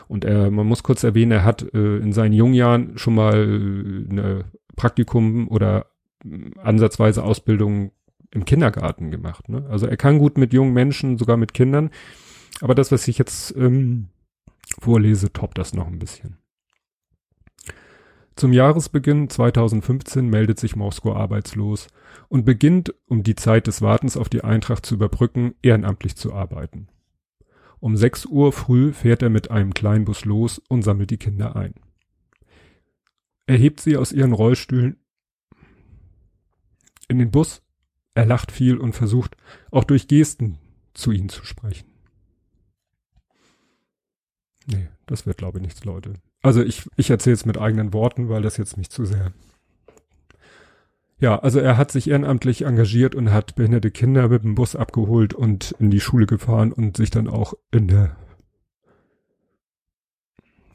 Und 0.09 0.25
er, 0.25 0.51
man 0.51 0.67
muss 0.67 0.83
kurz 0.83 1.03
erwähnen, 1.05 1.33
er 1.33 1.45
hat 1.45 1.63
äh, 1.75 1.99
in 1.99 2.13
seinen 2.13 2.33
jungen 2.33 2.55
Jahren 2.55 2.99
schon 2.99 3.15
mal 3.15 3.35
äh, 3.35 4.11
eine 4.11 4.45
Praktikum 4.77 5.49
oder 5.49 5.87
äh, 6.25 6.51
ansatzweise 6.63 7.23
Ausbildung 7.23 7.93
im 8.31 8.45
Kindergarten 8.45 9.11
gemacht. 9.11 9.49
Ne? 9.49 9.65
Also 9.69 9.87
er 9.87 9.97
kann 9.97 10.19
gut 10.19 10.39
mit 10.39 10.53
jungen 10.53 10.73
Menschen, 10.73 11.19
sogar 11.19 11.37
mit 11.37 11.55
Kindern. 11.55 11.91
Aber 12.61 12.75
das, 12.75 12.93
was 12.93 13.09
ich 13.09 13.19
jetzt 13.19 13.57
ähm, 13.57 14.09
vorlese, 14.81 15.33
toppt 15.33 15.59
das 15.59 15.75
noch 15.75 15.87
ein 15.87 15.99
bisschen. 15.99 16.39
Zum 18.37 18.53
Jahresbeginn 18.53 19.31
2015 19.31 20.29
meldet 20.29 20.61
sich 20.61 20.77
Moskau 20.77 21.15
arbeitslos 21.15 21.89
und 22.29 22.45
beginnt, 22.45 22.95
um 23.07 23.23
die 23.23 23.35
Zeit 23.35 23.67
des 23.67 23.81
Wartens 23.81 24.19
auf 24.19 24.29
die 24.29 24.45
Eintracht 24.45 24.85
zu 24.85 24.95
überbrücken, 24.95 25.55
ehrenamtlich 25.63 26.17
zu 26.17 26.35
arbeiten. 26.35 26.89
Um 27.81 27.97
6 27.97 28.27
Uhr 28.27 28.53
früh 28.53 28.93
fährt 28.93 29.23
er 29.23 29.31
mit 29.31 29.51
einem 29.51 29.75
Kleinbus 29.75 30.25
los 30.25 30.59
und 30.69 30.83
sammelt 30.83 31.11
die 31.11 31.19
Kinder 31.19 31.57
ein. 31.57 31.75
Er 33.47 33.57
hebt 33.57 33.81
sie 33.81 33.97
aus 33.97 34.13
ihren 34.13 34.33
Rollstühlen 34.33 34.97
in 37.09 37.19
den 37.19 37.31
Bus, 37.31 37.63
er 38.15 38.27
lacht 38.27 38.51
viel 38.51 38.79
und 38.79 38.95
versucht 38.95 39.37
auch 39.71 39.85
durch 39.85 40.09
Gesten 40.09 40.59
zu 40.95 41.13
ihnen 41.13 41.29
zu 41.29 41.45
sprechen. 41.45 41.89
Nee, 44.67 44.89
das 45.07 45.27
wird 45.27 45.39
glaube 45.39 45.59
ich 45.59 45.63
nichts, 45.63 45.85
Leute. 45.85 46.15
Also 46.43 46.63
ich, 46.63 46.89
ich 46.97 47.11
erzähle 47.11 47.35
es 47.35 47.45
mit 47.45 47.59
eigenen 47.59 47.93
Worten, 47.93 48.29
weil 48.29 48.43
das 48.43 48.57
jetzt 48.57 48.77
nicht 48.77 48.93
zu 48.93 49.05
sehr. 49.05 49.33
Ja, 51.19 51.39
also 51.39 51.61
er 51.61 51.79
hat 51.79 51.91
sich 51.91 52.11
ehrenamtlich 52.11 52.63
engagiert 52.63 53.15
und 53.15 53.33
hat 53.33 53.55
behinderte 53.55 53.91
Kinder 53.91 54.29
mit 54.29 54.45
dem 54.45 54.55
Bus 54.55 54.77
abgeholt 54.77 55.33
und 55.33 55.75
in 55.79 55.91
die 55.91 56.01
Schule 56.01 56.27
gefahren 56.27 56.73
und 56.73 56.97
sich 56.97 57.11
dann 57.11 57.27
auch 57.27 57.55
in 57.71 57.89
der 57.89 58.17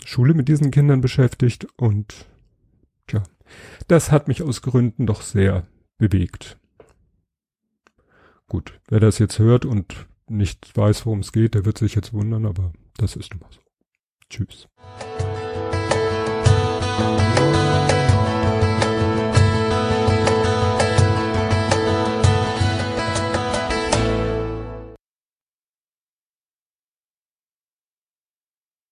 Schule 0.04 0.34
mit 0.34 0.48
diesen 0.48 0.72
Kindern 0.72 1.00
beschäftigt 1.00 1.68
und 1.78 2.26
tja, 3.06 3.22
das 3.88 4.12
hat 4.12 4.28
mich 4.28 4.42
aus 4.42 4.64
Gründen 4.64 5.06
doch 5.06 5.22
sehr 5.22 5.68
bewegt. 6.00 6.58
Gut, 8.48 8.82
wer 8.90 9.00
das 9.00 9.20
jetzt 9.20 9.38
hört 9.38 9.64
und 9.64 10.08
nicht 10.28 10.76
weiß, 10.76 11.06
worum 11.06 11.20
es 11.20 11.32
geht, 11.32 11.54
der 11.54 11.66
wird 11.66 11.78
sich 11.78 11.94
jetzt 11.94 12.14
wundern, 12.14 12.46
aber 12.46 12.74
das 12.98 13.16
ist 13.16 13.40
mal 13.40 13.50
so. 13.52 13.62
Tschüss. 14.30 14.68